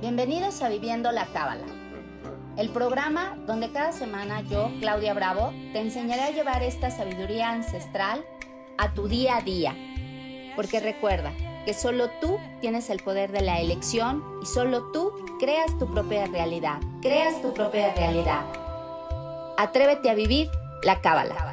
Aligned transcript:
Bienvenidos 0.00 0.62
a 0.62 0.70
Viviendo 0.70 1.12
la 1.12 1.26
Cábala, 1.26 1.66
el 2.56 2.70
programa 2.70 3.36
donde 3.46 3.70
cada 3.70 3.92
semana 3.92 4.40
yo, 4.40 4.70
Claudia 4.80 5.12
Bravo, 5.12 5.52
te 5.74 5.80
enseñaré 5.80 6.22
a 6.22 6.30
llevar 6.30 6.62
esta 6.62 6.90
sabiduría 6.90 7.50
ancestral 7.50 8.24
a 8.78 8.94
tu 8.94 9.08
día 9.08 9.36
a 9.36 9.42
día. 9.42 9.76
Porque 10.56 10.80
recuerda 10.80 11.32
que 11.66 11.74
solo 11.74 12.08
tú 12.18 12.38
tienes 12.62 12.88
el 12.88 13.00
poder 13.00 13.30
de 13.30 13.42
la 13.42 13.60
elección 13.60 14.24
y 14.42 14.46
solo 14.46 14.90
tú 14.90 15.12
creas 15.38 15.78
tu 15.78 15.92
propia 15.92 16.24
realidad. 16.24 16.78
Creas 17.02 17.42
tu 17.42 17.52
propia 17.52 17.92
realidad. 17.92 18.46
Atrévete 19.58 20.08
a 20.08 20.14
vivir 20.14 20.48
la 20.82 21.02
Cábala. 21.02 21.49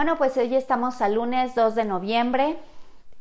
Bueno, 0.00 0.16
pues 0.16 0.34
hoy 0.38 0.56
estamos 0.56 1.02
al 1.02 1.16
lunes 1.16 1.54
2 1.54 1.74
de 1.74 1.84
noviembre 1.84 2.56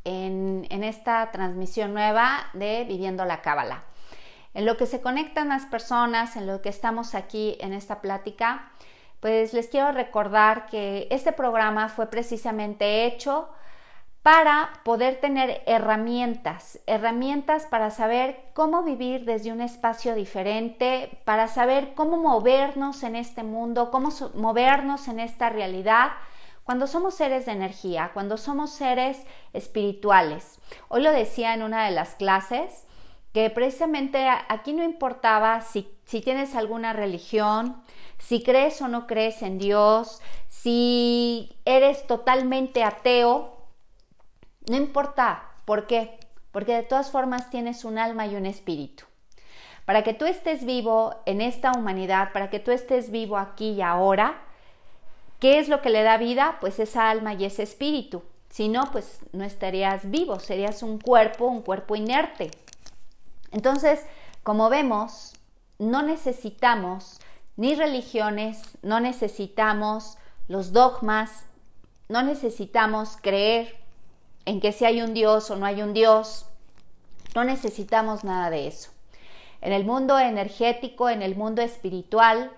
en, 0.05 0.65
esta 0.81 1.29
transmisión 1.29 1.93
nueva 1.93 2.45
de 2.53 2.85
Viviendo 2.85 3.25
la 3.25 3.41
Cábala. 3.41 3.83
En 4.53 4.65
lo 4.65 4.77
que 4.77 4.85
se 4.85 5.01
conectan 5.01 5.49
las 5.49 5.65
personas, 5.65 6.37
en 6.37 6.47
lo 6.47 6.61
que 6.61 6.69
estamos 6.69 7.15
aquí 7.15 7.57
en 7.59 7.73
esta 7.73 7.99
plática, 7.99 8.71
pues 9.19 9.51
les 9.51 9.67
quiero 9.67 9.91
recordar 9.91 10.67
que 10.67 11.09
este 11.11 11.33
programa 11.33 11.89
fue 11.89 12.09
precisamente 12.09 13.05
hecho 13.05 13.49
para 14.23 14.69
poder 14.85 15.19
tener 15.19 15.61
herramientas, 15.65 16.79
herramientas 16.87 17.65
para 17.65 17.91
saber 17.91 18.39
cómo 18.53 18.83
vivir 18.83 19.25
desde 19.25 19.51
un 19.51 19.59
espacio 19.59 20.15
diferente, 20.15 21.19
para 21.25 21.49
saber 21.49 21.93
cómo 21.93 22.15
movernos 22.15 23.03
en 23.03 23.17
este 23.17 23.43
mundo, 23.43 23.91
cómo 23.91 24.11
movernos 24.33 25.09
en 25.09 25.19
esta 25.19 25.49
realidad 25.49 26.11
cuando 26.69 26.85
somos 26.85 27.15
seres 27.15 27.47
de 27.47 27.53
energía, 27.53 28.11
cuando 28.13 28.37
somos 28.37 28.69
seres 28.69 29.17
espirituales. 29.53 30.59
Hoy 30.87 31.01
lo 31.01 31.11
decía 31.11 31.55
en 31.55 31.63
una 31.63 31.85
de 31.85 31.89
las 31.89 32.13
clases, 32.13 32.85
que 33.33 33.49
precisamente 33.49 34.27
aquí 34.29 34.73
no 34.73 34.83
importaba 34.83 35.61
si, 35.61 35.89
tienes 36.05 36.53
alguna 36.53 36.93
religión, 36.93 37.81
si 38.19 38.43
crees 38.43 38.83
o 38.83 38.87
no 38.87 39.07
crees 39.07 39.41
en 39.41 39.57
Dios, 39.57 40.21
si 40.47 41.57
eres 41.65 42.05
totalmente 42.05 42.83
ateo, 42.83 43.65
no 44.69 44.77
importa. 44.77 45.45
¿Por 45.65 45.87
qué? 45.87 46.19
Porque 46.51 46.75
de 46.75 46.83
todas 46.83 47.09
formas 47.09 47.49
tienes 47.49 47.83
un 47.83 47.97
alma 47.97 48.27
y 48.27 48.35
un 48.35 48.45
espíritu. 48.45 49.05
Para 49.85 50.03
que 50.03 50.13
tú 50.13 50.25
estés 50.25 50.63
vivo 50.65 51.15
en 51.25 51.41
esta 51.41 51.71
humanidad, 51.71 52.31
para 52.31 52.51
que 52.51 52.59
tú 52.59 52.69
estés 52.69 53.09
vivo 53.09 53.39
aquí 53.39 53.71
y 53.71 53.81
ahora, 53.81 54.43
¿Qué 55.39 55.59
es 55.59 55.69
lo 55.69 55.81
que 55.81 55.89
le 55.89 56.03
da 56.03 56.17
vida? 56.17 56.57
Pues 56.59 56.79
esa 56.79 57.09
alma 57.09 57.33
y 57.33 57.45
ese 57.45 57.63
espíritu. 57.63 58.23
Si 58.49 58.67
no, 58.67 58.91
pues 58.91 59.19
no 59.31 59.43
estarías 59.43 60.09
vivo, 60.09 60.39
serías 60.39 60.83
un 60.83 60.99
cuerpo, 60.99 61.45
un 61.45 61.61
cuerpo 61.61 61.95
inerte. 61.95 62.51
Entonces, 63.51 64.01
como 64.43 64.69
vemos, 64.69 65.33
no 65.77 66.01
necesitamos 66.01 67.19
ni 67.55 67.75
religiones, 67.75 68.61
no 68.81 68.99
necesitamos 68.99 70.17
los 70.47 70.73
dogmas, 70.73 71.45
no 72.09 72.23
necesitamos 72.23 73.17
creer 73.21 73.77
en 74.45 74.59
que 74.59 74.71
si 74.71 74.85
hay 74.85 75.01
un 75.01 75.13
Dios 75.13 75.51
o 75.51 75.55
no 75.55 75.65
hay 75.65 75.81
un 75.81 75.93
Dios, 75.93 76.45
no 77.35 77.43
necesitamos 77.43 78.23
nada 78.23 78.49
de 78.49 78.67
eso. 78.67 78.89
En 79.61 79.73
el 79.73 79.85
mundo 79.85 80.17
energético, 80.17 81.09
en 81.09 81.21
el 81.21 81.35
mundo 81.35 81.61
espiritual, 81.61 82.51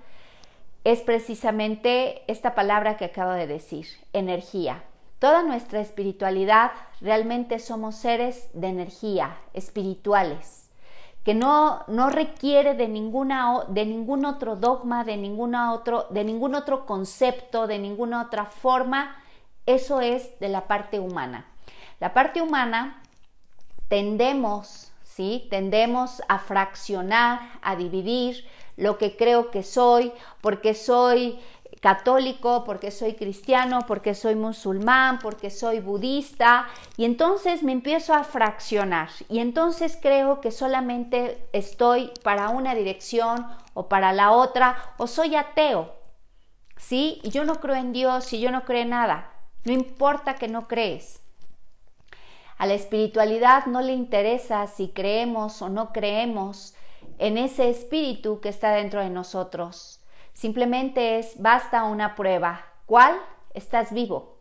es 0.83 1.01
precisamente 1.01 2.23
esta 2.31 2.55
palabra 2.55 2.97
que 2.97 3.05
acabo 3.05 3.31
de 3.31 3.47
decir, 3.47 3.87
energía. 4.13 4.83
Toda 5.19 5.43
nuestra 5.43 5.79
espiritualidad 5.79 6.71
realmente 6.99 7.59
somos 7.59 7.95
seres 7.95 8.49
de 8.53 8.67
energía, 8.67 9.37
espirituales, 9.53 10.69
que 11.23 11.35
no, 11.35 11.83
no 11.87 12.09
requiere 12.09 12.73
de, 12.73 12.87
ninguna, 12.87 13.65
de 13.67 13.85
ningún 13.85 14.25
otro 14.25 14.55
dogma, 14.55 15.03
de, 15.03 15.17
ninguna 15.17 15.73
otro, 15.73 16.07
de 16.09 16.23
ningún 16.23 16.55
otro 16.55 16.87
concepto, 16.87 17.67
de 17.67 17.77
ninguna 17.77 18.23
otra 18.23 18.45
forma. 18.45 19.15
Eso 19.67 20.01
es 20.01 20.39
de 20.39 20.49
la 20.49 20.67
parte 20.67 20.99
humana. 20.99 21.45
La 21.99 22.15
parte 22.15 22.41
humana 22.41 23.03
tendemos, 23.87 24.91
¿sí? 25.03 25.45
Tendemos 25.51 26.23
a 26.27 26.39
fraccionar, 26.39 27.39
a 27.61 27.75
dividir, 27.75 28.43
lo 28.81 28.97
que 28.97 29.15
creo 29.15 29.51
que 29.51 29.61
soy, 29.61 30.11
porque 30.41 30.73
soy 30.73 31.39
católico, 31.81 32.63
porque 32.63 32.89
soy 32.89 33.13
cristiano, 33.13 33.81
porque 33.87 34.15
soy 34.15 34.33
musulmán, 34.33 35.19
porque 35.19 35.51
soy 35.51 35.79
budista, 35.79 36.67
y 36.97 37.05
entonces 37.05 37.61
me 37.61 37.73
empiezo 37.73 38.15
a 38.15 38.23
fraccionar, 38.23 39.09
y 39.29 39.39
entonces 39.39 39.99
creo 40.01 40.41
que 40.41 40.51
solamente 40.51 41.47
estoy 41.53 42.11
para 42.23 42.49
una 42.49 42.73
dirección 42.73 43.45
o 43.75 43.87
para 43.87 44.13
la 44.13 44.31
otra, 44.31 44.93
o 44.97 45.05
soy 45.05 45.35
ateo, 45.35 45.93
¿sí? 46.75 47.19
Y 47.23 47.29
yo 47.29 47.45
no 47.45 47.61
creo 47.61 47.75
en 47.75 47.93
Dios 47.93 48.33
y 48.33 48.39
yo 48.39 48.49
no 48.49 48.65
creo 48.65 48.81
en 48.81 48.89
nada, 48.89 49.31
no 49.63 49.73
importa 49.73 50.35
que 50.35 50.47
no 50.47 50.67
crees. 50.67 51.21
A 52.57 52.65
la 52.65 52.73
espiritualidad 52.73 53.67
no 53.67 53.81
le 53.81 53.93
interesa 53.93 54.65
si 54.65 54.89
creemos 54.89 55.61
o 55.61 55.69
no 55.69 55.91
creemos, 55.93 56.75
en 57.17 57.37
ese 57.37 57.69
espíritu 57.69 58.39
que 58.39 58.49
está 58.49 58.71
dentro 58.71 59.01
de 59.01 59.09
nosotros. 59.09 59.99
Simplemente 60.33 61.19
es, 61.19 61.41
basta 61.41 61.83
una 61.83 62.15
prueba. 62.15 62.65
¿Cuál? 62.85 63.15
Estás 63.53 63.93
vivo. 63.93 64.37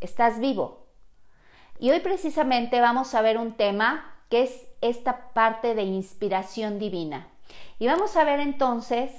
Estás 0.00 0.38
vivo. 0.38 0.86
Y 1.78 1.90
hoy 1.90 2.00
precisamente 2.00 2.80
vamos 2.80 3.14
a 3.14 3.22
ver 3.22 3.38
un 3.38 3.54
tema 3.54 4.14
que 4.28 4.42
es 4.42 4.68
esta 4.80 5.32
parte 5.32 5.74
de 5.74 5.82
inspiración 5.82 6.78
divina. 6.78 7.28
Y 7.78 7.86
vamos 7.86 8.16
a 8.16 8.24
ver 8.24 8.40
entonces 8.40 9.10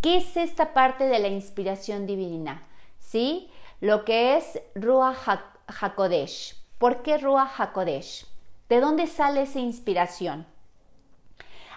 qué 0.00 0.16
es 0.16 0.36
esta 0.36 0.72
parte 0.72 1.04
de 1.04 1.18
la 1.18 1.28
inspiración 1.28 2.06
divina. 2.06 2.66
¿Sí? 2.98 3.50
Lo 3.80 4.04
que 4.04 4.36
es 4.36 4.60
Ruach 4.74 5.28
HaKodesh. 5.66 6.56
¿Por 6.78 7.02
qué 7.02 7.18
Ruach 7.18 7.60
HaKodesh? 7.60 8.26
¿De 8.68 8.80
dónde 8.80 9.06
sale 9.06 9.42
esa 9.42 9.60
inspiración? 9.60 10.46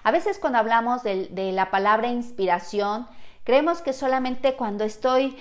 A 0.03 0.11
veces 0.11 0.39
cuando 0.39 0.59
hablamos 0.59 1.03
de, 1.03 1.51
la 1.53 1.69
palabra 1.69 2.07
inspiración, 2.07 3.07
creemos 3.43 3.81
que 3.81 3.93
solamente 3.93 4.55
cuando 4.55 4.83
estoy 4.83 5.37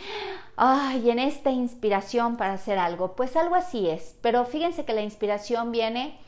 ay, 0.57 1.11
en 1.11 1.19
esta 1.19 1.51
inspiración 1.51 2.37
para 2.37 2.55
hacer 2.55 2.79
algo, 2.79 3.17
pues 3.17 3.37
algo 3.37 3.55
así 3.55 3.89
es. 3.89 4.17
Pero 4.21 4.45
fíjense 4.45 4.85
que 4.85 4.93
la 4.93 5.03
inspiración 5.03 5.73
viene 5.73 6.19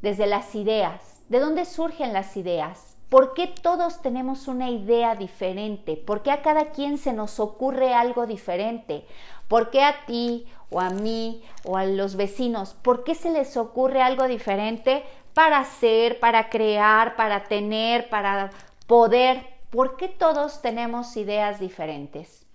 desde 0.00 0.26
las 0.26 0.54
ideas. 0.54 1.22
¿De 1.28 1.40
dónde 1.40 1.64
surgen 1.64 2.12
las 2.12 2.36
ideas? 2.36 2.96
¿Por 3.10 3.34
qué 3.34 3.46
todos 3.46 4.02
tenemos 4.02 4.48
una 4.48 4.70
idea 4.70 5.14
diferente? 5.14 5.96
¿Por 5.96 6.22
qué 6.22 6.30
a 6.30 6.42
cada 6.42 6.72
quien 6.72 6.98
se 6.98 7.12
nos 7.12 7.38
ocurre 7.38 7.94
algo 7.94 8.26
diferente? 8.26 9.06
¿Por 9.46 9.70
qué 9.70 9.82
a 9.82 10.04
ti 10.06 10.46
o 10.70 10.80
a 10.80 10.90
mí 10.90 11.42
o 11.64 11.76
a 11.76 11.84
los 11.84 12.16
vecinos? 12.16 12.74
¿Por 12.74 13.04
qué 13.04 13.14
se 13.14 13.30
les 13.30 13.56
ocurre 13.56 14.02
algo 14.02 14.26
diferente? 14.26 15.04
Para 15.34 15.58
hacer, 15.58 16.20
para 16.20 16.48
crear, 16.48 17.16
para 17.16 17.44
tener, 17.44 18.08
para 18.08 18.50
poder. 18.86 19.46
¿Por 19.70 19.96
qué 19.96 20.08
todos 20.08 20.62
tenemos 20.62 21.16
ideas 21.16 21.58
diferentes? 21.58 22.46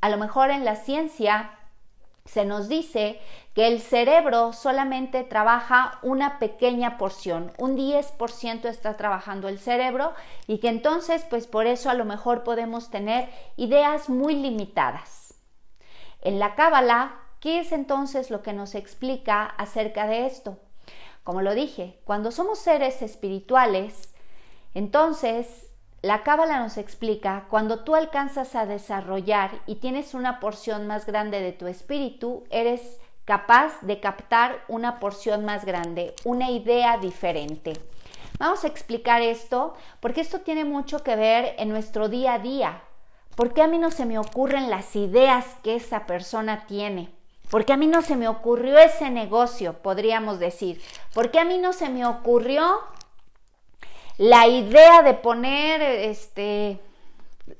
A 0.00 0.08
lo 0.08 0.18
mejor 0.18 0.50
en 0.50 0.64
la 0.64 0.76
ciencia 0.76 1.52
se 2.24 2.44
nos 2.44 2.68
dice 2.68 3.20
que 3.54 3.68
el 3.68 3.80
cerebro 3.80 4.52
solamente 4.52 5.22
trabaja 5.22 5.98
una 6.02 6.38
pequeña 6.38 6.98
porción, 6.98 7.52
un 7.56 7.76
10% 7.76 8.68
está 8.68 8.96
trabajando 8.96 9.48
el 9.48 9.58
cerebro 9.58 10.12
y 10.46 10.58
que 10.58 10.68
entonces 10.68 11.24
pues 11.30 11.46
por 11.46 11.66
eso 11.66 11.88
a 11.88 11.94
lo 11.94 12.04
mejor 12.04 12.42
podemos 12.42 12.90
tener 12.90 13.30
ideas 13.56 14.08
muy 14.08 14.34
limitadas. 14.34 15.34
En 16.20 16.38
la 16.38 16.56
Cábala, 16.56 17.14
¿qué 17.40 17.60
es 17.60 17.70
entonces 17.70 18.30
lo 18.30 18.42
que 18.42 18.52
nos 18.52 18.74
explica 18.74 19.44
acerca 19.44 20.06
de 20.06 20.26
esto? 20.26 20.58
Como 21.26 21.42
lo 21.42 21.56
dije, 21.56 21.98
cuando 22.04 22.30
somos 22.30 22.60
seres 22.60 23.02
espirituales, 23.02 24.14
entonces 24.74 25.66
la 26.00 26.22
Cábala 26.22 26.60
nos 26.60 26.76
explica, 26.76 27.46
cuando 27.50 27.80
tú 27.82 27.96
alcanzas 27.96 28.54
a 28.54 28.64
desarrollar 28.64 29.50
y 29.66 29.80
tienes 29.80 30.14
una 30.14 30.38
porción 30.38 30.86
más 30.86 31.04
grande 31.04 31.40
de 31.40 31.50
tu 31.50 31.66
espíritu, 31.66 32.44
eres 32.50 33.00
capaz 33.24 33.80
de 33.80 33.98
captar 33.98 34.62
una 34.68 35.00
porción 35.00 35.44
más 35.44 35.64
grande, 35.64 36.14
una 36.22 36.52
idea 36.52 36.96
diferente. 36.98 37.72
Vamos 38.38 38.62
a 38.62 38.68
explicar 38.68 39.20
esto 39.20 39.74
porque 39.98 40.20
esto 40.20 40.42
tiene 40.42 40.64
mucho 40.64 41.02
que 41.02 41.16
ver 41.16 41.56
en 41.58 41.70
nuestro 41.70 42.08
día 42.08 42.34
a 42.34 42.38
día. 42.38 42.82
¿Por 43.34 43.52
qué 43.52 43.62
a 43.62 43.66
mí 43.66 43.78
no 43.78 43.90
se 43.90 44.06
me 44.06 44.20
ocurren 44.20 44.70
las 44.70 44.94
ideas 44.94 45.44
que 45.64 45.74
esa 45.74 46.06
persona 46.06 46.66
tiene? 46.68 47.10
Porque 47.50 47.72
a 47.72 47.76
mí 47.76 47.86
no 47.86 48.02
se 48.02 48.16
me 48.16 48.28
ocurrió 48.28 48.78
ese 48.78 49.10
negocio, 49.10 49.74
podríamos 49.74 50.38
decir. 50.38 50.80
Porque 51.14 51.38
a 51.38 51.44
mí 51.44 51.58
no 51.58 51.72
se 51.72 51.88
me 51.88 52.04
ocurrió 52.04 52.80
la 54.18 54.46
idea 54.46 55.02
de 55.02 55.14
poner 55.14 55.82
este 55.82 56.80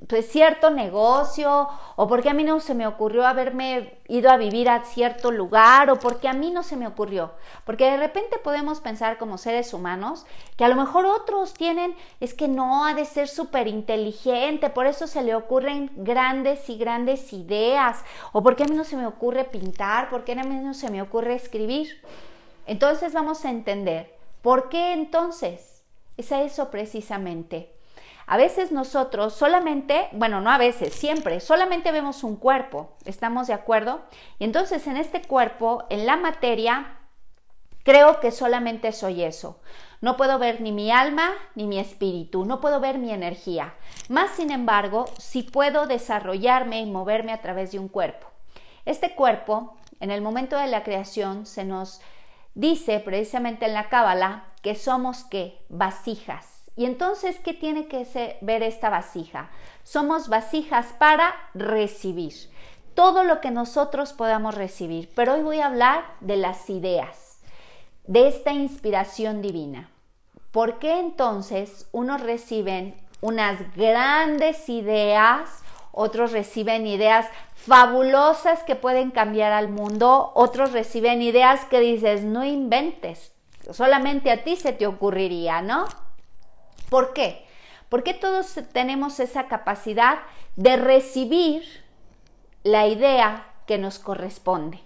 pues, 0.07 0.29
cierto 0.29 0.69
negocio, 0.69 1.67
o 1.95 2.07
porque 2.07 2.29
a 2.29 2.33
mí 2.33 2.43
no 2.43 2.59
se 2.59 2.75
me 2.75 2.87
ocurrió 2.87 3.25
haberme 3.25 3.97
ido 4.07 4.29
a 4.29 4.37
vivir 4.37 4.69
a 4.69 4.83
cierto 4.83 5.31
lugar, 5.31 5.89
o 5.89 5.97
porque 5.97 6.27
a 6.27 6.33
mí 6.33 6.51
no 6.51 6.61
se 6.63 6.75
me 6.75 6.87
ocurrió. 6.87 7.31
Porque 7.65 7.89
de 7.89 7.97
repente 7.97 8.37
podemos 8.37 8.81
pensar 8.81 9.17
como 9.17 9.37
seres 9.37 9.73
humanos 9.73 10.25
que 10.57 10.65
a 10.65 10.67
lo 10.67 10.75
mejor 10.75 11.05
otros 11.05 11.53
tienen, 11.53 11.95
es 12.19 12.33
que 12.33 12.47
no 12.47 12.85
ha 12.85 12.93
de 12.93 13.05
ser 13.05 13.29
súper 13.29 13.67
inteligente, 13.67 14.69
por 14.69 14.87
eso 14.87 15.07
se 15.07 15.23
le 15.23 15.35
ocurren 15.35 15.89
grandes 15.95 16.69
y 16.69 16.77
grandes 16.77 17.31
ideas, 17.31 18.03
o 18.33 18.43
porque 18.43 18.63
a 18.63 18.67
mí 18.67 18.75
no 18.75 18.83
se 18.83 18.97
me 18.97 19.07
ocurre 19.07 19.45
pintar, 19.45 20.09
porque 20.09 20.33
a 20.33 20.43
mí 20.43 20.55
no 20.55 20.73
se 20.73 20.91
me 20.91 21.01
ocurre 21.01 21.35
escribir. 21.35 22.01
Entonces 22.65 23.13
vamos 23.13 23.45
a 23.45 23.49
entender, 23.49 24.13
¿por 24.41 24.67
qué 24.67 24.91
entonces? 24.91 25.83
Es 26.17 26.31
a 26.31 26.41
eso 26.41 26.69
precisamente 26.71 27.76
a 28.29 28.35
veces 28.35 28.73
nosotros 28.73 29.33
solamente, 29.33 30.09
bueno, 30.11 30.41
no 30.41 30.51
a 30.51 30.57
veces, 30.57 30.93
siempre, 30.93 31.39
solamente 31.39 31.93
vemos 31.93 32.25
un 32.25 32.35
cuerpo, 32.35 32.89
¿estamos 33.05 33.47
de 33.47 33.53
acuerdo? 33.53 34.01
Y 34.37 34.43
entonces 34.43 34.85
en 34.85 34.97
este 34.97 35.21
cuerpo, 35.21 35.85
en 35.89 36.05
la 36.05 36.17
materia, 36.17 36.97
creo 37.83 38.19
que 38.19 38.31
solamente 38.31 38.91
soy 38.91 39.23
eso. 39.23 39.61
No 40.01 40.17
puedo 40.17 40.39
ver 40.39 40.59
ni 40.59 40.73
mi 40.73 40.91
alma 40.91 41.31
ni 41.55 41.67
mi 41.67 41.79
espíritu, 41.79 42.43
no 42.43 42.59
puedo 42.59 42.81
ver 42.81 42.97
mi 42.97 43.11
energía. 43.11 43.75
Más 44.09 44.31
sin 44.31 44.51
embargo, 44.51 45.05
sí 45.17 45.43
puedo 45.43 45.87
desarrollarme 45.87 46.81
y 46.81 46.85
moverme 46.85 47.31
a 47.31 47.39
través 47.39 47.71
de 47.71 47.79
un 47.79 47.87
cuerpo. 47.87 48.27
Este 48.83 49.15
cuerpo, 49.15 49.77
en 50.01 50.11
el 50.11 50.21
momento 50.21 50.57
de 50.57 50.67
la 50.67 50.83
creación, 50.83 51.45
se 51.45 51.63
nos 51.63 52.01
dice 52.55 52.99
precisamente 52.99 53.67
en 53.67 53.73
la 53.73 53.87
Cábala 53.87 54.47
que 54.61 54.75
somos 54.75 55.23
qué? 55.23 55.63
Vasijas 55.69 56.56
y 56.77 56.85
entonces, 56.85 57.37
¿qué 57.43 57.53
tiene 57.53 57.87
que 57.87 58.37
ver 58.41 58.61
esta 58.61 58.89
vasija? 58.89 59.49
Somos 59.83 60.29
vasijas 60.29 60.93
para 60.99 61.33
recibir 61.55 62.33
todo 62.93 63.23
lo 63.23 63.41
que 63.41 63.51
nosotros 63.51 64.13
podamos 64.13 64.55
recibir. 64.55 65.09
Pero 65.15 65.33
hoy 65.33 65.41
voy 65.41 65.59
a 65.59 65.67
hablar 65.67 66.05
de 66.19 66.37
las 66.37 66.69
ideas, 66.69 67.39
de 68.05 68.27
esta 68.27 68.53
inspiración 68.53 69.41
divina. 69.41 69.89
¿Por 70.51 70.79
qué 70.79 70.99
entonces 70.99 71.87
unos 71.91 72.21
reciben 72.21 72.95
unas 73.21 73.75
grandes 73.75 74.69
ideas, 74.69 75.63
otros 75.91 76.31
reciben 76.31 76.85
ideas 76.85 77.27
fabulosas 77.55 78.63
que 78.63 78.75
pueden 78.75 79.11
cambiar 79.11 79.51
al 79.51 79.69
mundo, 79.69 80.31
otros 80.35 80.71
reciben 80.71 81.21
ideas 81.21 81.65
que 81.65 81.79
dices, 81.79 82.23
no 82.23 82.45
inventes, 82.45 83.31
solamente 83.71 84.29
a 84.31 84.43
ti 84.43 84.55
se 84.55 84.73
te 84.73 84.85
ocurriría, 84.85 85.61
¿no? 85.61 85.85
¿Por 86.89 87.13
qué? 87.13 87.45
Porque 87.89 88.13
todos 88.13 88.53
tenemos 88.73 89.19
esa 89.19 89.47
capacidad 89.47 90.19
de 90.55 90.77
recibir 90.77 91.63
la 92.63 92.87
idea 92.87 93.45
que 93.65 93.77
nos 93.77 93.99
corresponde. 93.99 94.81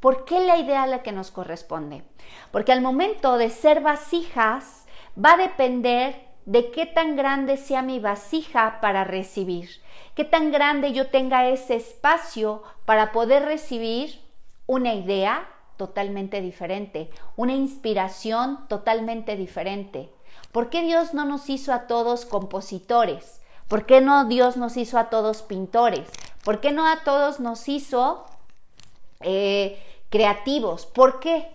¿Por 0.00 0.24
qué 0.24 0.40
la 0.40 0.58
idea 0.58 0.86
la 0.86 1.02
que 1.02 1.12
nos 1.12 1.30
corresponde? 1.30 2.02
Porque 2.50 2.72
al 2.72 2.80
momento 2.80 3.38
de 3.38 3.50
ser 3.50 3.80
vasijas 3.80 4.86
va 5.22 5.32
a 5.32 5.36
depender 5.38 6.26
de 6.44 6.70
qué 6.70 6.86
tan 6.86 7.16
grande 7.16 7.56
sea 7.56 7.82
mi 7.82 7.98
vasija 7.98 8.78
para 8.80 9.02
recibir, 9.04 9.68
qué 10.14 10.24
tan 10.24 10.52
grande 10.52 10.92
yo 10.92 11.08
tenga 11.08 11.48
ese 11.48 11.74
espacio 11.74 12.62
para 12.84 13.10
poder 13.10 13.44
recibir 13.44 14.20
una 14.66 14.94
idea 14.94 15.48
totalmente 15.76 16.40
diferente, 16.40 17.10
una 17.34 17.54
inspiración 17.54 18.68
totalmente 18.68 19.36
diferente, 19.36 20.10
¿Por 20.56 20.70
qué 20.70 20.80
Dios 20.80 21.12
no 21.12 21.26
nos 21.26 21.50
hizo 21.50 21.70
a 21.74 21.86
todos 21.86 22.24
compositores? 22.24 23.42
¿Por 23.68 23.84
qué 23.84 24.00
no 24.00 24.24
Dios 24.24 24.56
nos 24.56 24.78
hizo 24.78 24.98
a 24.98 25.10
todos 25.10 25.42
pintores? 25.42 26.08
¿Por 26.44 26.62
qué 26.62 26.72
no 26.72 26.86
a 26.86 27.04
todos 27.04 27.40
nos 27.40 27.68
hizo 27.68 28.24
eh, 29.20 29.78
creativos? 30.08 30.86
¿Por 30.86 31.20
qué? 31.20 31.50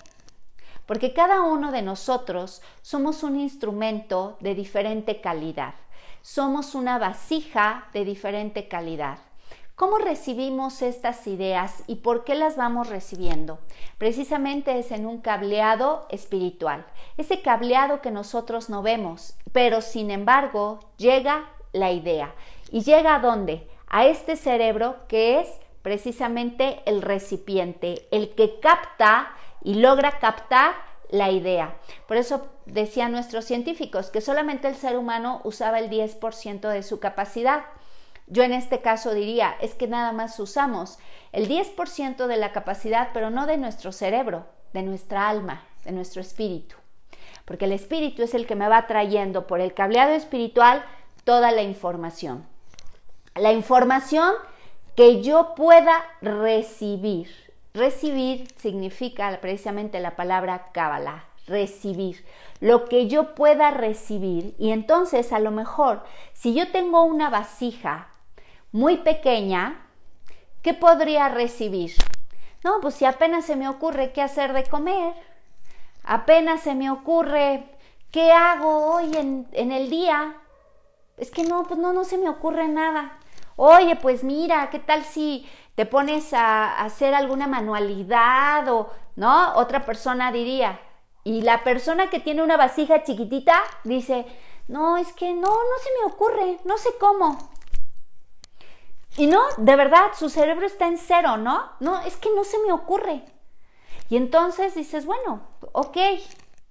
Porque 0.86 1.14
cada 1.14 1.42
uno 1.42 1.72
de 1.72 1.82
nosotros 1.82 2.62
somos 2.84 3.24
un 3.24 3.40
instrumento 3.40 4.38
de 4.40 4.54
diferente 4.54 5.20
calidad. 5.20 5.74
Somos 6.22 6.76
una 6.76 7.00
vasija 7.00 7.88
de 7.94 8.06
diferente 8.06 8.68
calidad. 8.68 9.18
¿Cómo 9.82 9.98
recibimos 9.98 10.84
estas 10.84 11.26
ideas 11.26 11.84
y 11.88 11.96
por 11.96 12.24
qué 12.24 12.36
las 12.36 12.56
vamos 12.56 12.88
recibiendo? 12.88 13.58
Precisamente 13.98 14.78
es 14.78 14.92
en 14.92 15.08
un 15.08 15.22
cableado 15.22 16.06
espiritual, 16.10 16.86
ese 17.18 17.42
cableado 17.42 18.00
que 18.00 18.12
nosotros 18.12 18.70
no 18.70 18.84
vemos, 18.84 19.34
pero 19.54 19.82
sin 19.82 20.12
embargo 20.12 20.78
llega 20.98 21.50
la 21.74 21.92
idea. 21.92 22.36
¿Y 22.70 22.84
llega 22.84 23.16
a 23.16 23.20
dónde? 23.22 23.68
A 23.88 24.06
este 24.06 24.36
cerebro 24.36 24.98
que 25.08 25.40
es 25.40 25.50
precisamente 25.82 26.84
el 26.86 27.02
recipiente, 27.02 28.08
el 28.12 28.36
que 28.36 28.60
capta 28.60 29.32
y 29.64 29.74
logra 29.74 30.20
captar 30.20 30.76
la 31.10 31.32
idea. 31.32 31.76
Por 32.08 32.18
eso 32.18 32.50
decían 32.68 33.14
nuestros 33.14 33.46
científicos 33.46 34.12
que 34.12 34.22
solamente 34.22 34.68
el 34.68 34.76
ser 34.76 34.96
humano 34.96 35.42
usaba 35.44 35.80
el 35.80 35.90
10% 35.90 36.70
de 36.70 36.84
su 36.84 37.00
capacidad. 37.00 37.64
Yo 38.32 38.44
en 38.44 38.54
este 38.54 38.80
caso 38.80 39.14
diría, 39.14 39.58
es 39.60 39.76
que 39.76 39.90
nada 39.90 40.14
más 40.14 40.40
usamos 40.40 41.00
el 41.34 41.50
10% 41.50 42.28
de 42.28 42.38
la 42.38 42.54
capacidad, 42.54 43.10
pero 43.14 43.30
no 43.30 43.46
de 43.46 43.58
nuestro 43.58 43.92
cerebro, 43.92 44.46
de 44.72 44.84
nuestra 44.84 45.28
alma, 45.28 45.66
de 45.84 45.92
nuestro 45.92 46.22
espíritu. 46.22 46.78
Porque 47.44 47.66
el 47.66 47.74
espíritu 47.74 48.24
es 48.24 48.34
el 48.34 48.48
que 48.48 48.56
me 48.56 48.70
va 48.70 48.88
trayendo 48.88 49.48
por 49.48 49.60
el 49.60 49.74
cableado 49.74 50.14
espiritual 50.14 50.86
toda 51.26 51.52
la 51.52 51.62
información. 51.62 52.48
La 53.36 53.52
información 53.52 54.34
que 54.96 55.22
yo 55.22 55.54
pueda 55.54 56.02
recibir. 56.22 57.30
Recibir 57.74 58.48
significa 58.56 59.38
precisamente 59.42 60.00
la 60.00 60.16
palabra 60.16 60.70
Kabbalah, 60.72 61.26
recibir. 61.48 62.26
Lo 62.62 62.86
que 62.86 63.10
yo 63.10 63.36
pueda 63.36 63.72
recibir. 63.72 64.56
Y 64.58 64.72
entonces 64.72 65.34
a 65.34 65.40
lo 65.40 65.52
mejor, 65.52 66.06
si 66.32 66.54
yo 66.54 66.72
tengo 66.72 67.04
una 67.04 67.30
vasija 67.30 68.08
muy 68.72 68.98
pequeña, 68.98 69.86
¿qué 70.62 70.74
podría 70.74 71.30
recibir? 71.30 71.94
No, 72.64 72.80
pues 72.82 72.96
si 72.96 73.06
apenas 73.06 73.46
se 73.46 73.56
me 73.56 73.68
ocurre 73.68 74.14
qué 74.14 74.22
hacer 74.22 74.54
de 74.54 74.64
comer, 74.64 75.14
apenas 76.04 76.62
se 76.62 76.76
me 76.76 76.92
ocurre 76.92 77.66
qué 78.12 78.32
hago 78.32 78.94
hoy 78.94 79.16
en, 79.16 79.48
en 79.52 79.72
el 79.72 79.90
día, 79.90 80.36
es 81.18 81.32
que 81.32 81.44
no, 81.44 81.64
pues 81.64 81.80
no, 81.80 81.94
no 81.94 82.04
se 82.04 82.18
me 82.18 82.30
ocurre 82.30 82.68
nada. 82.68 83.18
Oye, 83.56 83.96
pues 83.96 84.24
mira, 84.24 84.70
¿qué 84.70 84.80
tal 84.80 85.04
si 85.04 85.50
te 85.76 85.86
pones 85.86 86.34
a, 86.34 86.66
a 86.66 86.86
hacer 86.86 87.14
alguna 87.14 87.48
manualidad 87.48 88.68
o, 88.70 88.90
¿no? 89.16 89.54
Otra 89.56 89.86
persona 89.86 90.32
diría, 90.32 90.80
y 91.24 91.42
la 91.42 91.64
persona 91.64 92.10
que 92.10 92.20
tiene 92.20 92.42
una 92.42 92.58
vasija 92.58 93.04
chiquitita 93.04 93.62
dice, 93.84 94.26
no, 94.68 94.98
es 94.98 95.14
que 95.14 95.34
no, 95.34 95.50
no 95.50 95.78
se 95.84 95.90
me 96.00 96.12
ocurre, 96.12 96.60
no 96.66 96.78
sé 96.78 96.90
cómo. 97.00 97.51
Y 99.18 99.28
no, 99.28 99.42
de 99.58 99.76
verdad, 99.76 100.12
su 100.18 100.30
cerebro 100.30 100.66
está 100.66 100.88
en 100.88 100.98
cero, 100.98 101.38
¿no? 101.38 101.72
No, 101.80 102.02
es 102.02 102.16
que 102.18 102.30
no 102.36 102.44
se 102.44 102.58
me 102.60 102.72
ocurre. 102.72 103.24
Y 104.10 104.18
entonces 104.18 104.76
dices, 104.76 105.06
bueno, 105.06 105.42
ok, 105.74 105.98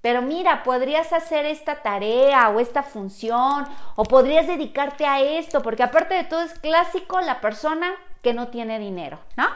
pero 0.01 0.23
mira, 0.23 0.63
podrías 0.63 1.13
hacer 1.13 1.45
esta 1.45 1.83
tarea 1.83 2.49
o 2.49 2.61
esta 2.61 2.83
función, 2.83 3.67
o 3.97 4.05
podrías 4.05 4.47
dedicarte 4.47 5.05
a 5.07 5.21
esto, 5.21 5.63
porque 5.63 5.83
aparte 5.83 6.15
de 6.15 6.25
todo 6.25 6.41
es 6.41 6.59
clásico 6.59 7.21
la 7.21 7.41
persona 7.41 7.93
que 8.23 8.33
no 8.33 8.49
tiene 8.49 8.79
dinero, 8.79 9.19
¿no? 9.37 9.47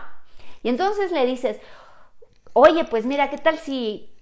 Y 0.63 0.69
entonces 0.69 1.13
le 1.13 1.27
dices, 1.27 1.61
oye, 2.53 2.85
pues 2.85 3.07
mira, 3.07 3.31
¿qué 3.31 3.39
tal 3.39 3.59
si 3.59 4.14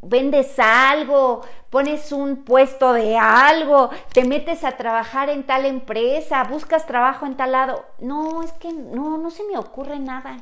vendes 0.00 0.58
algo, 0.58 1.42
pones 1.70 2.12
un 2.12 2.44
puesto 2.44 2.92
de 2.92 3.18
algo, 3.18 3.90
te 4.12 4.24
metes 4.24 4.64
a 4.64 4.76
trabajar 4.76 5.28
en 5.28 5.44
tal 5.44 5.66
empresa, 5.66 6.44
buscas 6.44 6.86
trabajo 6.86 7.26
en 7.26 7.36
tal 7.36 7.52
lado. 7.52 7.84
No, 7.98 8.42
es 8.42 8.52
que 8.52 8.72
no, 8.72 9.18
no 9.18 9.30
se 9.30 9.44
me 9.44 9.58
ocurre 9.58 9.98
nada. 9.98 10.38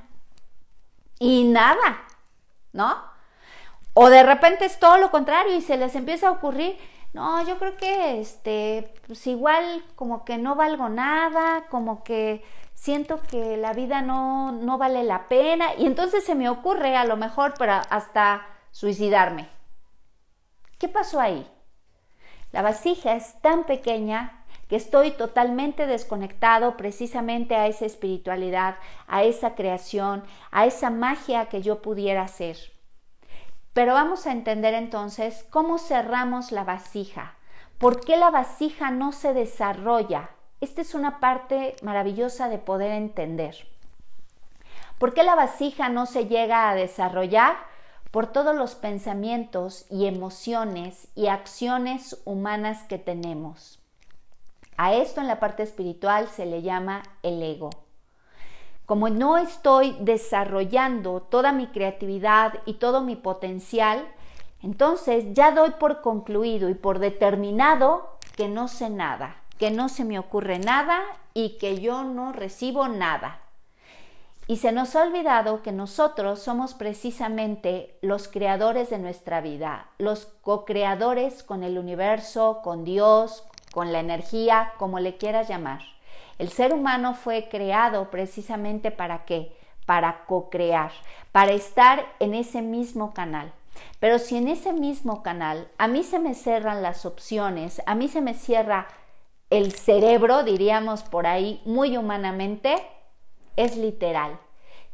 Y 1.19 1.45
nada, 1.45 2.05
¿no? 2.73 2.95
O 3.95 4.11
de 4.11 4.23
repente 4.23 4.67
es 4.67 4.79
todo 4.79 4.99
lo 4.99 5.11
contrario 5.11 5.55
y 5.55 5.63
se 5.63 5.79
les 5.79 5.95
empieza 5.95 6.29
a 6.29 6.33
ocurrir, 6.33 6.77
no, 7.15 7.43
yo 7.47 7.57
creo 7.59 7.79
que 7.79 8.21
este, 8.21 8.93
pues 9.07 9.27
igual 9.27 9.83
como 9.95 10.27
que 10.27 10.37
no 10.37 10.55
valgo 10.55 10.91
nada, 10.91 11.65
como 11.71 12.05
que 12.05 12.45
siento 12.75 13.23
que 13.23 13.57
la 13.57 13.73
vida 13.73 14.03
no, 14.03 14.53
no 14.53 14.77
vale 14.77 15.03
la 15.03 15.29
pena 15.29 15.75
y 15.79 15.87
entonces 15.87 16.25
se 16.25 16.35
me 16.35 16.51
ocurre 16.51 16.95
a 16.95 17.07
lo 17.07 17.17
mejor 17.17 17.55
para 17.55 17.79
hasta 17.81 18.47
suicidarme. 18.77 19.49
¿Qué 20.79 20.87
pasó 20.87 21.19
ahí? 21.19 21.51
La 22.53 22.61
vasija 22.61 23.15
es 23.15 23.41
tan 23.41 23.65
pequeña 23.65 24.45
que 24.69 24.77
estoy 24.77 25.13
totalmente 25.13 25.87
desconectado 25.87 26.77
precisamente 26.77 27.57
a 27.57 27.69
esa 27.69 27.87
espiritualidad, 27.87 28.77
a 29.07 29.23
esa 29.23 29.55
creación, 29.55 30.25
a 30.51 30.67
esa 30.67 30.91
magia 30.91 31.47
que 31.47 31.63
yo 31.63 31.81
pudiera 31.81 32.21
hacer. 32.21 32.59
Pero 33.73 33.95
vamos 33.95 34.27
a 34.27 34.33
entender 34.33 34.75
entonces 34.75 35.47
cómo 35.49 35.79
cerramos 35.79 36.53
la 36.53 36.65
vasija. 36.65 37.37
¿Por 37.79 38.05
qué 38.05 38.19
la 38.19 38.29
vasija 38.29 38.91
no 38.91 39.13
se 39.13 39.33
desarrolla? 39.33 40.29
esta 40.61 40.83
es 40.83 40.95
una 40.95 41.19
parte 41.19 41.77
maravillosa 41.81 42.51
de 42.51 42.59
poder 42.59 42.91
entender. 42.93 43.57
¿Por 44.99 45.15
qué 45.15 45.23
la 45.23 45.35
vasija 45.35 45.89
no 45.89 46.05
se 46.05 46.27
llega 46.27 46.69
a 46.69 46.75
desarrollar? 46.75 47.57
Por 48.17 48.29
todos 48.29 48.57
los 48.57 48.75
pensamientos 48.75 49.85
y 49.91 50.07
emociones 50.07 51.09
y 51.15 51.27
acciones 51.27 52.19
humanas 52.25 52.85
que 52.85 52.97
tenemos. 52.97 53.79
A 54.79 54.95
esto 54.95 55.21
en 55.21 55.27
la 55.27 55.39
parte 55.39 55.63
espiritual 55.63 56.27
se 56.29 56.47
le 56.47 56.63
llama 56.63 57.03
el 57.23 57.43
ego. 57.43 57.69
Como 58.87 59.11
no 59.11 59.37
estoy 59.37 59.99
desarrollando 60.01 61.21
toda 61.21 61.53
mi 61.53 61.67
creatividad 61.67 62.55
y 62.65 62.79
todo 62.79 63.03
mi 63.03 63.17
potencial, 63.17 64.09
entonces 64.63 65.35
ya 65.35 65.51
doy 65.51 65.73
por 65.73 66.01
concluido 66.01 66.71
y 66.71 66.75
por 66.75 67.01
determinado 67.01 68.17
que 68.35 68.49
no 68.49 68.69
sé 68.69 68.89
nada, 68.89 69.37
que 69.59 69.71
no 69.71 69.91
se 69.91 70.07
me 70.07 70.19
ocurre 70.19 70.59
nada 70.59 71.03
y 71.35 71.59
que 71.59 71.81
yo 71.81 72.03
no 72.03 72.33
recibo 72.33 72.89
nada. 72.89 73.43
Y 74.49 74.59
se 74.59 74.71
nos 74.71 74.95
ha 74.95 75.03
olvidado 75.03 75.63
que 75.63 75.73
nosotros 75.73 76.41
somos 76.41 76.75
precisamente 76.75 77.99
los 78.01 78.29
creadores 78.29 78.91
de 78.91 78.99
nuestra 78.99 79.41
vida, 79.41 79.89
los 79.99 80.27
co-creadores 80.41 81.43
con 81.43 81.65
el 81.65 81.79
universo, 81.79 82.61
con 82.63 82.85
Dios, 82.85 83.45
con 83.73 83.93
la 83.93 83.99
energía, 83.99 84.73
como 84.79 85.01
le 85.01 85.17
quieras 85.17 85.49
llamar. 85.49 85.81
El 86.39 86.51
ser 86.51 86.73
humano 86.73 87.15
fue 87.15 87.49
creado 87.49 88.09
precisamente 88.11 88.93
para 88.93 89.25
qué? 89.25 89.57
Para 89.85 90.25
co-crear, 90.27 90.93
para 91.33 91.53
estar 91.53 92.07
en 92.21 92.35
ese 92.35 92.63
mismo 92.63 93.15
canal. 93.15 93.53
Pero 93.99 94.21
si 94.21 94.37
en 94.37 94.47
ese 94.47 94.73
mismo 94.73 95.25
canal 95.25 95.67
a 95.77 95.89
mí 95.89 96.05
se 96.05 96.21
me 96.21 96.35
cierran 96.35 96.83
las 96.83 97.05
opciones, 97.05 97.83
a 97.85 97.97
mí 97.97 98.07
se 98.07 98.21
me 98.21 98.35
cierra 98.35 98.87
el 99.51 99.73
cerebro, 99.73 100.45
diríamos 100.45 101.03
por 101.03 101.27
ahí 101.27 101.61
muy 101.65 101.97
humanamente, 101.97 102.77
es 103.57 103.77
literal. 103.77 104.39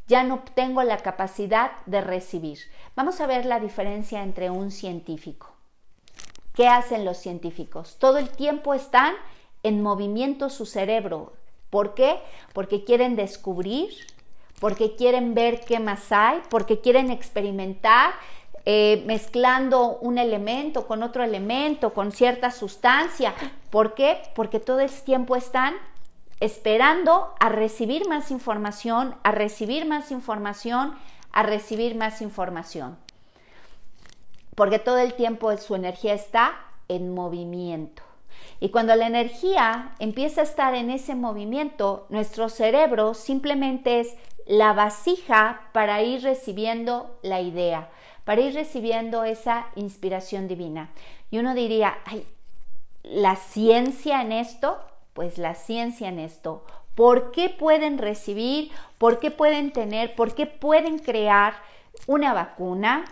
Ya 0.08 0.24
no 0.24 0.42
tengo 0.54 0.82
la 0.82 0.98
capacidad 0.98 1.72
de 1.86 2.00
recibir. 2.00 2.58
Vamos 2.96 3.20
a 3.20 3.26
ver 3.26 3.46
la 3.46 3.60
diferencia 3.60 4.22
entre 4.22 4.50
un 4.50 4.70
científico. 4.70 5.52
¿Qué 6.54 6.68
hacen 6.68 7.04
los 7.04 7.18
científicos? 7.18 7.96
Todo 7.98 8.18
el 8.18 8.28
tiempo 8.28 8.74
están 8.74 9.14
en 9.62 9.82
movimiento 9.82 10.50
su 10.50 10.66
cerebro. 10.66 11.32
¿Por 11.70 11.94
qué? 11.94 12.18
Porque 12.52 12.84
quieren 12.84 13.16
descubrir, 13.16 13.90
porque 14.60 14.94
quieren 14.94 15.34
ver 15.34 15.60
qué 15.60 15.80
más 15.80 16.12
hay, 16.12 16.42
porque 16.50 16.80
quieren 16.80 17.10
experimentar, 17.10 18.12
eh, 18.66 19.02
mezclando 19.06 19.96
un 19.98 20.18
elemento 20.18 20.86
con 20.86 21.02
otro 21.02 21.24
elemento, 21.24 21.94
con 21.94 22.12
cierta 22.12 22.50
sustancia. 22.50 23.34
¿Por 23.70 23.94
qué? 23.94 24.20
Porque 24.34 24.60
todo 24.60 24.80
el 24.80 24.90
tiempo 24.90 25.36
están 25.36 25.74
esperando 26.42 27.32
a 27.38 27.50
recibir 27.50 28.08
más 28.08 28.32
información, 28.32 29.14
a 29.22 29.30
recibir 29.30 29.86
más 29.86 30.10
información, 30.10 30.92
a 31.30 31.44
recibir 31.44 31.94
más 31.94 32.20
información. 32.20 32.98
Porque 34.56 34.80
todo 34.80 34.98
el 34.98 35.14
tiempo 35.14 35.56
su 35.56 35.76
energía 35.76 36.14
está 36.14 36.56
en 36.88 37.14
movimiento. 37.14 38.02
Y 38.58 38.70
cuando 38.70 38.96
la 38.96 39.06
energía 39.06 39.92
empieza 40.00 40.40
a 40.40 40.44
estar 40.44 40.74
en 40.74 40.90
ese 40.90 41.14
movimiento, 41.14 42.06
nuestro 42.08 42.48
cerebro 42.48 43.14
simplemente 43.14 44.00
es 44.00 44.16
la 44.44 44.72
vasija 44.72 45.68
para 45.72 46.02
ir 46.02 46.24
recibiendo 46.24 47.20
la 47.22 47.40
idea, 47.40 47.88
para 48.24 48.40
ir 48.40 48.54
recibiendo 48.54 49.22
esa 49.22 49.68
inspiración 49.76 50.48
divina. 50.48 50.90
Y 51.30 51.38
uno 51.38 51.54
diría, 51.54 51.98
ay, 52.04 52.26
la 53.04 53.36
ciencia 53.36 54.22
en 54.22 54.32
esto, 54.32 54.80
pues 55.12 55.38
la 55.38 55.54
ciencia 55.54 56.08
en 56.08 56.18
esto. 56.18 56.64
¿Por 56.94 57.30
qué 57.30 57.48
pueden 57.48 57.98
recibir? 57.98 58.70
¿Por 58.98 59.18
qué 59.18 59.30
pueden 59.30 59.72
tener? 59.72 60.14
¿Por 60.14 60.34
qué 60.34 60.46
pueden 60.46 60.98
crear 60.98 61.54
una 62.06 62.32
vacuna? 62.32 63.04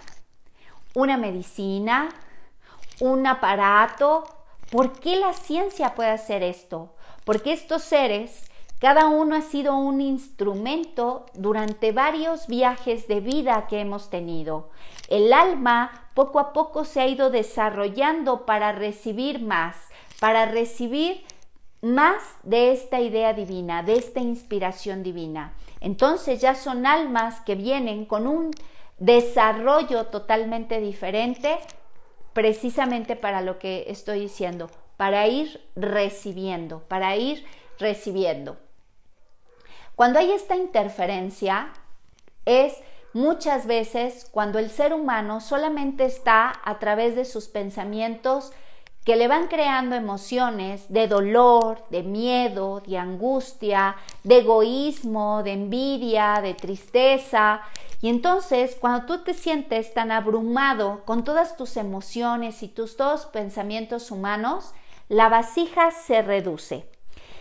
¿Una 0.94 1.16
medicina? 1.16 2.08
¿Un 3.00 3.26
aparato? 3.26 4.24
¿Por 4.70 5.00
qué 5.00 5.16
la 5.16 5.32
ciencia 5.32 5.94
puede 5.94 6.10
hacer 6.10 6.42
esto? 6.42 6.94
Porque 7.24 7.52
estos 7.52 7.82
seres 7.82 8.50
cada 8.80 9.08
uno 9.08 9.36
ha 9.36 9.42
sido 9.42 9.76
un 9.76 10.00
instrumento 10.00 11.26
durante 11.34 11.92
varios 11.92 12.46
viajes 12.46 13.08
de 13.08 13.20
vida 13.20 13.66
que 13.68 13.78
hemos 13.78 14.08
tenido. 14.08 14.70
El 15.08 15.34
alma 15.34 16.08
poco 16.14 16.40
a 16.40 16.54
poco 16.54 16.86
se 16.86 17.02
ha 17.02 17.06
ido 17.06 17.28
desarrollando 17.28 18.46
para 18.46 18.72
recibir 18.72 19.42
más, 19.42 19.76
para 20.18 20.46
recibir 20.46 21.22
más 21.82 22.22
de 22.42 22.72
esta 22.72 23.00
idea 23.00 23.32
divina, 23.32 23.82
de 23.82 23.94
esta 23.94 24.20
inspiración 24.20 25.02
divina. 25.02 25.54
Entonces 25.80 26.40
ya 26.40 26.54
son 26.54 26.86
almas 26.86 27.40
que 27.40 27.54
vienen 27.54 28.04
con 28.04 28.26
un 28.26 28.50
desarrollo 28.98 30.06
totalmente 30.06 30.80
diferente 30.80 31.58
precisamente 32.32 33.16
para 33.16 33.40
lo 33.40 33.58
que 33.58 33.86
estoy 33.88 34.20
diciendo, 34.20 34.70
para 34.96 35.26
ir 35.26 35.66
recibiendo, 35.74 36.80
para 36.80 37.16
ir 37.16 37.44
recibiendo. 37.78 38.58
Cuando 39.96 40.18
hay 40.18 40.32
esta 40.32 40.56
interferencia 40.56 41.72
es 42.44 42.74
muchas 43.12 43.66
veces 43.66 44.28
cuando 44.30 44.58
el 44.58 44.70
ser 44.70 44.92
humano 44.92 45.40
solamente 45.40 46.04
está 46.04 46.60
a 46.64 46.78
través 46.78 47.16
de 47.16 47.24
sus 47.24 47.48
pensamientos 47.48 48.52
que 49.10 49.16
le 49.16 49.26
van 49.26 49.48
creando 49.48 49.96
emociones 49.96 50.84
de 50.88 51.08
dolor, 51.08 51.84
de 51.90 52.04
miedo, 52.04 52.78
de 52.78 52.96
angustia, 52.96 53.96
de 54.22 54.38
egoísmo, 54.38 55.42
de 55.42 55.54
envidia, 55.54 56.38
de 56.40 56.54
tristeza. 56.54 57.60
Y 58.00 58.08
entonces, 58.08 58.76
cuando 58.80 59.06
tú 59.06 59.24
te 59.24 59.34
sientes 59.34 59.92
tan 59.94 60.12
abrumado 60.12 61.02
con 61.06 61.24
todas 61.24 61.56
tus 61.56 61.76
emociones 61.76 62.62
y 62.62 62.68
tus 62.68 62.96
todos 62.96 63.26
pensamientos 63.26 64.12
humanos, 64.12 64.74
la 65.08 65.28
vasija 65.28 65.90
se 65.90 66.22
reduce. 66.22 66.88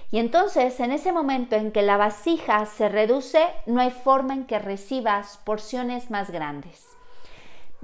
Y 0.09 0.17
entonces, 0.17 0.79
en 0.79 0.91
ese 0.91 1.11
momento 1.11 1.55
en 1.55 1.71
que 1.71 1.83
la 1.83 1.97
vasija 1.97 2.65
se 2.65 2.89
reduce, 2.89 3.45
no 3.67 3.79
hay 3.79 3.91
forma 3.91 4.33
en 4.33 4.45
que 4.45 4.57
recibas 4.57 5.37
porciones 5.43 6.09
más 6.09 6.31
grandes. 6.31 6.83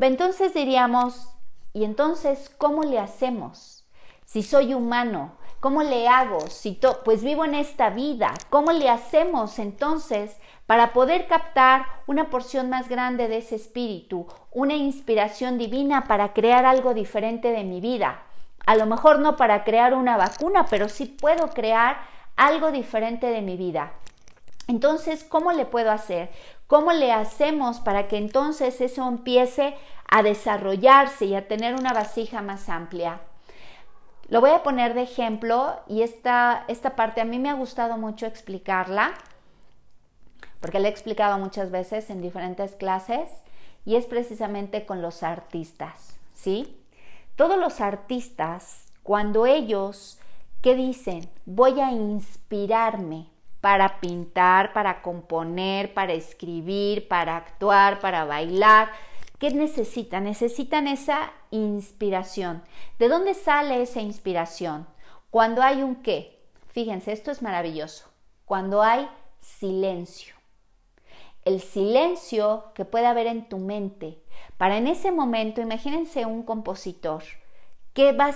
Entonces 0.02 0.56
diríamos, 0.56 1.30
¿y 1.72 1.84
entonces 1.84 2.50
cómo 2.58 2.82
le 2.82 2.98
hacemos? 2.98 3.75
Si 4.36 4.44
soy 4.44 4.74
humano, 4.74 5.32
¿cómo 5.62 5.82
le 5.82 6.10
hago? 6.10 6.42
Si 6.50 6.78
pues 7.06 7.24
vivo 7.24 7.46
en 7.46 7.56
esta 7.56 7.90
vida, 7.90 8.34
¿cómo 8.50 8.74
le 8.74 8.90
hacemos 8.90 9.60
entonces 9.60 10.36
para 10.66 10.92
poder 10.92 11.28
captar 11.28 11.86
una 12.06 12.30
porción 12.30 12.70
más 12.70 12.90
grande 12.90 13.30
de 13.30 13.38
ese 13.38 13.56
espíritu, 13.56 14.28
una 14.52 14.74
inspiración 14.74 15.58
divina 15.58 16.04
para 16.04 16.34
crear 16.34 16.66
algo 16.66 16.94
diferente 16.94 17.54
de 17.54 17.64
mi 17.64 17.80
vida? 17.80 18.24
A 18.66 18.76
lo 18.76 18.86
mejor 18.88 19.20
no 19.20 19.38
para 19.38 19.64
crear 19.64 19.94
una 19.94 20.18
vacuna, 20.18 20.66
pero 20.70 20.90
sí 20.90 21.06
puedo 21.06 21.52
crear 21.52 22.02
algo 22.36 22.74
diferente 22.74 23.28
de 23.28 23.42
mi 23.42 23.56
vida. 23.56 23.94
Entonces, 24.68 25.24
¿cómo 25.24 25.54
le 25.54 25.64
puedo 25.66 25.92
hacer? 25.92 26.30
¿Cómo 26.68 26.92
le 26.92 27.14
hacemos 27.14 27.80
para 27.80 28.10
que 28.10 28.18
entonces 28.18 28.82
eso 28.82 29.08
empiece 29.08 29.78
a 30.10 30.24
desarrollarse 30.24 31.24
y 31.24 31.36
a 31.36 31.48
tener 31.48 31.76
una 31.76 31.94
vasija 31.94 32.42
más 32.42 32.68
amplia? 32.68 33.22
Lo 34.28 34.42
voy 34.42 34.52
a 34.52 34.64
poner 34.64 34.94
de 34.94 35.04
ejemplo 35.04 35.80
y 35.88 36.02
esta, 36.02 36.66
esta 36.68 36.96
parte 36.96 37.22
a 37.22 37.26
mí 37.26 37.40
me 37.40 37.50
ha 37.50 37.54
gustado 37.54 37.98
mucho 37.98 38.26
explicarla, 38.26 39.14
porque 40.60 40.80
la 40.80 40.88
he 40.88 40.92
explicado 40.92 41.38
muchas 41.38 41.70
veces 41.72 42.10
en 42.10 42.22
diferentes 42.22 42.74
clases 42.74 43.30
y 43.86 43.96
es 43.96 44.06
precisamente 44.06 44.86
con 44.86 45.02
los 45.02 45.22
artistas, 45.22 46.18
¿sí? 46.34 46.76
Todos 47.36 47.60
los 47.60 47.82
artistas, 47.82 48.92
cuando 49.04 49.46
ellos 49.46 50.20
¿Qué 50.66 50.74
dicen? 50.74 51.30
Voy 51.46 51.80
a 51.80 51.92
inspirarme 51.92 53.28
para 53.62 54.00
pintar, 54.00 54.74
para 54.74 55.04
componer, 55.04 55.94
para 55.94 56.14
escribir, 56.14 57.08
para 57.08 57.38
actuar, 57.38 58.00
para 58.00 58.26
bailar. 58.26 58.90
¿Qué 59.46 59.54
necesitan? 59.54 60.24
Necesitan 60.24 60.88
esa 60.88 61.32
inspiración. 61.52 62.64
¿De 62.98 63.08
dónde 63.08 63.36
sale 63.36 63.80
esa 63.80 64.02
inspiración? 64.02 64.88
Cuando 65.30 65.62
hay 65.62 65.84
un 65.84 65.98
qué. 65.98 66.42
Fíjense, 66.70 67.12
esto 67.12 67.30
es 67.30 67.44
maravilloso. 67.44 68.08
Cuando 68.46 68.82
hay 68.82 69.08
silencio. 69.42 70.34
El 71.44 71.62
silencio 71.62 72.72
que 72.74 72.86
puede 72.86 73.06
haber 73.06 73.28
en 73.28 73.48
tu 73.48 73.60
mente. 73.60 74.18
Para 74.58 74.78
en 74.78 74.88
ese 74.88 75.12
momento, 75.12 75.62
imagínense 75.62 76.26
un 76.26 76.42
compositor 76.42 77.22
¿Qué 77.94 78.14
va, 78.14 78.32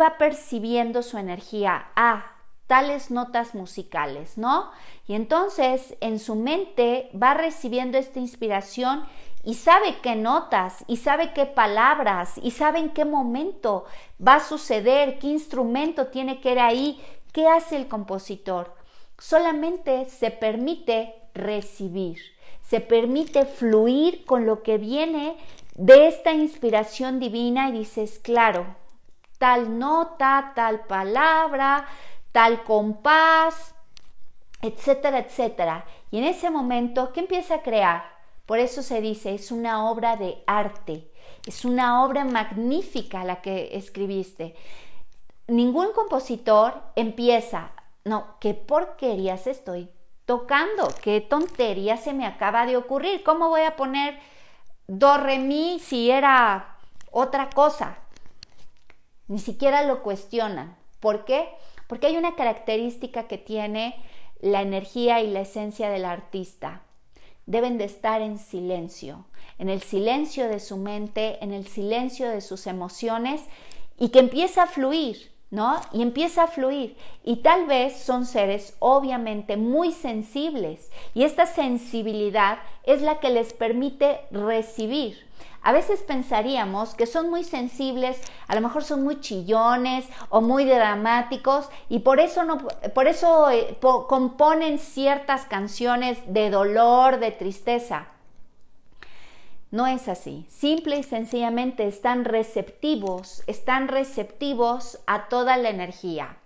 va 0.00 0.16
percibiendo 0.16 1.02
su 1.02 1.18
energía? 1.18 1.88
Ah, 1.94 2.24
tales 2.66 3.10
notas 3.10 3.54
musicales, 3.54 4.38
¿no? 4.38 4.70
Y 5.06 5.14
entonces 5.14 5.94
en 6.00 6.18
su 6.18 6.36
mente 6.36 7.10
va 7.14 7.34
recibiendo 7.34 7.98
esta 7.98 8.18
inspiración 8.18 9.04
y 9.44 9.54
sabe 9.54 9.96
qué 10.02 10.16
notas, 10.16 10.84
y 10.86 10.96
sabe 10.96 11.32
qué 11.32 11.46
palabras, 11.46 12.38
y 12.42 12.50
sabe 12.50 12.78
en 12.78 12.90
qué 12.90 13.04
momento 13.04 13.84
va 14.26 14.36
a 14.36 14.40
suceder, 14.40 15.18
qué 15.18 15.28
instrumento 15.28 16.06
tiene 16.06 16.40
que 16.40 16.52
ir 16.52 16.60
ahí, 16.60 17.00
¿Qué 17.34 17.48
hace 17.48 17.76
el 17.76 17.88
compositor? 17.88 18.72
Solamente 19.18 20.04
se 20.04 20.30
permite 20.30 21.16
recibir, 21.34 22.20
se 22.62 22.78
permite 22.78 23.44
fluir 23.44 24.24
con 24.24 24.46
lo 24.46 24.62
que 24.62 24.78
viene 24.78 25.36
de 25.74 26.06
esta 26.06 26.32
inspiración 26.32 27.18
divina 27.18 27.70
y 27.70 27.72
dices, 27.72 28.20
claro, 28.20 28.76
tal 29.38 29.80
nota, 29.80 30.52
tal 30.54 30.82
palabra, 30.82 31.88
tal 32.30 32.62
compás, 32.62 33.74
etcétera, 34.62 35.18
etcétera. 35.18 35.86
Y 36.12 36.18
en 36.18 36.24
ese 36.26 36.50
momento, 36.50 37.12
¿qué 37.12 37.18
empieza 37.18 37.56
a 37.56 37.62
crear? 37.62 38.13
Por 38.46 38.58
eso 38.58 38.82
se 38.82 39.00
dice, 39.00 39.34
es 39.34 39.50
una 39.50 39.90
obra 39.90 40.16
de 40.16 40.42
arte, 40.46 41.10
es 41.46 41.64
una 41.64 42.04
obra 42.04 42.24
magnífica 42.24 43.24
la 43.24 43.40
que 43.40 43.76
escribiste. 43.76 44.54
Ningún 45.46 45.92
compositor 45.92 46.82
empieza, 46.96 47.72
no, 48.04 48.36
qué 48.40 48.54
porquerías 48.54 49.46
estoy 49.46 49.90
tocando, 50.26 50.88
qué 51.02 51.20
tontería 51.20 51.96
se 51.96 52.12
me 52.12 52.26
acaba 52.26 52.66
de 52.66 52.76
ocurrir, 52.76 53.22
¿cómo 53.22 53.48
voy 53.48 53.62
a 53.62 53.76
poner 53.76 54.18
do, 54.86 55.16
re, 55.16 55.38
mi 55.38 55.78
si 55.80 56.10
era 56.10 56.76
otra 57.10 57.50
cosa? 57.50 57.98
Ni 59.28 59.38
siquiera 59.38 59.84
lo 59.84 60.02
cuestionan. 60.02 60.76
¿Por 61.00 61.24
qué? 61.24 61.48
Porque 61.86 62.06
hay 62.06 62.16
una 62.16 62.34
característica 62.34 63.26
que 63.26 63.38
tiene 63.38 63.96
la 64.40 64.62
energía 64.62 65.20
y 65.20 65.30
la 65.30 65.40
esencia 65.40 65.88
del 65.88 66.04
artista. 66.04 66.82
Deben 67.46 67.78
de 67.78 67.84
estar 67.84 68.22
en 68.22 68.38
silencio, 68.38 69.26
en 69.58 69.68
el 69.68 69.82
silencio 69.82 70.48
de 70.48 70.60
su 70.60 70.76
mente, 70.76 71.38
en 71.42 71.52
el 71.52 71.66
silencio 71.66 72.28
de 72.28 72.40
sus 72.40 72.66
emociones 72.66 73.42
y 73.98 74.08
que 74.08 74.18
empieza 74.18 74.64
a 74.64 74.66
fluir, 74.66 75.32
¿no? 75.50 75.80
Y 75.92 76.02
empieza 76.02 76.44
a 76.44 76.48
fluir. 76.48 76.96
Y 77.22 77.36
tal 77.36 77.66
vez 77.66 77.96
son 77.96 78.26
seres 78.26 78.74
obviamente 78.78 79.56
muy 79.56 79.92
sensibles 79.92 80.90
y 81.14 81.24
esta 81.24 81.46
sensibilidad 81.46 82.58
es 82.84 83.02
la 83.02 83.20
que 83.20 83.30
les 83.30 83.52
permite 83.52 84.20
recibir. 84.30 85.18
A 85.64 85.72
veces 85.72 86.02
pensaríamos 86.02 86.94
que 86.94 87.06
son 87.06 87.30
muy 87.30 87.42
sensibles, 87.42 88.20
a 88.48 88.54
lo 88.54 88.60
mejor 88.60 88.84
son 88.84 89.02
muy 89.02 89.20
chillones 89.20 90.06
o 90.28 90.42
muy 90.42 90.66
dramáticos 90.66 91.70
y 91.88 92.00
por 92.00 92.20
eso, 92.20 92.44
no, 92.44 92.58
por 92.94 93.06
eso 93.06 93.50
eh, 93.50 93.78
componen 93.80 94.78
ciertas 94.78 95.46
canciones 95.46 96.18
de 96.26 96.50
dolor, 96.50 97.18
de 97.18 97.30
tristeza. 97.30 98.08
No 99.70 99.86
es 99.86 100.06
así. 100.06 100.44
Simple 100.50 100.98
y 100.98 101.02
sencillamente 101.02 101.88
están 101.88 102.26
receptivos, 102.26 103.42
están 103.46 103.88
receptivos 103.88 105.00
a 105.06 105.28
toda 105.28 105.56
la 105.56 105.70
energía. 105.70 106.36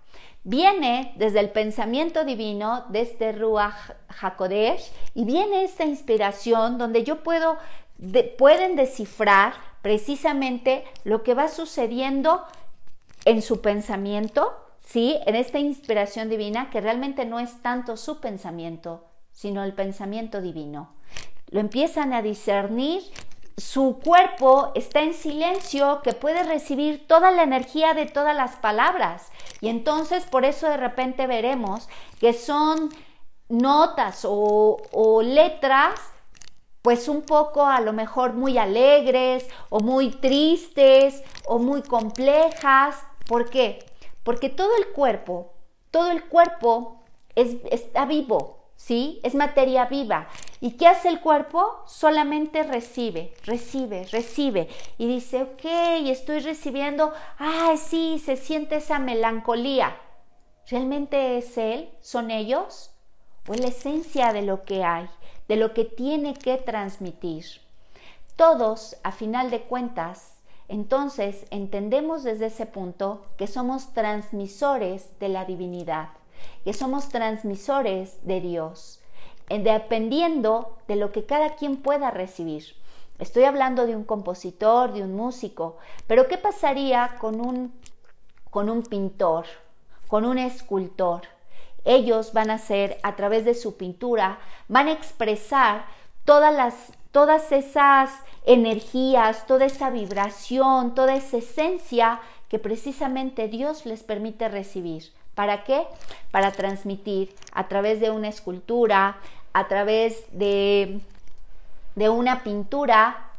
Viene 0.45 1.13
desde 1.17 1.41
el 1.41 1.49
pensamiento 1.49 2.23
divino, 2.23 2.85
desde 2.87 3.33
Ruach 3.33 3.91
HaKodesh, 4.21 4.93
y 5.13 5.25
viene 5.25 5.65
esta 5.65 5.83
inspiración 5.83 6.77
donde 6.77 7.03
yo 7.03 7.21
puedo 7.21 7.57
pueden 8.37 8.75
descifrar 8.75 9.53
precisamente 9.81 10.83
lo 11.03 11.23
que 11.23 11.33
va 11.33 11.47
sucediendo 11.47 12.43
en 13.25 13.41
su 13.41 13.61
pensamiento, 13.61 14.53
¿sí? 14.85 15.17
En 15.25 15.35
esta 15.35 15.59
inspiración 15.59 16.29
divina, 16.29 16.69
que 16.69 16.81
realmente 16.81 17.25
no 17.25 17.39
es 17.39 17.61
tanto 17.61 17.97
su 17.97 18.19
pensamiento, 18.19 19.05
sino 19.31 19.63
el 19.63 19.73
pensamiento 19.73 20.41
divino. 20.41 20.93
Lo 21.49 21.59
empiezan 21.59 22.13
a 22.13 22.21
discernir, 22.21 23.01
su 23.57 23.99
cuerpo 23.99 24.71
está 24.75 25.01
en 25.01 25.13
silencio, 25.13 26.01
que 26.01 26.13
puede 26.13 26.43
recibir 26.43 27.07
toda 27.07 27.31
la 27.31 27.43
energía 27.43 27.93
de 27.93 28.05
todas 28.05 28.35
las 28.35 28.55
palabras. 28.55 29.31
Y 29.59 29.67
entonces 29.67 30.25
por 30.25 30.45
eso 30.45 30.67
de 30.69 30.77
repente 30.77 31.27
veremos 31.27 31.89
que 32.19 32.33
son 32.33 32.89
notas 33.49 34.23
o, 34.23 34.77
o 34.91 35.21
letras 35.21 35.99
pues 36.81 37.07
un 37.07 37.23
poco 37.23 37.65
a 37.65 37.81
lo 37.81 37.93
mejor 37.93 38.33
muy 38.33 38.57
alegres 38.57 39.47
o 39.69 39.79
muy 39.79 40.11
tristes 40.11 41.23
o 41.45 41.59
muy 41.59 41.81
complejas. 41.81 42.95
¿Por 43.27 43.49
qué? 43.49 43.85
Porque 44.23 44.49
todo 44.49 44.75
el 44.77 44.87
cuerpo, 44.87 45.53
todo 45.91 46.11
el 46.11 46.25
cuerpo 46.25 47.03
es, 47.35 47.57
está 47.71 48.05
vivo, 48.05 48.59
¿sí? 48.75 49.19
Es 49.23 49.35
materia 49.35 49.85
viva. 49.85 50.27
¿Y 50.61 50.71
qué 50.71 50.87
hace 50.87 51.09
el 51.09 51.19
cuerpo? 51.19 51.83
Solamente 51.85 52.63
recibe, 52.63 53.33
recibe, 53.45 54.05
recibe. 54.11 54.69
Y 54.97 55.07
dice, 55.07 55.43
ok, 55.43 55.65
estoy 56.07 56.39
recibiendo, 56.39 57.13
ay, 57.37 57.77
sí, 57.77 58.19
se 58.23 58.35
siente 58.35 58.77
esa 58.77 58.99
melancolía. 58.99 59.95
¿Realmente 60.69 61.37
es 61.37 61.57
él? 61.57 61.89
¿Son 62.01 62.29
ellos? 62.29 62.91
¿O 63.47 63.53
es 63.53 63.59
la 63.59 63.67
esencia 63.67 64.33
de 64.33 64.43
lo 64.43 64.63
que 64.63 64.83
hay? 64.83 65.09
De 65.49 65.57
lo 65.57 65.73
que 65.73 65.83
tiene 65.83 66.35
que 66.35 66.57
transmitir. 66.57 67.43
Todos, 68.37 68.95
a 69.03 69.11
final 69.11 69.49
de 69.49 69.63
cuentas, 69.63 70.37
entonces 70.69 71.47
entendemos 71.49 72.23
desde 72.23 72.45
ese 72.45 72.67
punto 72.67 73.25
que 73.35 73.47
somos 73.47 73.91
transmisores 73.93 75.19
de 75.19 75.27
la 75.27 75.45
divinidad, 75.45 76.09
que 76.63 76.73
somos 76.73 77.09
transmisores 77.09 78.25
de 78.25 78.39
Dios, 78.39 79.01
dependiendo 79.49 80.77
de 80.87 80.95
lo 80.95 81.11
que 81.11 81.25
cada 81.25 81.55
quien 81.55 81.77
pueda 81.77 82.11
recibir. 82.11 82.75
Estoy 83.17 83.43
hablando 83.43 83.87
de 83.87 83.95
un 83.95 84.03
compositor, 84.03 84.93
de 84.93 85.01
un 85.01 85.15
músico, 85.15 85.77
pero 86.05 86.27
¿qué 86.27 86.37
pasaría 86.37 87.15
con 87.19 87.41
un, 87.41 87.73
con 88.51 88.69
un 88.69 88.83
pintor, 88.83 89.45
con 90.07 90.25
un 90.25 90.37
escultor? 90.37 91.23
Ellos 91.85 92.33
van 92.33 92.49
a 92.51 92.55
hacer 92.55 92.97
a 93.03 93.15
través 93.15 93.45
de 93.45 93.55
su 93.55 93.77
pintura, 93.77 94.39
van 94.67 94.87
a 94.87 94.93
expresar 94.93 95.85
todas 96.25 96.53
las 96.53 96.75
todas 97.11 97.51
esas 97.51 98.11
energías, 98.45 99.45
toda 99.47 99.65
esa 99.65 99.89
vibración, 99.89 100.93
toda 100.93 101.15
esa 101.15 101.37
esencia 101.37 102.19
que 102.49 102.59
precisamente 102.59 103.47
Dios 103.47 103.85
les 103.85 104.03
permite 104.03 104.47
recibir. 104.47 105.11
¿Para 105.35 105.63
qué? 105.63 105.87
Para 106.31 106.51
transmitir 106.51 107.33
a 107.53 107.67
través 107.67 107.99
de 107.99 108.11
una 108.11 108.27
escultura, 108.27 109.17
a 109.53 109.67
través 109.67 110.25
de, 110.31 110.99
de 111.95 112.09
una 112.09 112.43
pintura, 112.43 113.31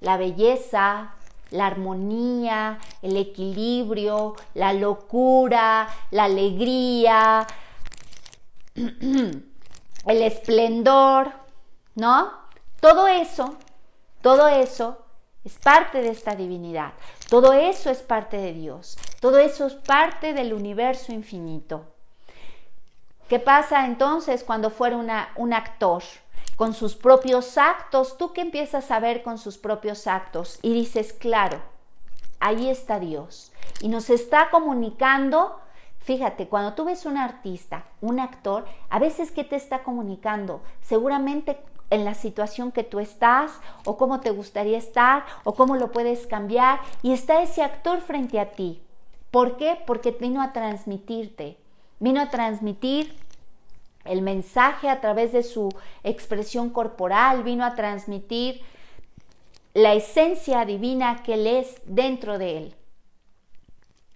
la 0.00 0.16
belleza, 0.16 1.14
la 1.50 1.66
armonía, 1.66 2.78
el 3.02 3.16
equilibrio, 3.16 4.36
la 4.54 4.72
locura, 4.72 5.88
la 6.10 6.24
alegría, 6.24 7.46
el 10.06 10.22
esplendor, 10.22 11.32
¿no? 11.94 12.32
Todo 12.80 13.08
eso, 13.08 13.56
todo 14.22 14.48
eso 14.48 15.04
es 15.44 15.58
parte 15.58 16.02
de 16.02 16.10
esta 16.10 16.34
divinidad. 16.34 16.92
Todo 17.28 17.52
eso 17.52 17.90
es 17.90 17.98
parte 17.98 18.36
de 18.36 18.52
Dios. 18.52 18.98
Todo 19.20 19.38
eso 19.38 19.66
es 19.66 19.74
parte 19.74 20.32
del 20.32 20.52
universo 20.52 21.12
infinito. 21.12 21.84
¿Qué 23.28 23.38
pasa 23.38 23.86
entonces 23.86 24.44
cuando 24.44 24.70
fuera 24.70 24.96
un 25.36 25.52
actor? 25.52 26.02
Con 26.56 26.74
sus 26.74 26.94
propios 26.94 27.56
actos, 27.56 28.18
¿tú 28.18 28.32
qué 28.34 28.42
empiezas 28.42 28.90
a 28.90 29.00
ver 29.00 29.22
con 29.22 29.38
sus 29.38 29.56
propios 29.56 30.06
actos? 30.06 30.58
Y 30.60 30.74
dices, 30.74 31.14
claro, 31.14 31.62
ahí 32.38 32.68
está 32.68 32.98
Dios. 32.98 33.52
Y 33.80 33.88
nos 33.88 34.10
está 34.10 34.50
comunicando 34.50 35.58
Fíjate, 36.00 36.48
cuando 36.48 36.72
tú 36.72 36.84
ves 36.84 37.04
un 37.06 37.16
artista, 37.16 37.84
un 38.00 38.20
actor, 38.20 38.64
a 38.88 38.98
veces 38.98 39.30
¿qué 39.30 39.44
te 39.44 39.56
está 39.56 39.82
comunicando? 39.82 40.62
Seguramente 40.80 41.58
en 41.90 42.04
la 42.04 42.14
situación 42.14 42.72
que 42.72 42.84
tú 42.84 43.00
estás 43.00 43.52
o 43.84 43.96
cómo 43.96 44.20
te 44.20 44.30
gustaría 44.30 44.78
estar 44.78 45.24
o 45.44 45.54
cómo 45.54 45.76
lo 45.76 45.92
puedes 45.92 46.26
cambiar 46.26 46.80
y 47.02 47.12
está 47.12 47.42
ese 47.42 47.62
actor 47.62 48.00
frente 48.00 48.40
a 48.40 48.52
ti. 48.52 48.80
¿Por 49.30 49.56
qué? 49.56 49.76
Porque 49.86 50.12
vino 50.12 50.42
a 50.42 50.52
transmitirte, 50.52 51.58
vino 51.98 52.20
a 52.20 52.30
transmitir 52.30 53.14
el 54.04 54.22
mensaje 54.22 54.88
a 54.88 55.00
través 55.00 55.32
de 55.32 55.42
su 55.42 55.68
expresión 56.02 56.70
corporal, 56.70 57.42
vino 57.42 57.64
a 57.64 57.74
transmitir 57.74 58.62
la 59.74 59.94
esencia 59.94 60.64
divina 60.64 61.22
que 61.22 61.34
él 61.34 61.46
es 61.46 61.80
dentro 61.84 62.38
de 62.38 62.58
él. 62.58 62.74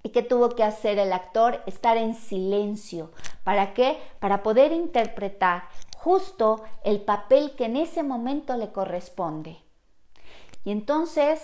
¿Y 0.05 0.11
qué 0.11 0.23
tuvo 0.23 0.51
que 0.51 0.63
hacer 0.63 0.99
el 0.99 1.15
actor? 1.15 1.63
Estar 1.65 1.97
en 1.97 2.15
silencio. 2.15 3.11
¿Para 3.43 3.73
qué? 3.73 3.99
Para 4.21 4.43
poder 4.43 4.71
interpretar 4.71 5.65
justo 5.97 6.63
el 6.85 7.01
papel 7.01 7.53
que 7.57 7.65
en 7.65 7.79
ese 7.79 8.03
momento 8.03 8.59
le 8.59 8.71
corresponde. 8.71 9.57
Y 10.63 10.73
entonces 10.73 11.41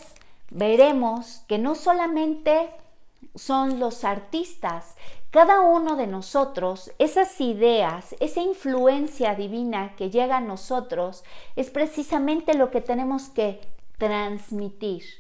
veremos 0.51 1.43
que 1.49 1.57
no 1.57 1.75
solamente 1.75 2.69
son 3.35 3.81
los 3.81 4.05
artistas, 4.05 4.95
cada 5.31 5.61
uno 5.61 5.97
de 5.97 6.07
nosotros, 6.07 6.93
esas 6.99 7.41
ideas, 7.41 8.15
esa 8.21 8.43
influencia 8.43 9.35
divina 9.35 9.95
que 9.97 10.11
llega 10.11 10.37
a 10.37 10.43
nosotros, 10.43 11.25
es 11.57 11.71
precisamente 11.71 12.53
lo 12.53 12.71
que 12.71 12.83
tenemos 12.83 13.31
que 13.31 13.61
transmitir. 13.97 15.20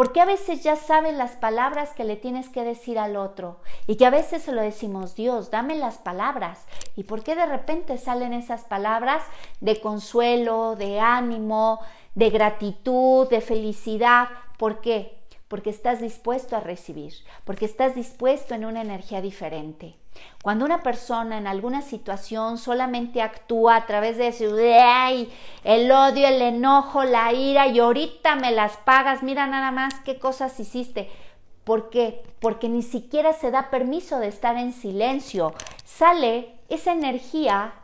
Porque 0.00 0.22
a 0.22 0.24
veces 0.24 0.62
ya 0.62 0.76
sabes 0.76 1.14
las 1.14 1.32
palabras 1.32 1.90
que 1.90 2.04
le 2.04 2.16
tienes 2.16 2.48
que 2.48 2.64
decir 2.64 2.98
al 2.98 3.16
otro 3.16 3.58
y 3.86 3.96
que 3.96 4.06
a 4.06 4.10
veces 4.10 4.40
se 4.40 4.52
lo 4.52 4.62
decimos, 4.62 5.14
Dios, 5.14 5.50
dame 5.50 5.74
las 5.74 5.98
palabras. 5.98 6.64
¿Y 6.96 7.04
por 7.04 7.22
qué 7.22 7.36
de 7.36 7.44
repente 7.44 7.98
salen 7.98 8.32
esas 8.32 8.64
palabras 8.64 9.22
de 9.60 9.78
consuelo, 9.78 10.74
de 10.74 11.00
ánimo, 11.00 11.80
de 12.14 12.30
gratitud, 12.30 13.28
de 13.28 13.42
felicidad? 13.42 14.28
¿Por 14.56 14.80
qué? 14.80 15.19
Porque 15.50 15.70
estás 15.70 16.00
dispuesto 16.00 16.54
a 16.56 16.60
recibir, 16.60 17.12
porque 17.44 17.64
estás 17.64 17.96
dispuesto 17.96 18.54
en 18.54 18.64
una 18.64 18.82
energía 18.82 19.20
diferente. 19.20 19.96
Cuando 20.44 20.64
una 20.64 20.84
persona 20.84 21.38
en 21.38 21.48
alguna 21.48 21.82
situación 21.82 22.56
solamente 22.56 23.20
actúa 23.20 23.74
a 23.74 23.86
través 23.86 24.16
de 24.16 24.28
ese 24.28 24.46
el 25.64 25.90
odio, 25.90 26.28
el 26.28 26.40
enojo, 26.40 27.02
la 27.02 27.32
ira 27.32 27.66
y 27.66 27.80
ahorita 27.80 28.36
me 28.36 28.52
las 28.52 28.76
pagas, 28.76 29.24
mira 29.24 29.48
nada 29.48 29.72
más 29.72 29.94
qué 30.04 30.20
cosas 30.20 30.58
hiciste. 30.60 31.10
¿Por 31.64 31.90
qué? 31.90 32.22
Porque 32.38 32.68
ni 32.68 32.82
siquiera 32.82 33.32
se 33.32 33.50
da 33.50 33.70
permiso 33.70 34.20
de 34.20 34.28
estar 34.28 34.56
en 34.56 34.72
silencio. 34.72 35.52
Sale 35.84 36.54
esa 36.68 36.92
energía 36.92 37.74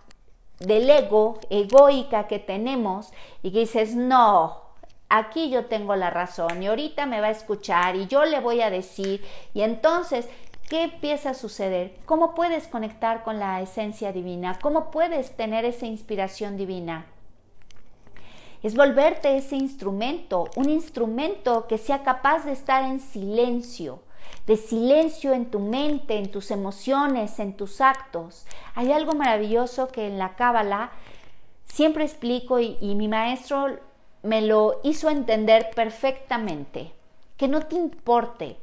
del 0.61 0.89
ego, 0.89 1.41
egoica 1.51 2.29
que 2.29 2.39
tenemos 2.39 3.13
y 3.43 3.51
que 3.51 3.59
dices, 3.59 3.97
no, 3.97 4.66
aquí 5.09 5.51
yo 5.51 5.67
tengo 5.67 5.95
la 5.97 6.11
razón 6.11 6.63
y 6.63 6.67
ahorita 6.67 7.07
me 7.07 7.21
va 7.21 7.29
a 7.29 7.31
escuchar 7.31 7.97
y 7.97 8.07
yo 8.07 8.25
le 8.25 8.41
voy 8.41 8.61
a 8.61 8.71
decir 8.71 9.25
y 9.55 9.63
entonces 9.63 10.29
¿Qué 10.69 10.83
empieza 10.83 11.31
a 11.31 11.35
suceder? 11.35 11.95
¿Cómo 12.07 12.35
puedes 12.35 12.67
conectar 12.67 13.23
con 13.23 13.39
la 13.39 13.61
esencia 13.61 14.13
divina? 14.13 14.59
¿Cómo 14.61 14.91
puedes 14.91 15.37
tener 15.37 15.65
esa 15.65 15.87
inspiración 15.87 16.57
divina? 16.57 17.07
Es 18.65 18.75
volverte 18.75 19.37
ese 19.37 19.55
instrumento, 19.55 20.51
un 20.57 20.69
instrumento 20.69 21.69
que 21.69 21.79
sea 21.79 22.03
capaz 22.03 22.45
de 22.45 22.51
estar 22.51 22.83
en 22.83 22.99
silencio, 22.99 24.01
de 24.49 24.57
silencio 24.57 25.35
en 25.35 25.53
tu 25.53 25.61
mente, 25.61 26.19
en 26.19 26.33
tus 26.33 26.51
emociones, 26.51 27.39
en 27.39 27.57
tus 27.57 27.81
actos. 27.81 28.45
Hay 28.75 28.91
algo 28.91 29.13
maravilloso 29.13 29.87
que 29.87 30.09
en 30.09 30.19
la 30.19 30.35
Cábala 30.35 30.91
siempre 31.65 32.03
explico 32.03 32.59
y, 32.59 32.77
y 32.81 32.97
mi 32.97 33.07
maestro 33.07 33.79
me 34.27 34.43
lo 34.43 34.81
hizo 34.83 35.09
entender 35.09 35.71
perfectamente, 35.75 36.93
que 37.37 37.49
no 37.49 37.63
te 37.63 37.77
importe 37.77 38.57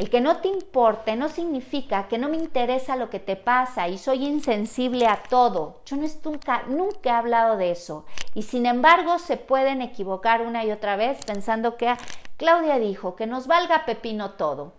el 0.00 0.08
que 0.08 0.22
no 0.22 0.38
te 0.38 0.48
importe 0.48 1.14
no 1.14 1.28
significa 1.28 2.08
que 2.08 2.16
no 2.16 2.30
me 2.30 2.38
interesa 2.38 2.96
lo 2.96 3.10
que 3.10 3.20
te 3.20 3.36
pasa 3.36 3.88
y 3.88 3.98
soy 3.98 4.24
insensible 4.24 5.06
a 5.06 5.22
todo. 5.22 5.80
Yo 5.84 5.96
no 5.96 6.06
nunca, 6.24 6.62
nunca 6.68 7.10
he 7.10 7.12
hablado 7.12 7.58
de 7.58 7.70
eso. 7.70 8.06
Y 8.34 8.44
sin 8.44 8.64
embargo 8.64 9.18
se 9.18 9.36
pueden 9.36 9.82
equivocar 9.82 10.40
una 10.40 10.64
y 10.64 10.70
otra 10.70 10.96
vez 10.96 11.22
pensando 11.26 11.76
que 11.76 11.94
Claudia 12.38 12.78
dijo 12.78 13.14
que 13.14 13.26
nos 13.26 13.46
valga 13.46 13.84
pepino 13.84 14.30
todo. 14.30 14.72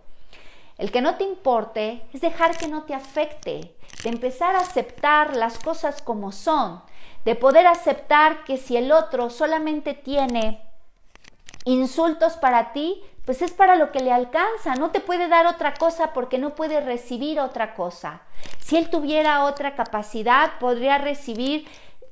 El 0.76 0.90
que 0.90 1.02
no 1.02 1.14
te 1.14 1.22
importe 1.22 2.02
es 2.12 2.20
dejar 2.20 2.56
que 2.56 2.66
no 2.66 2.82
te 2.82 2.94
afecte, 2.94 3.76
de 4.02 4.08
empezar 4.08 4.56
a 4.56 4.62
aceptar 4.62 5.36
las 5.36 5.56
cosas 5.60 6.02
como 6.02 6.32
son, 6.32 6.82
de 7.24 7.34
poder 7.34 7.66
aceptar 7.66 8.44
que 8.44 8.56
si 8.56 8.76
el 8.76 8.92
otro 8.92 9.30
solamente 9.30 9.94
tiene 9.94 10.62
insultos 11.64 12.34
para 12.34 12.72
ti, 12.72 13.02
pues 13.24 13.40
es 13.40 13.52
para 13.52 13.76
lo 13.76 13.92
que 13.92 14.00
le 14.00 14.12
alcanza, 14.12 14.74
no 14.74 14.90
te 14.90 15.00
puede 15.00 15.28
dar 15.28 15.46
otra 15.46 15.74
cosa 15.74 16.12
porque 16.12 16.38
no 16.38 16.54
puede 16.54 16.80
recibir 16.80 17.38
otra 17.38 17.74
cosa. 17.74 18.22
Si 18.58 18.76
él 18.76 18.90
tuviera 18.90 19.44
otra 19.44 19.76
capacidad, 19.76 20.58
podría 20.58 20.98
recibir 20.98 21.68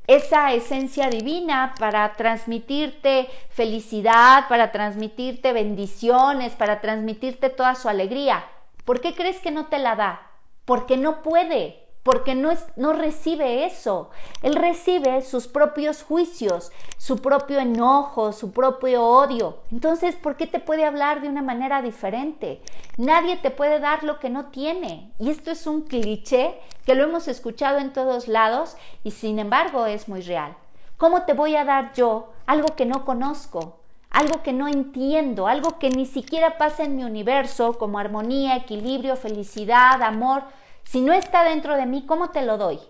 esa 0.06 0.52
esencia 0.52 1.08
divina 1.08 1.74
para 1.78 2.14
transmitirte 2.14 3.28
felicidad, 3.50 4.48
para 4.48 4.72
transmitirte 4.72 5.52
bendiciones, 5.52 6.52
para 6.54 6.80
transmitirte 6.80 7.50
toda 7.50 7.74
su 7.74 7.88
alegría. 7.88 8.44
¿Por 8.84 9.00
qué 9.00 9.14
crees 9.14 9.38
que 9.40 9.50
no 9.50 9.66
te 9.66 9.78
la 9.78 9.96
da? 9.96 10.30
Porque 10.64 10.96
no 10.96 11.22
puede 11.22 11.79
porque 12.02 12.34
no, 12.34 12.52
no 12.76 12.92
recibe 12.92 13.66
eso. 13.66 14.10
Él 14.42 14.54
recibe 14.54 15.20
sus 15.22 15.46
propios 15.48 16.02
juicios, 16.02 16.72
su 16.96 17.18
propio 17.18 17.58
enojo, 17.58 18.32
su 18.32 18.52
propio 18.52 19.04
odio. 19.04 19.58
Entonces, 19.70 20.16
¿por 20.16 20.36
qué 20.36 20.46
te 20.46 20.60
puede 20.60 20.84
hablar 20.84 21.20
de 21.20 21.28
una 21.28 21.42
manera 21.42 21.82
diferente? 21.82 22.62
Nadie 22.96 23.36
te 23.36 23.50
puede 23.50 23.80
dar 23.80 24.02
lo 24.02 24.18
que 24.18 24.30
no 24.30 24.46
tiene. 24.46 25.12
Y 25.18 25.30
esto 25.30 25.50
es 25.50 25.66
un 25.66 25.82
cliché 25.82 26.58
que 26.86 26.94
lo 26.94 27.04
hemos 27.04 27.28
escuchado 27.28 27.78
en 27.78 27.92
todos 27.92 28.28
lados 28.28 28.76
y 29.04 29.10
sin 29.10 29.38
embargo 29.38 29.86
es 29.86 30.08
muy 30.08 30.22
real. 30.22 30.56
¿Cómo 30.96 31.22
te 31.22 31.34
voy 31.34 31.56
a 31.56 31.64
dar 31.64 31.92
yo 31.94 32.32
algo 32.46 32.74
que 32.76 32.86
no 32.86 33.04
conozco? 33.04 33.76
algo 34.10 34.42
que 34.42 34.52
no 34.52 34.66
entiendo, 34.66 35.46
algo 35.46 35.78
que 35.78 35.88
ni 35.88 36.04
siquiera 36.04 36.58
pasa 36.58 36.82
en 36.82 36.96
mi 36.96 37.04
universo, 37.04 37.78
como 37.78 38.00
armonía, 38.00 38.56
equilibrio, 38.56 39.14
felicidad, 39.14 40.02
amor, 40.02 40.42
si 40.84 41.00
no 41.00 41.12
está 41.12 41.44
dentro 41.44 41.76
de 41.76 41.86
mí, 41.86 42.04
¿cómo 42.06 42.30
te 42.30 42.42
lo 42.42 42.58
doy? 42.58 42.80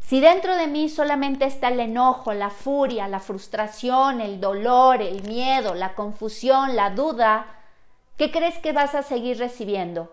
Si 0.00 0.20
dentro 0.20 0.56
de 0.56 0.66
mí 0.66 0.88
solamente 0.88 1.44
está 1.44 1.68
el 1.68 1.78
enojo, 1.78 2.32
la 2.32 2.50
furia, 2.50 3.06
la 3.06 3.20
frustración, 3.20 4.20
el 4.20 4.40
dolor, 4.40 5.00
el 5.02 5.22
miedo, 5.22 5.74
la 5.74 5.94
confusión, 5.94 6.74
la 6.74 6.90
duda, 6.90 7.46
¿qué 8.16 8.32
crees 8.32 8.58
que 8.58 8.72
vas 8.72 8.96
a 8.96 9.04
seguir 9.04 9.38
recibiendo? 9.38 10.12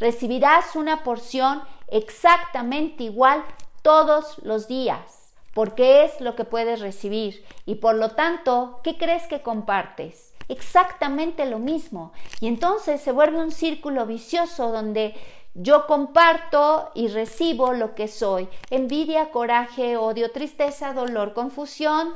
Recibirás 0.00 0.76
una 0.76 1.02
porción 1.02 1.62
exactamente 1.86 3.04
igual 3.04 3.42
todos 3.80 4.38
los 4.42 4.68
días, 4.68 5.32
porque 5.54 6.04
es 6.04 6.20
lo 6.20 6.36
que 6.36 6.44
puedes 6.44 6.80
recibir 6.80 7.42
y 7.64 7.76
por 7.76 7.94
lo 7.94 8.10
tanto, 8.10 8.80
¿qué 8.82 8.98
crees 8.98 9.26
que 9.28 9.40
compartes? 9.40 10.34
Exactamente 10.48 11.46
lo 11.46 11.58
mismo. 11.58 12.12
Y 12.40 12.48
entonces 12.48 13.00
se 13.00 13.12
vuelve 13.12 13.38
un 13.38 13.50
círculo 13.52 14.06
vicioso 14.06 14.72
donde 14.72 15.14
yo 15.60 15.86
comparto 15.86 16.90
y 16.94 17.08
recibo 17.08 17.72
lo 17.72 17.94
que 17.96 18.06
soy. 18.06 18.48
Envidia, 18.70 19.30
coraje, 19.32 19.96
odio, 19.96 20.30
tristeza, 20.30 20.92
dolor, 20.92 21.34
confusión, 21.34 22.14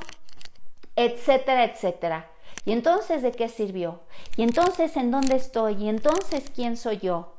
etcétera, 0.95 1.65
etcétera. 1.65 2.31
¿Y 2.65 2.73
entonces 2.73 3.23
de 3.23 3.33
qué 3.33 3.49
sirvió? 3.49 4.01
¿Y 4.37 4.45
entonces 4.45 4.97
en 4.97 5.11
dónde 5.11 5.35
estoy? 5.35 5.75
¿Y 5.75 5.89
entonces 5.89 6.51
quién 6.55 6.77
soy 6.77 6.99
yo? 6.99 7.35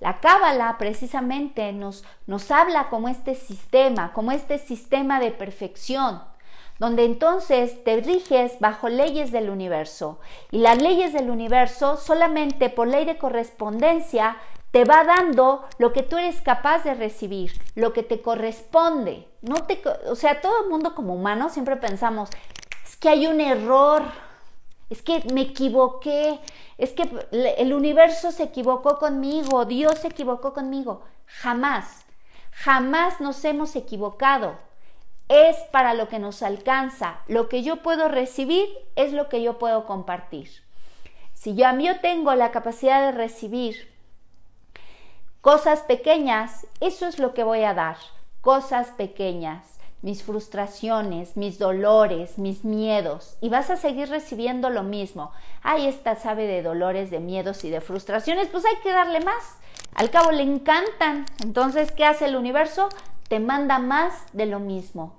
La 0.00 0.18
cábala 0.20 0.78
precisamente 0.78 1.72
nos, 1.72 2.04
nos 2.26 2.50
habla 2.50 2.88
como 2.88 3.08
este 3.08 3.34
sistema, 3.34 4.12
como 4.14 4.32
este 4.32 4.58
sistema 4.58 5.20
de 5.20 5.30
perfección, 5.30 6.22
donde 6.78 7.04
entonces 7.04 7.84
te 7.84 8.00
riges 8.00 8.58
bajo 8.58 8.88
leyes 8.88 9.30
del 9.30 9.50
universo. 9.50 10.18
Y 10.50 10.58
las 10.58 10.80
leyes 10.80 11.12
del 11.12 11.30
universo 11.30 11.98
solamente 11.98 12.70
por 12.70 12.88
ley 12.88 13.04
de 13.04 13.18
correspondencia 13.18 14.38
te 14.72 14.84
va 14.84 15.04
dando 15.04 15.64
lo 15.78 15.92
que 15.92 16.02
tú 16.02 16.16
eres 16.16 16.40
capaz 16.40 16.82
de 16.82 16.94
recibir, 16.94 17.52
lo 17.74 17.92
que 17.92 18.02
te 18.02 18.22
corresponde. 18.22 19.28
No 19.42 19.66
te, 19.66 19.82
o 20.06 20.16
sea, 20.16 20.40
todo 20.40 20.64
el 20.64 20.70
mundo 20.70 20.94
como 20.94 21.14
humano 21.14 21.50
siempre 21.50 21.76
pensamos, 21.76 22.30
es 22.84 22.96
que 22.96 23.10
hay 23.10 23.26
un 23.26 23.40
error, 23.40 24.02
es 24.88 25.02
que 25.02 25.22
me 25.32 25.42
equivoqué, 25.42 26.40
es 26.78 26.92
que 26.92 27.08
el 27.32 27.74
universo 27.74 28.32
se 28.32 28.44
equivocó 28.44 28.98
conmigo, 28.98 29.66
Dios 29.66 29.98
se 29.98 30.08
equivocó 30.08 30.54
conmigo. 30.54 31.02
Jamás, 31.26 32.06
jamás 32.50 33.20
nos 33.20 33.44
hemos 33.44 33.76
equivocado. 33.76 34.56
Es 35.28 35.56
para 35.70 35.94
lo 35.94 36.08
que 36.08 36.18
nos 36.18 36.42
alcanza. 36.42 37.20
Lo 37.26 37.48
que 37.48 37.62
yo 37.62 37.82
puedo 37.82 38.08
recibir 38.08 38.68
es 38.96 39.12
lo 39.12 39.28
que 39.28 39.42
yo 39.42 39.58
puedo 39.58 39.86
compartir. 39.86 40.50
Si 41.34 41.54
yo 41.54 41.66
yo 41.78 42.00
tengo 42.00 42.34
la 42.34 42.50
capacidad 42.50 43.00
de 43.00 43.12
recibir 43.12 43.91
Cosas 45.42 45.80
pequeñas, 45.80 46.68
eso 46.78 47.08
es 47.08 47.18
lo 47.18 47.34
que 47.34 47.42
voy 47.42 47.64
a 47.64 47.74
dar. 47.74 47.96
Cosas 48.42 48.90
pequeñas, 48.90 49.80
mis 50.00 50.22
frustraciones, 50.22 51.36
mis 51.36 51.58
dolores, 51.58 52.38
mis 52.38 52.64
miedos. 52.64 53.36
Y 53.40 53.48
vas 53.48 53.68
a 53.68 53.76
seguir 53.76 54.08
recibiendo 54.08 54.70
lo 54.70 54.84
mismo. 54.84 55.32
Ahí 55.64 55.88
está, 55.88 56.14
sabe 56.14 56.46
de 56.46 56.62
dolores, 56.62 57.10
de 57.10 57.18
miedos 57.18 57.64
y 57.64 57.70
de 57.70 57.80
frustraciones. 57.80 58.46
Pues 58.50 58.64
hay 58.64 58.76
que 58.84 58.92
darle 58.92 59.18
más. 59.18 59.56
Al 59.96 60.10
cabo 60.10 60.30
le 60.30 60.44
encantan. 60.44 61.26
Entonces, 61.42 61.90
¿qué 61.90 62.04
hace 62.04 62.26
el 62.26 62.36
universo? 62.36 62.88
Te 63.28 63.40
manda 63.40 63.80
más 63.80 64.14
de 64.32 64.46
lo 64.46 64.60
mismo. 64.60 65.16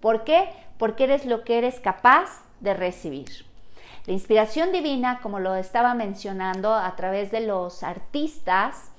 ¿Por 0.00 0.24
qué? 0.24 0.48
Porque 0.78 1.04
eres 1.04 1.26
lo 1.26 1.44
que 1.44 1.58
eres 1.58 1.80
capaz 1.80 2.46
de 2.60 2.72
recibir. 2.72 3.44
La 4.06 4.14
inspiración 4.14 4.72
divina, 4.72 5.20
como 5.20 5.38
lo 5.38 5.54
estaba 5.54 5.92
mencionando 5.92 6.72
a 6.72 6.96
través 6.96 7.30
de 7.30 7.40
los 7.40 7.82
artistas, 7.82 8.92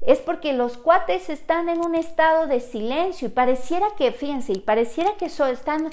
es 0.00 0.18
porque 0.18 0.52
los 0.52 0.76
cuates 0.78 1.28
están 1.28 1.68
en 1.68 1.80
un 1.80 1.94
estado 1.94 2.46
de 2.46 2.60
silencio 2.60 3.28
y 3.28 3.30
pareciera 3.30 3.86
que, 3.96 4.12
fíjense, 4.12 4.52
y 4.52 4.60
pareciera 4.60 5.14
que 5.18 5.26
eso 5.26 5.46
están 5.46 5.90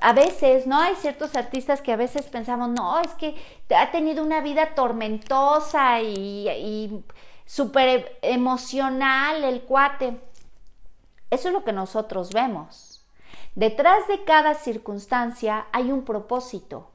a 0.00 0.12
veces, 0.12 0.66
¿no? 0.66 0.78
Hay 0.80 0.94
ciertos 0.96 1.34
artistas 1.34 1.82
que 1.82 1.92
a 1.92 1.96
veces 1.96 2.26
pensamos, 2.26 2.68
no, 2.68 3.00
es 3.00 3.12
que 3.14 3.34
ha 3.74 3.90
tenido 3.90 4.22
una 4.22 4.40
vida 4.40 4.74
tormentosa 4.74 6.00
y, 6.00 6.48
y 6.48 7.04
súper 7.46 8.18
emocional 8.22 9.42
el 9.42 9.62
cuate. 9.62 10.20
Eso 11.30 11.48
es 11.48 11.54
lo 11.54 11.64
que 11.64 11.72
nosotros 11.72 12.30
vemos. 12.30 13.04
Detrás 13.54 14.06
de 14.06 14.22
cada 14.22 14.54
circunstancia 14.54 15.66
hay 15.72 15.90
un 15.90 16.04
propósito. 16.04 16.90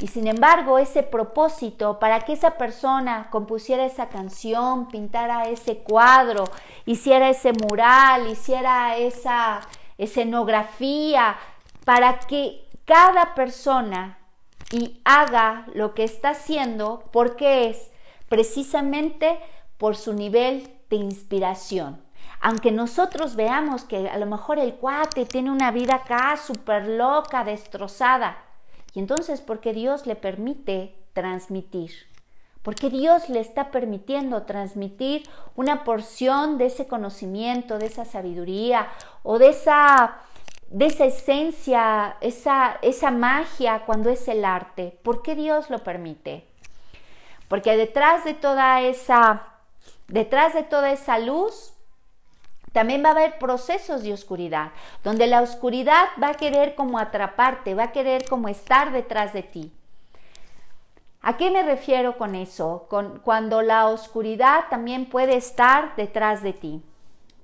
Y 0.00 0.08
sin 0.08 0.26
embargo, 0.26 0.78
ese 0.78 1.02
propósito 1.02 1.98
para 1.98 2.20
que 2.20 2.32
esa 2.32 2.52
persona 2.52 3.28
compusiera 3.30 3.84
esa 3.84 4.08
canción, 4.08 4.88
pintara 4.88 5.48
ese 5.48 5.78
cuadro, 5.78 6.44
hiciera 6.86 7.28
ese 7.28 7.52
mural, 7.52 8.28
hiciera 8.28 8.96
esa 8.96 9.60
escenografía, 9.98 11.36
para 11.84 12.18
que 12.20 12.66
cada 12.84 13.34
persona 13.34 14.18
y 14.72 15.00
haga 15.04 15.66
lo 15.74 15.94
que 15.94 16.04
está 16.04 16.30
haciendo, 16.30 17.04
porque 17.12 17.68
es 17.68 17.90
precisamente 18.28 19.38
por 19.78 19.96
su 19.96 20.12
nivel 20.12 20.72
de 20.88 20.96
inspiración. 20.96 22.00
Aunque 22.40 22.72
nosotros 22.72 23.36
veamos 23.36 23.84
que 23.84 24.08
a 24.08 24.16
lo 24.16 24.26
mejor 24.26 24.58
el 24.58 24.74
cuate 24.74 25.26
tiene 25.26 25.50
una 25.50 25.70
vida 25.70 25.96
acá 25.96 26.36
súper 26.36 26.86
loca, 26.86 27.44
destrozada, 27.44 28.38
y 28.94 28.98
entonces, 28.98 29.40
¿por 29.40 29.60
qué 29.60 29.72
Dios 29.72 30.06
le 30.06 30.16
permite 30.16 30.94
transmitir? 31.12 31.92
Porque 32.62 32.90
Dios 32.90 33.28
le 33.28 33.40
está 33.40 33.70
permitiendo 33.70 34.42
transmitir 34.42 35.28
una 35.56 35.84
porción 35.84 36.58
de 36.58 36.66
ese 36.66 36.86
conocimiento, 36.86 37.78
de 37.78 37.86
esa 37.86 38.04
sabiduría 38.04 38.88
o 39.22 39.38
de 39.38 39.50
esa, 39.50 40.18
de 40.68 40.86
esa 40.86 41.06
esencia, 41.06 42.16
esa, 42.20 42.78
esa 42.82 43.10
magia 43.10 43.84
cuando 43.86 44.10
es 44.10 44.28
el 44.28 44.44
arte. 44.44 44.98
¿Por 45.02 45.22
qué 45.22 45.34
Dios 45.34 45.70
lo 45.70 45.78
permite? 45.78 46.46
Porque 47.48 47.76
detrás 47.76 48.24
de 48.24 48.34
toda 48.34 48.82
esa, 48.82 49.46
detrás 50.08 50.52
de 50.52 50.62
toda 50.62 50.92
esa 50.92 51.18
luz, 51.18 51.69
también 52.72 53.04
va 53.04 53.08
a 53.08 53.12
haber 53.12 53.38
procesos 53.38 54.02
de 54.02 54.12
oscuridad, 54.12 54.72
donde 55.02 55.26
la 55.26 55.42
oscuridad 55.42 56.06
va 56.22 56.28
a 56.28 56.34
querer 56.34 56.74
como 56.74 56.98
atraparte, 56.98 57.74
va 57.74 57.84
a 57.84 57.92
querer 57.92 58.28
como 58.28 58.48
estar 58.48 58.92
detrás 58.92 59.32
de 59.32 59.42
ti. 59.42 59.72
¿A 61.22 61.36
qué 61.36 61.50
me 61.50 61.62
refiero 61.62 62.16
con 62.16 62.34
eso? 62.34 62.86
Con 62.88 63.18
cuando 63.18 63.60
la 63.60 63.88
oscuridad 63.88 64.64
también 64.70 65.06
puede 65.06 65.36
estar 65.36 65.94
detrás 65.96 66.42
de 66.42 66.54
ti. 66.54 66.82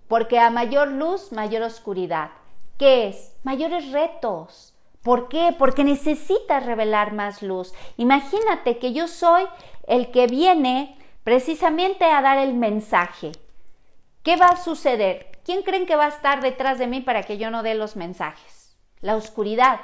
Porque 0.08 0.38
a 0.38 0.50
mayor 0.50 0.88
luz, 0.88 1.32
mayor 1.32 1.62
oscuridad. 1.62 2.30
¿Qué 2.78 3.08
es? 3.08 3.34
Mayores 3.42 3.92
retos. 3.92 4.72
¿Por 5.02 5.28
qué? 5.28 5.54
Porque 5.58 5.84
necesitas 5.84 6.64
revelar 6.64 7.12
más 7.12 7.42
luz. 7.42 7.74
Imagínate 7.96 8.78
que 8.78 8.92
yo 8.92 9.08
soy 9.08 9.44
el 9.86 10.10
que 10.10 10.26
viene 10.26 10.96
precisamente 11.22 12.04
a 12.04 12.22
dar 12.22 12.38
el 12.38 12.54
mensaje. 12.54 13.32
¿Qué 14.26 14.34
va 14.34 14.46
a 14.46 14.56
suceder? 14.56 15.38
¿Quién 15.44 15.62
creen 15.62 15.86
que 15.86 15.94
va 15.94 16.06
a 16.06 16.08
estar 16.08 16.40
detrás 16.40 16.80
de 16.80 16.88
mí 16.88 17.00
para 17.00 17.22
que 17.22 17.38
yo 17.38 17.48
no 17.48 17.62
dé 17.62 17.76
los 17.76 17.94
mensajes? 17.94 18.76
La 19.00 19.14
oscuridad. 19.14 19.78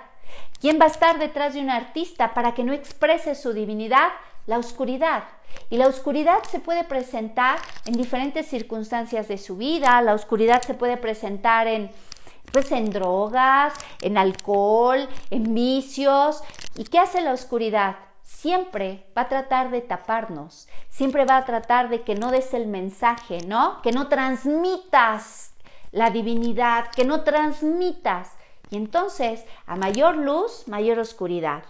¿Quién 0.61 0.81
va 0.81 0.87
a 0.87 0.88
estar 0.88 1.20
detrás 1.20 1.55
de 1.55 1.61
un 1.61 1.70
artista 1.70 2.35
para 2.35 2.52
que 2.52 2.64
no 2.64 2.72
exprese 2.72 3.37
su 3.37 3.52
divinidad? 3.52 4.09
La 4.46 4.59
oscuridad. 4.59 5.22
Y 5.70 5.76
la 5.76 5.87
oscuridad 5.87 6.42
se 6.50 6.59
puede 6.59 6.83
presentar 6.83 7.61
en 7.85 7.92
diferentes 7.92 8.48
circunstancias 8.48 9.28
de 9.28 9.38
su 9.38 9.59
vida. 9.59 10.02
La 10.02 10.12
oscuridad 10.12 10.61
se 10.62 10.74
puede 10.74 10.96
presentar 10.96 11.68
en, 11.68 11.92
pues 12.50 12.72
en 12.72 12.90
drogas, 12.90 13.74
en 14.00 14.18
alcohol, 14.18 15.09
en 15.31 15.55
vicios. 15.55 16.42
¿Y 16.76 16.83
qué 16.83 16.98
hace 16.98 17.20
la 17.20 17.33
oscuridad? 17.33 17.94
Siempre 18.22 19.06
va 19.16 19.22
a 19.22 19.28
tratar 19.28 19.70
de 19.70 19.80
taparnos, 19.80 20.68
siempre 20.88 21.24
va 21.24 21.37
a 21.37 21.44
tratar 21.44 21.88
de 21.88 22.02
que 22.02 22.14
no 22.14 22.30
des 22.30 22.54
el 22.54 22.66
mensaje, 22.66 23.38
¿no? 23.46 23.80
Que 23.82 23.92
no 23.92 24.08
transmitas 24.08 25.54
la 25.92 26.11
divinidad, 26.11 26.87
que 26.88 27.04
no 27.04 27.22
transmitas. 27.22 28.30
Y 28.70 28.76
entonces, 28.76 29.44
a 29.66 29.76
mayor 29.76 30.16
luz, 30.16 30.66
mayor 30.66 30.98
oscuridad. 30.98 31.64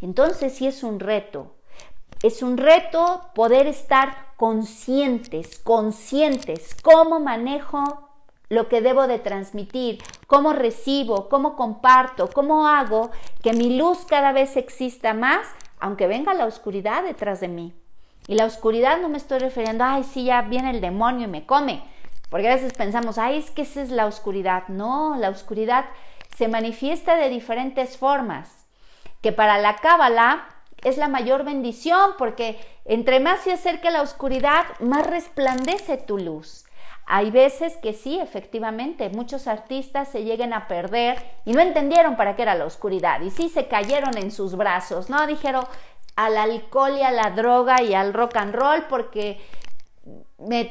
Entonces 0.00 0.54
sí 0.54 0.66
es 0.66 0.82
un 0.82 1.00
reto. 1.00 1.54
Es 2.22 2.42
un 2.42 2.56
reto 2.56 3.30
poder 3.34 3.66
estar 3.66 4.16
conscientes, 4.36 5.58
conscientes, 5.58 6.76
cómo 6.82 7.20
manejo 7.20 8.08
lo 8.48 8.68
que 8.68 8.80
debo 8.80 9.06
de 9.06 9.18
transmitir, 9.18 10.02
cómo 10.26 10.52
recibo, 10.52 11.28
cómo 11.28 11.56
comparto, 11.56 12.30
cómo 12.32 12.68
hago 12.68 13.10
que 13.42 13.52
mi 13.52 13.76
luz 13.76 14.04
cada 14.06 14.32
vez 14.32 14.56
exista 14.56 15.12
más 15.12 15.46
aunque 15.80 16.06
venga 16.06 16.34
la 16.34 16.46
oscuridad 16.46 17.04
detrás 17.04 17.40
de 17.40 17.48
mí. 17.48 17.74
Y 18.26 18.36
la 18.36 18.46
oscuridad 18.46 19.00
no 19.00 19.08
me 19.08 19.18
estoy 19.18 19.38
refiriendo, 19.38 19.84
ay, 19.84 20.04
sí, 20.04 20.24
ya 20.24 20.42
viene 20.42 20.70
el 20.70 20.80
demonio 20.80 21.26
y 21.26 21.30
me 21.30 21.46
come. 21.46 21.82
Porque 22.30 22.48
a 22.48 22.54
veces 22.54 22.72
pensamos, 22.72 23.18
ay, 23.18 23.38
es 23.38 23.50
que 23.50 23.62
esa 23.62 23.82
es 23.82 23.90
la 23.90 24.06
oscuridad. 24.06 24.68
No, 24.68 25.16
la 25.18 25.28
oscuridad 25.28 25.84
se 26.36 26.48
manifiesta 26.48 27.16
de 27.16 27.28
diferentes 27.28 27.96
formas. 27.96 28.66
Que 29.20 29.32
para 29.32 29.58
la 29.58 29.76
cábala 29.76 30.48
es 30.82 30.96
la 30.96 31.08
mayor 31.08 31.44
bendición 31.44 32.12
porque 32.18 32.58
entre 32.84 33.20
más 33.20 33.40
se 33.40 33.52
acerca 33.52 33.90
la 33.90 34.02
oscuridad, 34.02 34.64
más 34.80 35.06
resplandece 35.06 35.96
tu 35.96 36.18
luz. 36.18 36.63
Hay 37.06 37.30
veces 37.30 37.76
que 37.76 37.92
sí, 37.92 38.18
efectivamente, 38.18 39.10
muchos 39.10 39.46
artistas 39.46 40.08
se 40.08 40.24
lleguen 40.24 40.54
a 40.54 40.66
perder 40.68 41.22
y 41.44 41.52
no 41.52 41.60
entendieron 41.60 42.16
para 42.16 42.34
qué 42.34 42.42
era 42.42 42.54
la 42.54 42.64
oscuridad 42.64 43.20
y 43.20 43.30
sí 43.30 43.50
se 43.50 43.68
cayeron 43.68 44.16
en 44.16 44.30
sus 44.30 44.56
brazos, 44.56 45.10
¿no? 45.10 45.26
Dijeron 45.26 45.66
al 46.16 46.36
alcohol 46.36 46.96
y 46.96 47.02
a 47.02 47.10
la 47.10 47.30
droga 47.30 47.82
y 47.82 47.92
al 47.92 48.14
rock 48.14 48.36
and 48.36 48.54
roll 48.54 48.84
porque 48.88 49.38
me, 50.38 50.70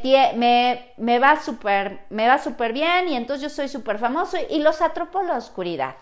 me, 0.97 1.19
va 1.19 1.39
súper 1.39 2.05
me 2.09 2.27
va 2.27 2.37
súper 2.37 2.73
bien 2.73 3.09
y 3.09 3.15
entonces 3.15 3.41
yo 3.41 3.49
soy 3.49 3.67
súper 3.67 3.99
famoso 3.99 4.37
y 4.49 4.59
los 4.59 4.81
atropó 4.81 5.21
la 5.21 5.37
oscuridad. 5.37 5.95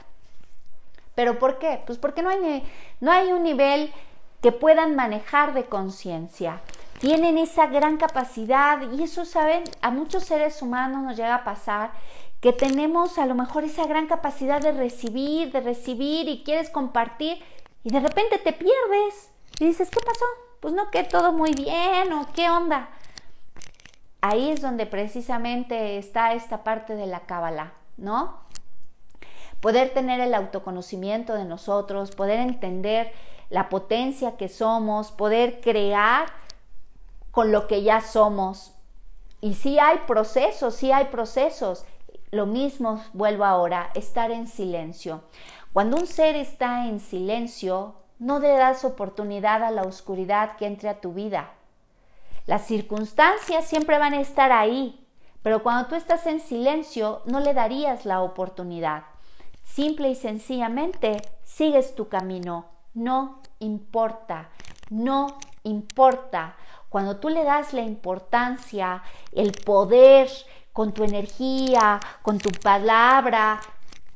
¿Pero 1.13 1.39
por 1.39 1.59
qué? 1.59 1.81
Pues 1.85 1.97
porque 1.97 2.21
no 2.21 2.29
hay, 2.29 2.63
no 3.01 3.11
hay 3.11 3.33
un 3.33 3.43
nivel 3.43 3.91
que 4.41 4.51
puedan 4.53 4.95
manejar 4.95 5.53
de 5.53 5.65
conciencia 5.65 6.61
tienen 7.01 7.39
esa 7.39 7.65
gran 7.65 7.97
capacidad 7.97 8.79
y 8.91 9.01
eso, 9.01 9.25
¿saben? 9.25 9.63
A 9.81 9.89
muchos 9.89 10.23
seres 10.23 10.61
humanos 10.61 11.01
nos 11.01 11.17
llega 11.17 11.33
a 11.33 11.43
pasar 11.43 11.91
que 12.39 12.53
tenemos 12.53 13.17
a 13.17 13.25
lo 13.25 13.33
mejor 13.33 13.63
esa 13.63 13.87
gran 13.87 14.05
capacidad 14.05 14.61
de 14.61 14.71
recibir, 14.71 15.51
de 15.51 15.61
recibir 15.61 16.29
y 16.29 16.43
quieres 16.43 16.69
compartir 16.69 17.43
y 17.83 17.89
de 17.89 17.99
repente 17.99 18.37
te 18.37 18.53
pierdes 18.53 19.31
y 19.59 19.65
dices, 19.65 19.89
¿qué 19.89 19.99
pasó? 19.99 20.25
Pues 20.59 20.75
no, 20.75 20.91
que 20.91 21.03
todo 21.03 21.33
muy 21.33 21.53
bien 21.53 22.13
o 22.13 22.27
qué 22.35 22.51
onda. 22.51 22.89
Ahí 24.21 24.51
es 24.51 24.61
donde 24.61 24.85
precisamente 24.85 25.97
está 25.97 26.33
esta 26.33 26.63
parte 26.63 26.95
de 26.95 27.07
la 27.07 27.21
cábala, 27.21 27.73
¿no? 27.97 28.41
Poder 29.59 29.89
tener 29.91 30.19
el 30.19 30.35
autoconocimiento 30.35 31.33
de 31.33 31.45
nosotros, 31.45 32.11
poder 32.11 32.39
entender 32.39 33.11
la 33.49 33.69
potencia 33.69 34.37
que 34.37 34.49
somos, 34.49 35.11
poder 35.11 35.61
crear 35.61 36.40
con 37.31 37.51
lo 37.51 37.67
que 37.67 37.83
ya 37.83 38.01
somos. 38.01 38.73
Y 39.39 39.55
si 39.55 39.79
hay 39.79 39.99
procesos, 40.07 40.75
sí 40.75 40.91
hay 40.91 41.05
procesos. 41.05 41.85
Lo 42.29 42.45
mismo 42.45 43.03
vuelvo 43.13 43.45
ahora, 43.45 43.91
estar 43.95 44.31
en 44.31 44.47
silencio. 44.47 45.23
Cuando 45.73 45.97
un 45.97 46.07
ser 46.07 46.35
está 46.35 46.87
en 46.87 46.99
silencio, 46.99 47.95
no 48.19 48.39
le 48.39 48.49
das 48.49 48.85
oportunidad 48.85 49.63
a 49.63 49.71
la 49.71 49.81
oscuridad 49.83 50.57
que 50.57 50.67
entre 50.67 50.89
a 50.89 51.01
tu 51.01 51.13
vida. 51.13 51.51
Las 52.45 52.67
circunstancias 52.67 53.65
siempre 53.65 53.97
van 53.97 54.13
a 54.13 54.21
estar 54.21 54.51
ahí, 54.51 55.07
pero 55.41 55.63
cuando 55.63 55.87
tú 55.87 55.95
estás 55.95 56.27
en 56.27 56.39
silencio, 56.39 57.21
no 57.25 57.39
le 57.39 57.53
darías 57.53 58.05
la 58.05 58.21
oportunidad. 58.21 59.03
Simple 59.63 60.09
y 60.09 60.15
sencillamente, 60.15 61.21
sigues 61.43 61.95
tu 61.95 62.09
camino. 62.09 62.65
No 62.93 63.41
importa, 63.59 64.49
no 64.89 65.37
importa. 65.63 66.55
Cuando 66.91 67.15
tú 67.15 67.29
le 67.29 67.45
das 67.45 67.71
la 67.71 67.83
importancia, 67.83 69.01
el 69.31 69.53
poder 69.53 70.29
con 70.73 70.91
tu 70.91 71.05
energía, 71.05 72.01
con 72.21 72.37
tu 72.37 72.51
palabra, 72.51 73.61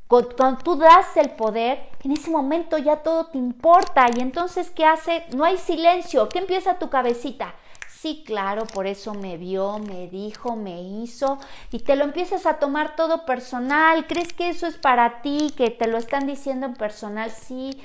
cuando 0.09 0.57
tú 0.61 0.75
das 0.75 1.15
el 1.15 1.29
poder, 1.29 1.87
en 2.03 2.11
ese 2.11 2.29
momento 2.29 2.77
ya 2.77 2.97
todo 2.97 3.27
te 3.27 3.37
importa. 3.37 4.07
Y 4.13 4.19
entonces, 4.19 4.71
¿qué 4.71 4.83
hace? 4.83 5.23
No 5.33 5.45
hay 5.45 5.57
silencio. 5.57 6.27
¿Qué 6.27 6.39
empieza 6.39 6.77
tu 6.77 6.89
cabecita? 6.89 7.55
Sí, 7.87 8.25
claro, 8.27 8.65
por 8.65 8.87
eso 8.87 9.13
me 9.13 9.37
vio, 9.37 9.79
me 9.79 10.09
dijo, 10.09 10.57
me 10.57 10.81
hizo. 10.81 11.39
Y 11.71 11.79
te 11.79 11.95
lo 11.95 12.03
empiezas 12.03 12.45
a 12.45 12.59
tomar 12.59 12.97
todo 12.97 13.25
personal. 13.25 14.05
¿Crees 14.05 14.33
que 14.33 14.49
eso 14.49 14.67
es 14.67 14.75
para 14.75 15.21
ti? 15.21 15.53
Que 15.55 15.69
te 15.69 15.87
lo 15.87 15.97
están 15.97 16.27
diciendo 16.27 16.65
en 16.65 16.73
personal. 16.73 17.31
Sí, 17.31 17.81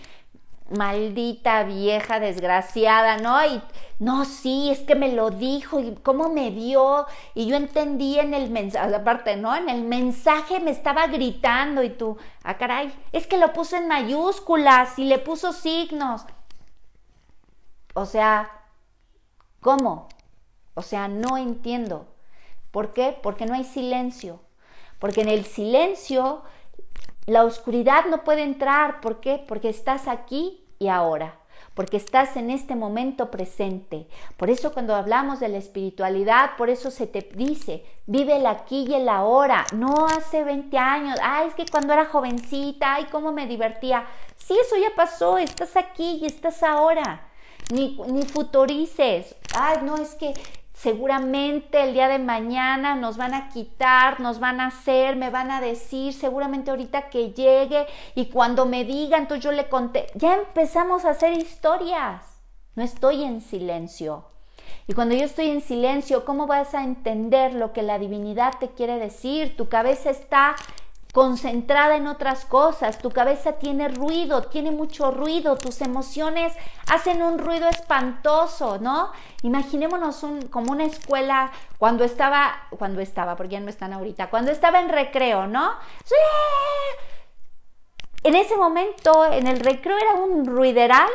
maldita 0.70 1.64
vieja 1.64 2.20
desgraciada, 2.20 3.18
¿no? 3.18 3.44
Y 3.44 3.62
no, 3.98 4.24
sí, 4.24 4.70
es 4.70 4.80
que 4.80 4.94
me 4.94 5.12
lo 5.12 5.30
dijo 5.30 5.80
y 5.80 5.94
cómo 5.96 6.28
me 6.30 6.50
vio 6.50 7.06
y 7.34 7.46
yo 7.46 7.56
entendí 7.56 8.18
en 8.18 8.34
el 8.34 8.50
mensaje, 8.50 8.94
aparte, 8.94 9.36
¿no? 9.36 9.54
En 9.54 9.68
el 9.68 9.82
mensaje 9.82 10.60
me 10.60 10.70
estaba 10.70 11.06
gritando 11.08 11.82
y 11.82 11.90
tú, 11.90 12.16
ah, 12.44 12.56
caray, 12.56 12.92
es 13.12 13.26
que 13.26 13.38
lo 13.38 13.52
puso 13.52 13.76
en 13.76 13.88
mayúsculas 13.88 14.98
y 14.98 15.04
le 15.04 15.18
puso 15.18 15.52
signos. 15.52 16.24
O 17.94 18.06
sea, 18.06 18.50
¿cómo? 19.60 20.08
O 20.74 20.82
sea, 20.82 21.08
no 21.08 21.36
entiendo. 21.36 22.06
¿Por 22.70 22.92
qué? 22.92 23.18
Porque 23.20 23.46
no 23.46 23.54
hay 23.54 23.64
silencio. 23.64 24.40
Porque 24.98 25.22
en 25.22 25.28
el 25.28 25.44
silencio 25.44 26.42
la 27.26 27.44
oscuridad 27.44 28.06
no 28.06 28.24
puede 28.24 28.42
entrar. 28.42 29.00
¿Por 29.00 29.20
qué? 29.20 29.44
Porque 29.46 29.68
estás 29.68 30.08
aquí 30.08 30.64
y 30.78 30.88
ahora. 30.88 31.40
porque 31.74 31.96
estás 31.96 32.36
en 32.36 32.50
este 32.50 32.74
momento 32.74 33.30
presente. 33.30 34.06
Por 34.36 34.50
eso 34.50 34.72
cuando 34.72 34.94
hablamos 34.94 35.40
de 35.40 35.48
la 35.48 35.58
espiritualidad, 35.58 36.56
por 36.56 36.68
eso 36.68 36.90
se 36.90 37.06
te 37.06 37.20
dice, 37.34 37.84
vive 38.06 38.36
el 38.36 38.46
aquí 38.46 38.86
y 38.88 38.94
el 38.94 39.08
ahora, 39.08 39.64
no 39.74 40.06
hace 40.06 40.44
20 40.44 40.76
años, 40.76 41.18
ay, 41.22 41.48
es 41.48 41.54
que 41.54 41.66
cuando 41.66 41.92
era 41.92 42.06
jovencita, 42.06 42.94
ay, 42.94 43.06
cómo 43.10 43.32
me 43.32 43.46
divertía. 43.46 44.04
Sí, 44.36 44.56
eso 44.60 44.76
ya 44.76 44.94
pasó, 44.96 45.38
estás 45.38 45.76
aquí 45.76 46.18
y 46.22 46.26
estás 46.26 46.62
ahora. 46.62 47.28
Ni, 47.72 47.96
ni 48.08 48.22
futurices, 48.22 49.36
ay, 49.54 49.78
no, 49.84 49.96
es 49.96 50.14
que 50.16 50.34
seguramente 50.80 51.82
el 51.82 51.92
día 51.92 52.08
de 52.08 52.18
mañana 52.18 52.96
nos 52.96 53.18
van 53.18 53.34
a 53.34 53.50
quitar, 53.50 54.18
nos 54.18 54.40
van 54.40 54.60
a 54.60 54.68
hacer, 54.68 55.14
me 55.14 55.28
van 55.28 55.50
a 55.50 55.60
decir, 55.60 56.14
seguramente 56.14 56.70
ahorita 56.70 57.10
que 57.10 57.32
llegue 57.32 57.86
y 58.14 58.30
cuando 58.30 58.64
me 58.64 58.84
diga, 58.84 59.18
entonces 59.18 59.44
yo 59.44 59.52
le 59.52 59.68
conté, 59.68 60.06
ya 60.14 60.36
empezamos 60.36 61.04
a 61.04 61.10
hacer 61.10 61.34
historias, 61.34 62.22
no 62.76 62.82
estoy 62.82 63.24
en 63.24 63.42
silencio. 63.42 64.24
Y 64.86 64.94
cuando 64.94 65.14
yo 65.14 65.24
estoy 65.24 65.50
en 65.50 65.60
silencio, 65.60 66.24
¿cómo 66.24 66.46
vas 66.46 66.74
a 66.74 66.82
entender 66.82 67.52
lo 67.52 67.74
que 67.74 67.82
la 67.82 67.98
divinidad 67.98 68.54
te 68.58 68.70
quiere 68.70 68.98
decir? 68.98 69.56
Tu 69.58 69.68
cabeza 69.68 70.08
está 70.08 70.56
concentrada 71.12 71.96
en 71.96 72.06
otras 72.06 72.44
cosas, 72.44 72.98
tu 72.98 73.10
cabeza 73.10 73.54
tiene 73.54 73.88
ruido, 73.88 74.42
tiene 74.44 74.70
mucho 74.70 75.10
ruido, 75.10 75.56
tus 75.56 75.80
emociones 75.80 76.52
hacen 76.88 77.22
un 77.22 77.38
ruido 77.38 77.68
espantoso, 77.68 78.78
¿no? 78.78 79.12
Imaginémonos 79.42 80.22
un, 80.22 80.42
como 80.42 80.72
una 80.72 80.84
escuela 80.84 81.50
cuando 81.78 82.04
estaba, 82.04 82.68
cuando 82.78 83.00
estaba, 83.00 83.36
porque 83.36 83.54
ya 83.54 83.60
no 83.60 83.70
están 83.70 83.92
ahorita, 83.92 84.30
cuando 84.30 84.52
estaba 84.52 84.80
en 84.80 84.88
recreo, 84.88 85.46
¿no? 85.46 85.72
En 88.22 88.34
ese 88.34 88.56
momento, 88.56 89.24
en 89.24 89.46
el 89.46 89.60
recreo 89.60 89.96
era 89.96 90.14
un 90.14 90.44
ruideral 90.44 91.08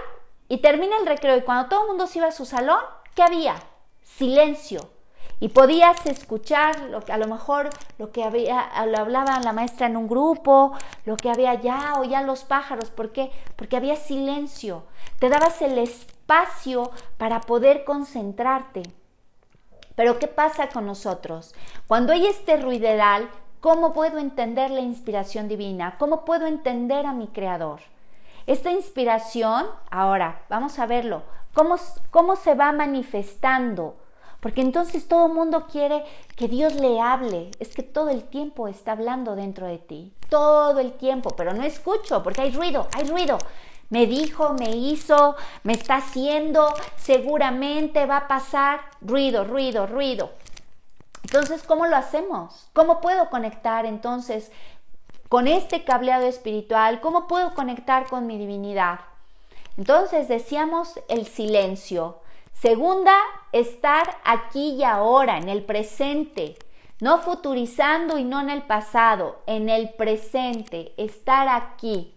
y 0.49 0.57
termina 0.57 0.97
el 0.97 1.05
recreo 1.05 1.37
y 1.37 1.41
cuando 1.41 1.69
todo 1.69 1.81
el 1.81 1.87
mundo 1.87 2.07
se 2.07 2.19
iba 2.19 2.27
a 2.27 2.31
su 2.31 2.45
salón, 2.45 2.79
¿qué 3.13 3.23
había? 3.23 3.55
Silencio 4.03 4.94
y 5.39 5.49
podías 5.49 6.05
escuchar 6.05 6.79
lo 6.89 7.01
que 7.01 7.11
a 7.11 7.17
lo 7.17 7.27
mejor 7.27 7.69
lo 7.97 8.11
que 8.11 8.23
había 8.23 8.69
lo 8.85 8.97
hablaba 8.97 9.39
la 9.41 9.53
maestra 9.53 9.87
en 9.87 9.97
un 9.97 10.07
grupo, 10.07 10.73
lo 11.05 11.17
que 11.17 11.29
había 11.29 11.55
ya 11.55 11.93
ya 12.07 12.21
los 12.21 12.43
pájaros, 12.43 12.89
¿por 12.89 13.11
qué? 13.11 13.31
Porque 13.55 13.77
había 13.77 13.95
silencio. 13.95 14.83
Te 15.19 15.29
dabas 15.29 15.61
el 15.61 15.77
espacio 15.77 16.91
para 17.17 17.41
poder 17.41 17.83
concentrarte. 17.83 18.83
Pero 19.95 20.19
¿qué 20.19 20.27
pasa 20.27 20.69
con 20.69 20.85
nosotros? 20.85 21.55
Cuando 21.87 22.13
hay 22.13 22.27
este 22.27 22.57
ruideral, 22.57 23.29
¿cómo 23.61 23.93
puedo 23.93 24.19
entender 24.19 24.69
la 24.71 24.81
inspiración 24.81 25.47
divina? 25.47 25.97
¿Cómo 25.97 26.25
puedo 26.25 26.47
entender 26.47 27.05
a 27.05 27.13
mi 27.13 27.27
creador? 27.27 27.79
Esta 28.45 28.71
inspiración, 28.71 29.65
ahora, 29.89 30.43
vamos 30.49 30.77
a 30.79 30.85
verlo, 30.85 31.23
¿cómo, 31.53 31.77
cómo 32.11 32.35
se 32.35 32.53
va 32.53 32.71
manifestando? 32.73 33.95
Porque 34.45 34.61
entonces 34.61 35.07
todo 35.07 35.25
el 35.25 35.33
mundo 35.33 35.65
quiere 35.65 36.03
que 36.35 36.47
Dios 36.47 36.75
le 36.75 37.01
hable. 37.01 37.49
Es 37.59 37.73
que 37.73 37.81
todo 37.81 38.09
el 38.09 38.25
tiempo 38.25 38.67
está 38.67 38.91
hablando 38.91 39.35
dentro 39.35 39.65
de 39.65 39.79
ti. 39.79 40.13
Todo 40.29 40.79
el 40.81 40.91
tiempo. 40.91 41.31
Pero 41.31 41.55
no 41.55 41.63
escucho 41.63 42.21
porque 42.21 42.41
hay 42.41 42.51
ruido, 42.51 42.87
hay 42.95 43.05
ruido. 43.05 43.39
Me 43.89 44.05
dijo, 44.05 44.53
me 44.53 44.69
hizo, 44.69 45.35
me 45.63 45.73
está 45.73 45.95
haciendo, 45.95 46.71
seguramente 46.95 48.05
va 48.05 48.17
a 48.17 48.27
pasar. 48.27 48.81
Ruido, 49.01 49.45
ruido, 49.45 49.87
ruido. 49.87 50.29
Entonces, 51.23 51.63
¿cómo 51.63 51.87
lo 51.87 51.95
hacemos? 51.95 52.67
¿Cómo 52.73 53.01
puedo 53.01 53.31
conectar 53.31 53.87
entonces 53.87 54.51
con 55.27 55.47
este 55.47 55.83
cableado 55.83 56.27
espiritual? 56.27 57.01
¿Cómo 57.01 57.25
puedo 57.25 57.55
conectar 57.55 58.05
con 58.05 58.27
mi 58.27 58.37
divinidad? 58.37 58.99
Entonces 59.75 60.27
decíamos 60.27 60.99
el 61.07 61.25
silencio. 61.25 62.19
Segunda, 62.55 63.13
estar 63.51 64.17
aquí 64.23 64.75
y 64.75 64.83
ahora, 64.85 65.37
en 65.37 65.49
el 65.49 65.65
presente, 65.65 66.55
no 67.01 67.17
futurizando 67.17 68.17
y 68.17 68.23
no 68.23 68.39
en 68.39 68.49
el 68.49 68.63
pasado, 68.63 69.41
en 69.45 69.67
el 69.67 69.89
presente, 69.89 70.93
estar 70.95 71.49
aquí. 71.49 72.15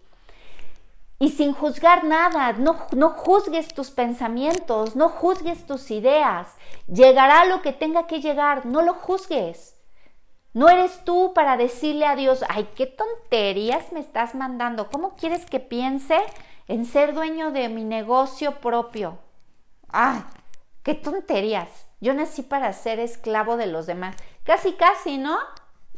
Y 1.18 1.31
sin 1.31 1.53
juzgar 1.53 2.05
nada, 2.05 2.53
no, 2.53 2.79
no 2.94 3.11
juzgues 3.11 3.74
tus 3.74 3.90
pensamientos, 3.90 4.94
no 4.94 5.09
juzgues 5.09 5.66
tus 5.66 5.90
ideas. 5.90 6.55
Llegará 6.87 7.44
lo 7.44 7.61
que 7.61 7.72
tenga 7.72 8.07
que 8.07 8.20
llegar, 8.20 8.64
no 8.64 8.83
lo 8.83 8.94
juzgues. 8.94 9.74
No 10.55 10.68
eres 10.68 11.05
tú 11.05 11.33
para 11.35 11.57
decirle 11.57 12.07
a 12.07 12.14
Dios, 12.14 12.44
ay, 12.48 12.68
qué 12.77 12.87
tonterías 12.87 13.90
me 13.90 13.98
estás 13.98 14.37
mandando. 14.37 14.88
¿Cómo 14.88 15.16
quieres 15.16 15.44
que 15.46 15.59
piense 15.59 16.20
en 16.68 16.87
ser 16.87 17.12
dueño 17.12 17.51
de 17.51 17.68
mi 17.68 17.83
negocio 17.83 18.61
propio? 18.61 19.18
¡Ay! 19.90 20.22
¡Qué 20.83 20.94
tonterías! 20.94 21.68
Yo 22.01 22.14
nací 22.14 22.42
para 22.42 22.72
ser 22.72 23.01
esclavo 23.01 23.57
de 23.57 23.66
los 23.66 23.87
demás. 23.87 24.16
Casi, 24.44 24.72
casi, 24.74 25.18
¿no? 25.18 25.38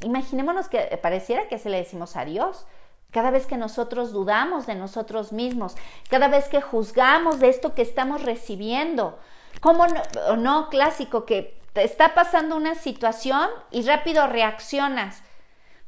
Imaginémonos 0.02 0.68
que 0.68 0.98
pareciera 1.02 1.48
que 1.48 1.58
se 1.58 1.68
le 1.68 1.78
decimos 1.78 2.16
a 2.16 2.24
Dios. 2.24 2.66
Cada 3.10 3.30
vez 3.30 3.46
que 3.46 3.56
nosotros 3.56 4.12
dudamos 4.12 4.66
de 4.66 4.76
nosotros 4.76 5.32
mismos, 5.32 5.76
cada 6.08 6.28
vez 6.28 6.48
que 6.48 6.60
juzgamos 6.60 7.40
de 7.40 7.48
esto 7.48 7.74
que 7.74 7.82
estamos 7.82 8.22
recibiendo. 8.22 9.18
¿Cómo 9.60 9.86
no, 9.86 10.36
no 10.36 10.68
clásico 10.70 11.26
que 11.26 11.60
te 11.72 11.84
está 11.84 12.14
pasando 12.14 12.56
una 12.56 12.76
situación 12.76 13.48
y 13.70 13.82
rápido 13.82 14.26
reaccionas? 14.26 15.22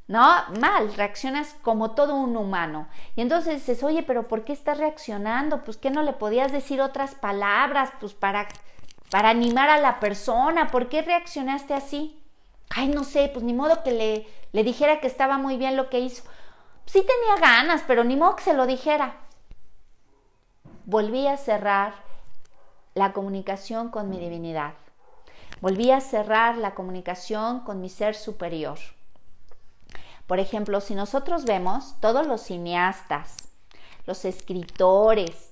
¿No? 0.09 0.35
Mal, 0.61 0.95
reaccionas 0.95 1.55
como 1.63 1.93
todo 1.93 2.15
un 2.15 2.37
humano. 2.37 2.89
Y 3.17 3.21
entonces 3.21 3.55
dices, 3.55 3.83
oye, 3.83 4.03
pero 4.03 4.29
¿por 4.29 4.45
qué 4.45 4.53
estás 4.53 4.79
reaccionando? 4.79 5.63
Pues 5.63 5.77
que 5.77 5.91
no 5.91 6.03
le 6.03 6.13
podías 6.13 6.53
decir 6.53 6.81
otras 6.81 7.15
palabras, 7.15 7.91
pues 8.01 8.15
para, 8.15 8.49
para 9.11 9.31
animar 9.31 9.69
a 9.69 9.79
la 9.79 10.01
persona, 10.01 10.71
¿por 10.71 10.89
qué 10.89 11.03
reaccionaste 11.03 11.75
así? 11.75 12.23
Ay, 12.71 12.89
no 12.89 13.05
sé, 13.05 13.31
pues 13.33 13.45
ni 13.45 13.53
modo 13.53 13.83
que 13.83 13.93
le, 13.93 14.27
le 14.53 14.65
dijera 14.65 15.01
que 15.01 15.07
estaba 15.07 15.39
muy 15.39 15.57
bien 15.57 15.77
lo 15.77 15.89
que 15.89 16.01
hizo. 16.01 16.25
Sí 16.87 17.01
tenía 17.01 17.41
ganas, 17.41 17.85
pero 17.87 18.05
ni 18.05 18.17
modo 18.17 18.37
que 18.37 18.45
se 18.45 18.55
lo 18.55 18.67
dijera. 18.67 19.17
Volví 20.85 21.27
a 21.27 21.37
cerrar 21.37 21.95
la 22.95 23.13
comunicación 23.13 23.91
con 23.91 24.11
mi 24.11 24.19
divinidad. 24.19 24.75
Volví 25.61 25.91
a 25.93 26.01
cerrar 26.01 26.57
la 26.57 26.75
comunicación 26.75 27.61
con 27.61 27.81
mi 27.81 27.89
ser 27.89 28.15
superior. 28.15 28.79
Por 30.33 30.41
ejemplo, 30.41 30.81
si 30.81 30.95
nosotros 30.95 31.45
vemos 31.45 31.95
todos 32.01 32.27
los 32.27 32.41
cineastas, 32.41 33.37
los 34.07 34.25
escritores, 34.25 35.51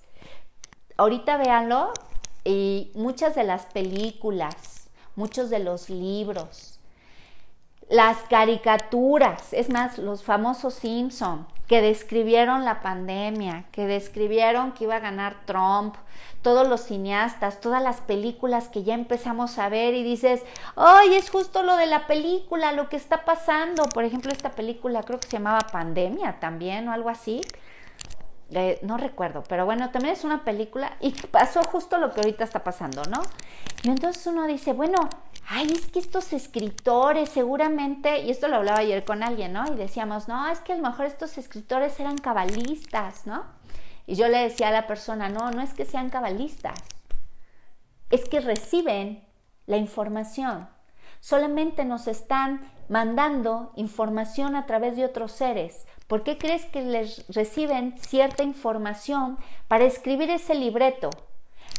ahorita 0.96 1.36
véanlo, 1.36 1.92
y 2.44 2.90
muchas 2.94 3.34
de 3.34 3.44
las 3.44 3.66
películas, 3.66 4.88
muchos 5.16 5.50
de 5.50 5.58
los 5.58 5.90
libros, 5.90 6.79
las 7.90 8.18
caricaturas, 8.28 9.52
es 9.52 9.68
más, 9.68 9.98
los 9.98 10.22
famosos 10.22 10.74
Simpson, 10.74 11.46
que 11.66 11.82
describieron 11.82 12.64
la 12.64 12.80
pandemia, 12.80 13.64
que 13.72 13.86
describieron 13.86 14.72
que 14.72 14.84
iba 14.84 14.96
a 14.96 15.00
ganar 15.00 15.44
Trump, 15.44 15.96
todos 16.40 16.68
los 16.68 16.82
cineastas, 16.82 17.60
todas 17.60 17.82
las 17.82 18.00
películas 18.00 18.68
que 18.68 18.84
ya 18.84 18.94
empezamos 18.94 19.58
a 19.58 19.68
ver 19.68 19.94
y 19.94 20.04
dices, 20.04 20.42
¡ay, 20.76 21.14
es 21.14 21.30
justo 21.30 21.64
lo 21.64 21.76
de 21.76 21.86
la 21.86 22.06
película, 22.06 22.72
lo 22.72 22.88
que 22.88 22.96
está 22.96 23.24
pasando! 23.24 23.82
Por 23.88 24.04
ejemplo, 24.04 24.30
esta 24.32 24.52
película 24.52 25.02
creo 25.02 25.18
que 25.18 25.26
se 25.26 25.36
llamaba 25.36 25.60
Pandemia 25.60 26.38
también 26.38 26.88
o 26.88 26.92
algo 26.92 27.08
así. 27.08 27.40
Eh, 28.52 28.78
no 28.82 28.96
recuerdo, 28.98 29.42
pero 29.48 29.64
bueno, 29.64 29.90
también 29.90 30.14
es 30.14 30.24
una 30.24 30.44
película 30.44 30.96
y 31.00 31.12
pasó 31.12 31.62
justo 31.64 31.98
lo 31.98 32.12
que 32.12 32.20
ahorita 32.20 32.44
está 32.44 32.64
pasando, 32.64 33.02
¿no? 33.04 33.22
Y 33.82 33.90
entonces 33.90 34.26
uno 34.26 34.46
dice, 34.46 34.72
bueno, 34.72 35.08
ay, 35.52 35.72
es 35.72 35.88
que 35.88 35.98
estos 35.98 36.32
escritores 36.32 37.28
seguramente, 37.28 38.20
y 38.20 38.30
esto 38.30 38.46
lo 38.46 38.56
hablaba 38.56 38.78
ayer 38.78 39.04
con 39.04 39.24
alguien, 39.24 39.52
¿no? 39.52 39.64
Y 39.72 39.74
decíamos, 39.74 40.28
no, 40.28 40.48
es 40.48 40.60
que 40.60 40.72
a 40.72 40.76
lo 40.76 40.88
mejor 40.88 41.06
estos 41.06 41.36
escritores 41.38 41.98
eran 41.98 42.18
cabalistas, 42.18 43.26
¿no? 43.26 43.44
Y 44.06 44.14
yo 44.14 44.28
le 44.28 44.38
decía 44.38 44.68
a 44.68 44.72
la 44.72 44.86
persona, 44.86 45.28
no, 45.28 45.50
no 45.50 45.60
es 45.60 45.74
que 45.74 45.84
sean 45.84 46.08
cabalistas, 46.08 46.78
es 48.10 48.28
que 48.28 48.40
reciben 48.40 49.24
la 49.66 49.76
información. 49.76 50.68
Solamente 51.18 51.84
nos 51.84 52.06
están 52.06 52.70
mandando 52.88 53.72
información 53.74 54.54
a 54.54 54.66
través 54.66 54.94
de 54.94 55.04
otros 55.04 55.32
seres. 55.32 55.86
¿Por 56.06 56.22
qué 56.22 56.38
crees 56.38 56.64
que 56.66 56.82
les 56.82 57.26
reciben 57.28 57.98
cierta 57.98 58.44
información 58.44 59.36
para 59.66 59.84
escribir 59.84 60.30
ese 60.30 60.54
libreto, 60.54 61.10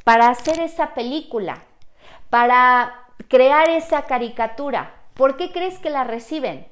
para 0.03 0.28
hacer 0.28 0.59
esa 0.59 0.93
película, 0.93 1.63
para 2.30 3.01
crear 3.28 3.69
esa 3.69 4.03
caricatura. 4.03 4.95
¿Por 5.13 5.38
qué 5.38 5.51
crees 5.51 5.80
que 5.80 5.89
la 5.89 6.03
reciben? 6.03 6.67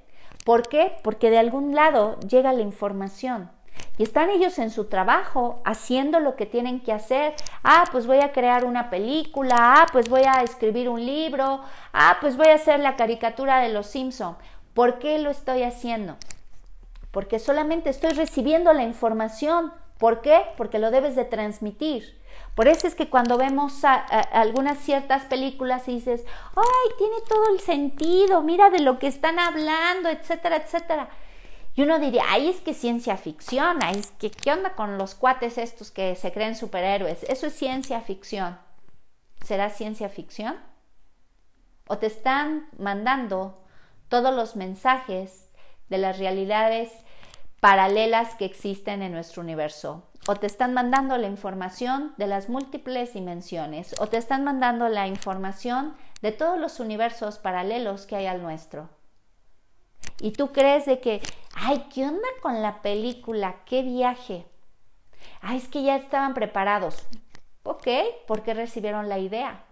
¿Por 0.46 0.68
qué? 0.68 0.94
Porque 1.04 1.30
de 1.30 1.38
algún 1.38 1.76
lado 1.76 2.20
llega 2.22 2.54
la 2.54 2.62
información. 2.62 3.52
Y 3.98 4.04
están 4.04 4.30
ellos 4.30 4.60
en 4.60 4.72
su 4.72 4.86
trabajo 4.86 5.62
haciendo 5.66 6.20
lo 6.20 6.36
que 6.36 6.46
tienen 6.46 6.80
que 6.82 6.94
hacer. 6.94 7.34
Ah, 7.64 7.84
pues 7.92 8.08
voy 8.08 8.20
a 8.20 8.32
crear 8.32 8.66
una 8.66 8.90
película. 8.90 9.56
Ah, 9.58 9.86
pues 9.92 10.10
voy 10.10 10.24
a 10.26 10.42
escribir 10.42 10.90
un 10.90 11.06
libro. 11.06 11.62
Ah, 11.94 12.18
pues 12.22 12.38
voy 12.38 12.48
a 12.48 12.56
hacer 12.56 12.80
la 12.80 12.96
caricatura 12.96 13.60
de 13.60 13.70
los 13.70 13.88
Simpson. 13.88 14.38
¿Por 14.74 15.00
qué 15.00 15.20
lo 15.20 15.30
estoy 15.30 15.64
haciendo? 15.64 16.16
Porque 17.12 17.40
solamente 17.40 17.90
estoy 17.90 18.12
recibiendo 18.12 18.72
la 18.74 18.84
información. 18.84 19.74
¿Por 19.98 20.22
qué? 20.22 20.44
Porque 20.56 20.80
lo 20.80 20.92
debes 20.92 21.16
de 21.16 21.26
transmitir. 21.26 22.18
Por 22.56 22.68
eso 22.68 22.88
es 22.88 22.96
que 22.96 23.10
cuando 23.10 23.38
vemos 23.38 23.84
algunas 23.84 24.80
ciertas 24.80 25.24
películas 25.24 25.88
y 25.88 25.96
dices, 25.96 26.26
ay, 26.56 26.96
tiene 26.98 27.16
todo 27.28 27.54
el 27.54 27.60
sentido, 27.62 28.42
mira 28.42 28.70
de 28.70 28.80
lo 28.80 29.00
que 29.00 29.08
están 29.08 29.40
hablando, 29.40 30.10
etcétera, 30.10 30.58
etcétera. 30.58 31.10
Y 31.76 31.84
uno 31.84 32.00
diría, 32.00 32.24
ay, 32.28 32.50
es 32.50 32.58
que 32.58 32.74
ciencia 32.74 33.16
ficción, 33.16 33.80
ay, 33.82 34.00
es 34.00 34.12
que 34.12 34.30
qué 34.30 34.52
onda 34.52 34.76
con 34.76 34.98
los 34.98 35.16
cuates 35.16 35.58
estos 35.58 35.92
que 35.92 36.16
se 36.16 36.34
creen 36.34 36.58
superhéroes. 36.58 37.24
Eso 37.24 37.48
es 37.48 37.54
ciencia 37.54 38.02
ficción. 38.02 38.60
¿Será 39.46 39.70
ciencia 39.70 40.10
ficción? 40.10 40.58
¿O 41.88 41.98
te 41.98 42.08
están 42.08 42.68
mandando 42.78 43.64
todos 44.10 44.36
los 44.36 44.58
mensajes 44.58 45.50
de 45.88 45.98
las 45.98 46.20
realidades 46.20 46.92
paralelas 47.60 48.36
que 48.36 48.46
existen 48.46 49.02
en 49.02 49.12
nuestro 49.12 49.42
universo? 49.42 50.10
o 50.28 50.36
te 50.36 50.46
están 50.46 50.76
mandando 50.76 51.18
la 51.18 51.28
información 51.28 52.14
de 52.18 52.28
las 52.28 52.50
múltiples 52.50 53.14
dimensiones, 53.14 53.96
o 54.00 54.08
te 54.08 54.18
están 54.18 54.44
mandando 54.44 54.88
la 54.88 55.08
información 55.08 55.96
de 56.22 56.32
todos 56.32 56.60
los 56.60 56.80
universos 56.80 57.40
paralelos 57.40 58.06
que 58.06 58.16
hay 58.16 58.28
al 58.28 58.42
nuestro. 58.42 58.90
Y 60.20 60.32
tú 60.32 60.52
crees 60.52 60.86
de 60.86 61.00
que, 61.00 61.22
ay, 61.56 61.88
¿qué 61.92 62.06
onda 62.06 62.28
con 62.42 62.62
la 62.62 62.82
película? 62.82 63.64
¿Qué 63.66 63.82
viaje? 63.82 64.46
Ay, 65.42 65.58
es 65.58 65.68
que 65.68 65.84
ya 65.84 65.96
estaban 65.96 66.34
preparados. 66.34 67.08
Ok, 67.64 67.88
¿por 68.28 68.44
qué 68.44 68.54
recibieron 68.54 69.10
la 69.10 69.20
idea? 69.20 69.64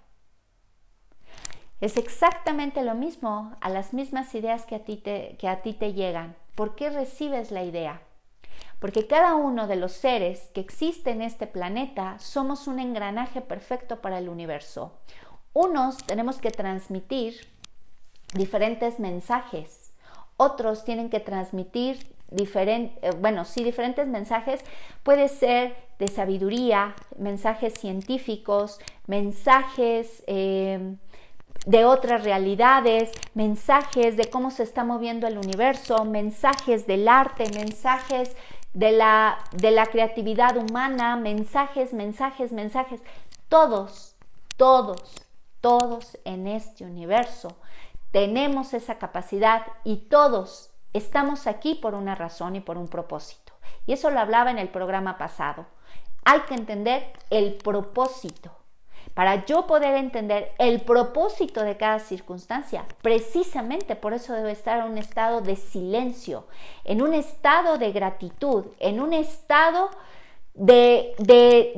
Es 1.82 1.98
exactamente 1.98 2.84
lo 2.84 2.96
mismo 2.96 3.56
a 3.62 3.70
las 3.70 3.94
mismas 3.94 4.34
ideas 4.34 4.66
que 4.66 4.76
a 4.76 4.84
ti 4.84 4.98
te, 4.98 5.36
que 5.38 5.48
a 5.48 5.62
ti 5.62 5.74
te 5.74 5.94
llegan. 5.94 6.36
¿Por 6.58 6.76
qué 6.76 6.90
recibes 6.90 7.52
la 7.52 7.64
idea? 7.64 8.02
porque 8.80 9.08
cada 9.08 9.36
uno 9.36 9.68
de 9.68 9.76
los 9.76 9.92
seres 9.92 10.50
que 10.54 10.62
existe 10.62 11.12
en 11.12 11.22
este 11.22 11.48
planeta 11.48 12.18
somos 12.20 12.68
un 12.68 12.80
engranaje 12.80 13.42
perfecto 13.42 14.02
para 14.02 14.20
el 14.20 14.30
universo. 14.30 14.94
Unos 15.54 15.98
tenemos 16.06 16.38
que 16.38 16.52
transmitir 16.52 17.48
diferentes 18.34 19.00
mensajes, 19.00 19.94
otros 20.38 20.84
tienen 20.86 21.10
que 21.10 21.20
transmitir 21.20 22.16
diferentes, 22.30 22.98
eh, 23.02 23.16
bueno, 23.20 23.46
sí, 23.46 23.64
diferentes 23.64 24.08
mensajes, 24.08 24.64
puede 25.02 25.28
ser 25.30 25.76
de 25.98 26.08
sabiduría, 26.10 26.94
mensajes 27.18 27.74
científicos, 27.74 28.80
mensajes 29.08 30.24
eh, 30.28 30.98
de 31.68 31.84
otras 31.84 32.24
realidades, 32.24 33.12
mensajes 33.34 34.16
de 34.16 34.30
cómo 34.30 34.52
se 34.52 34.64
está 34.64 34.86
moviendo 34.86 35.28
el 35.28 35.38
universo, 35.38 36.06
mensajes 36.06 36.88
del 36.88 37.10
arte, 37.10 37.44
mensajes 37.54 38.38
de 38.74 38.94
la, 38.94 39.38
de 39.52 39.72
la 39.72 39.86
creatividad 39.88 40.56
humana, 40.56 41.18
mensajes, 41.18 41.94
mensajes, 41.94 42.54
mensajes. 42.54 43.02
Todos, 43.50 44.16
todos, 44.56 45.14
todos 45.60 46.18
en 46.24 46.48
este 46.48 46.86
universo 46.86 47.58
tenemos 48.12 48.74
esa 48.74 48.98
capacidad 48.98 49.64
y 49.84 50.08
todos 50.08 50.72
estamos 50.94 51.48
aquí 51.48 51.76
por 51.76 51.96
una 51.96 52.16
razón 52.16 52.56
y 52.56 52.62
por 52.62 52.78
un 52.78 52.88
propósito. 52.88 53.52
Y 53.86 53.92
eso 53.92 54.10
lo 54.10 54.22
hablaba 54.22 54.52
en 54.52 54.58
el 54.58 54.70
programa 54.70 55.18
pasado. 55.18 55.66
Hay 56.24 56.40
que 56.42 56.54
entender 56.54 57.12
el 57.30 57.56
propósito 57.56 58.57
para 59.18 59.48
yo 59.48 59.66
poder 59.66 59.96
entender 59.96 60.52
el 60.60 60.82
propósito 60.82 61.64
de 61.64 61.76
cada 61.76 61.98
circunstancia. 61.98 62.86
Precisamente 63.02 63.96
por 63.96 64.14
eso 64.14 64.32
debe 64.32 64.52
estar 64.52 64.78
en 64.78 64.92
un 64.92 65.00
estado 65.00 65.42
de 65.42 65.56
silencio, 65.56 66.46
en 66.84 67.02
un 67.02 67.16
estado 67.16 67.80
de 67.80 67.92
gratitud, 67.92 68.66
en 68.78 69.02
un 69.02 69.14
estado 69.14 69.90
de, 70.54 71.16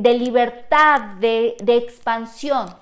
libertad, 0.04 1.16
de, 1.22 1.56
de 1.64 1.78
expansión. 1.78 2.76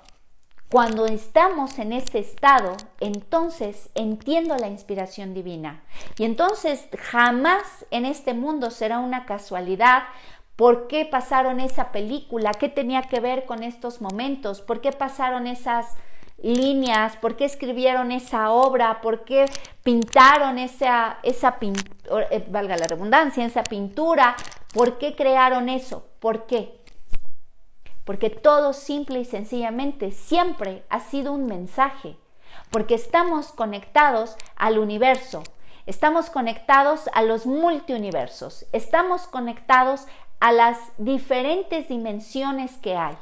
Cuando 0.71 1.05
estamos 1.05 1.77
en 1.77 1.93
ese 1.93 2.17
estado, 2.17 2.75
entonces 2.99 3.91
entiendo 3.93 4.57
la 4.57 4.69
inspiración 4.69 5.35
divina. 5.35 5.83
Y 6.17 6.25
entonces 6.25 6.87
jamás 6.97 7.85
en 7.91 8.05
este 8.05 8.33
mundo 8.33 8.71
será 8.71 8.97
una 8.97 9.27
casualidad 9.27 10.05
¿Por 10.57 10.87
qué 10.87 11.05
pasaron 11.05 11.59
esa 11.59 11.91
película? 11.91 12.51
¿Qué 12.51 12.67
tenía 12.67 13.03
que 13.03 13.19
ver 13.19 13.45
con 13.45 13.61
estos 13.61 14.01
momentos? 14.01 14.59
¿Por 14.61 14.81
qué 14.81 14.91
pasaron 14.91 15.45
esas 15.45 15.93
líneas? 16.41 17.15
¿Por 17.15 17.35
qué 17.35 17.45
escribieron 17.45 18.11
esa 18.11 18.49
obra? 18.49 18.99
¿Por 19.01 19.23
qué 19.23 19.45
pintaron 19.83 20.57
esa, 20.57 21.19
esa 21.21 21.57
eh, 21.61 22.45
valga 22.49 22.75
la 22.75 22.87
redundancia, 22.87 23.45
esa 23.45 23.63
pintura? 23.63 24.35
¿Por 24.73 24.97
qué 24.97 25.15
crearon 25.15 25.69
eso? 25.69 26.07
¿Por 26.19 26.47
qué? 26.47 26.81
Porque 28.03 28.31
todo 28.31 28.73
simple 28.73 29.19
y 29.19 29.25
sencillamente 29.25 30.11
siempre 30.11 30.83
ha 30.89 31.01
sido 31.01 31.33
un 31.33 31.45
mensaje, 31.45 32.17
porque 32.71 32.95
estamos 32.95 33.51
conectados 33.51 34.37
al 34.55 34.79
universo, 34.79 35.43
estamos 35.85 36.31
conectados 36.31 37.09
a 37.13 37.21
los 37.21 37.45
multiuniversos, 37.45 38.65
estamos 38.71 39.27
conectados 39.27 40.07
a 40.39 40.51
las 40.51 40.77
diferentes 40.97 41.89
dimensiones 41.89 42.77
que 42.77 42.95
hay. 42.95 43.17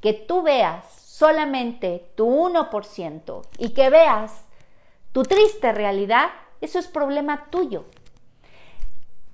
Que 0.00 0.12
tú 0.12 0.42
veas 0.42 0.84
solamente 1.02 2.10
tu 2.16 2.26
1% 2.26 3.42
y 3.58 3.70
que 3.70 3.90
veas 3.90 4.44
tu 5.12 5.22
triste 5.22 5.72
realidad, 5.72 6.30
eso 6.60 6.78
es 6.78 6.88
problema 6.88 7.46
tuyo. 7.50 7.84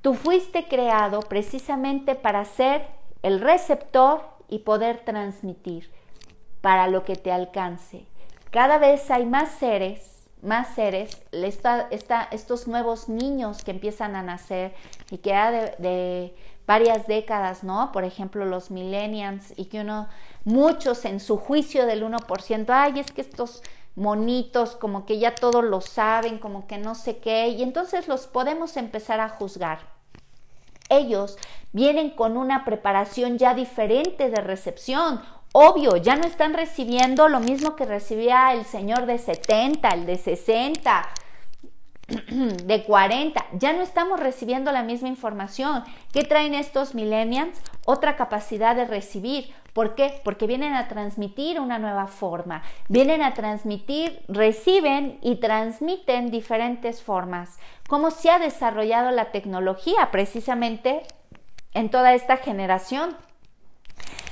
Tú 0.02 0.14
fuiste 0.14 0.68
creado 0.68 1.20
precisamente 1.20 2.14
para 2.14 2.44
ser 2.44 2.86
el 3.22 3.40
receptor 3.40 4.22
y 4.48 4.60
poder 4.60 5.04
transmitir 5.04 5.90
para 6.60 6.88
lo 6.88 7.04
que 7.04 7.16
te 7.16 7.32
alcance. 7.32 8.06
Cada 8.50 8.78
vez 8.78 9.10
hay 9.10 9.26
más 9.26 9.50
seres, 9.50 10.28
más 10.42 10.74
seres, 10.74 11.22
estos 12.30 12.68
nuevos 12.68 13.08
niños 13.08 13.64
que 13.64 13.70
empiezan 13.70 14.16
a 14.16 14.22
nacer 14.22 14.74
y 15.10 15.18
que 15.18 15.34
ha 15.34 15.50
de 15.50 16.34
varias 16.68 17.06
décadas, 17.06 17.64
¿no? 17.64 17.92
Por 17.92 18.04
ejemplo, 18.04 18.44
los 18.44 18.70
millennials 18.70 19.54
y 19.56 19.64
que 19.64 19.80
uno, 19.80 20.06
muchos 20.44 21.06
en 21.06 21.18
su 21.18 21.38
juicio 21.38 21.86
del 21.86 22.04
1%, 22.04 22.66
ay, 22.68 23.00
es 23.00 23.10
que 23.10 23.22
estos 23.22 23.62
monitos 23.96 24.76
como 24.76 25.06
que 25.06 25.18
ya 25.18 25.34
todos 25.34 25.64
lo 25.64 25.80
saben, 25.80 26.38
como 26.38 26.66
que 26.66 26.76
no 26.76 26.94
sé 26.94 27.16
qué, 27.16 27.48
y 27.48 27.62
entonces 27.62 28.06
los 28.06 28.26
podemos 28.26 28.76
empezar 28.76 29.18
a 29.18 29.30
juzgar. 29.30 29.78
Ellos 30.90 31.38
vienen 31.72 32.10
con 32.10 32.36
una 32.36 32.66
preparación 32.66 33.38
ya 33.38 33.54
diferente 33.54 34.28
de 34.28 34.42
recepción. 34.42 35.22
Obvio, 35.52 35.96
ya 35.96 36.16
no 36.16 36.26
están 36.26 36.52
recibiendo 36.52 37.30
lo 37.30 37.40
mismo 37.40 37.76
que 37.76 37.86
recibía 37.86 38.52
el 38.52 38.66
señor 38.66 39.06
de 39.06 39.16
70, 39.16 39.88
el 39.88 40.04
de 40.04 40.18
60, 40.18 41.08
de 42.28 42.84
40, 42.84 43.44
ya 43.52 43.74
no 43.74 43.82
estamos 43.82 44.18
recibiendo 44.18 44.72
la 44.72 44.82
misma 44.82 45.08
información. 45.08 45.84
¿Qué 46.10 46.24
traen 46.24 46.54
estos 46.54 46.94
millennials? 46.94 47.60
Otra 47.84 48.16
capacidad 48.16 48.74
de 48.74 48.86
recibir. 48.86 49.52
¿Por 49.74 49.94
qué? 49.94 50.18
Porque 50.24 50.46
vienen 50.46 50.74
a 50.74 50.88
transmitir 50.88 51.60
una 51.60 51.78
nueva 51.78 52.06
forma. 52.06 52.62
Vienen 52.88 53.22
a 53.22 53.34
transmitir, 53.34 54.22
reciben 54.26 55.18
y 55.20 55.36
transmiten 55.36 56.30
diferentes 56.30 57.02
formas. 57.02 57.58
¿Cómo 57.88 58.10
se 58.10 58.30
ha 58.30 58.38
desarrollado 58.38 59.10
la 59.10 59.30
tecnología 59.30 60.10
precisamente 60.10 61.02
en 61.74 61.90
toda 61.90 62.14
esta 62.14 62.38
generación? 62.38 63.16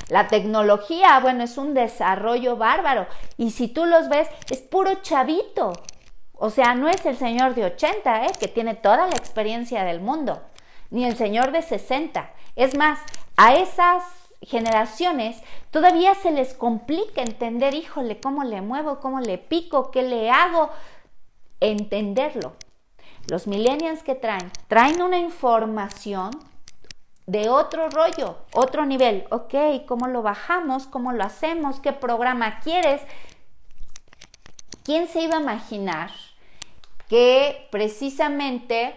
La 0.09 0.29
tecnología, 0.29 1.19
bueno, 1.21 1.45
es 1.45 1.59
un 1.59 1.75
desarrollo 1.75 2.57
bárbaro. 2.57 3.07
Y 3.37 3.51
si 3.51 3.69
tú 3.69 3.85
los 3.85 4.09
ves, 4.09 4.29
es 4.51 4.63
puro 4.63 4.95
chavito. 5.03 5.75
O 6.37 6.51
sea, 6.51 6.75
no 6.75 6.89
es 6.89 7.05
el 7.07 7.17
señor 7.17 7.55
de 7.55 7.65
80, 7.65 8.27
¿eh? 8.27 8.31
que 8.39 8.49
tiene 8.49 8.75
toda 8.75 9.07
la 9.07 9.17
experiencia 9.17 9.85
del 9.85 10.01
mundo, 10.01 10.43
ni 10.91 11.05
el 11.05 11.17
señor 11.17 11.51
de 11.51 11.63
60. 11.63 12.31
Es 12.57 12.77
más, 12.77 13.01
a 13.37 13.55
esas 13.55 14.03
generaciones 14.43 15.43
todavía 15.71 16.15
se 16.15 16.31
les 16.31 16.55
complica 16.55 17.23
entender, 17.23 17.75
híjole, 17.75 18.21
cómo 18.21 18.45
le 18.45 18.61
muevo, 18.61 19.01
cómo 19.01 19.21
le 19.21 19.39
pico, 19.39 19.91
qué 19.91 20.03
le 20.03 20.31
hago, 20.31 20.71
entenderlo. 21.61 22.53
Los 23.29 23.47
millennials 23.47 24.03
que 24.03 24.15
traen, 24.15 24.53
traen 24.69 25.03
una 25.03 25.19
información 25.19 26.31
de 27.27 27.49
otro 27.49 27.89
rollo, 27.91 28.37
otro 28.53 28.87
nivel. 28.87 29.25
Ok, 29.31 29.55
¿cómo 29.87 30.07
lo 30.07 30.23
bajamos? 30.23 30.87
¿Cómo 30.87 31.13
lo 31.13 31.25
hacemos? 31.25 31.81
¿Qué 31.81 31.93
programa 31.93 32.61
quieres? 32.61 33.03
¿Quién 34.87 35.09
se 35.09 35.21
iba 35.21 35.39
a 35.39 35.41
imaginar 35.41 36.13
que 37.09 37.67
precisamente 37.73 38.95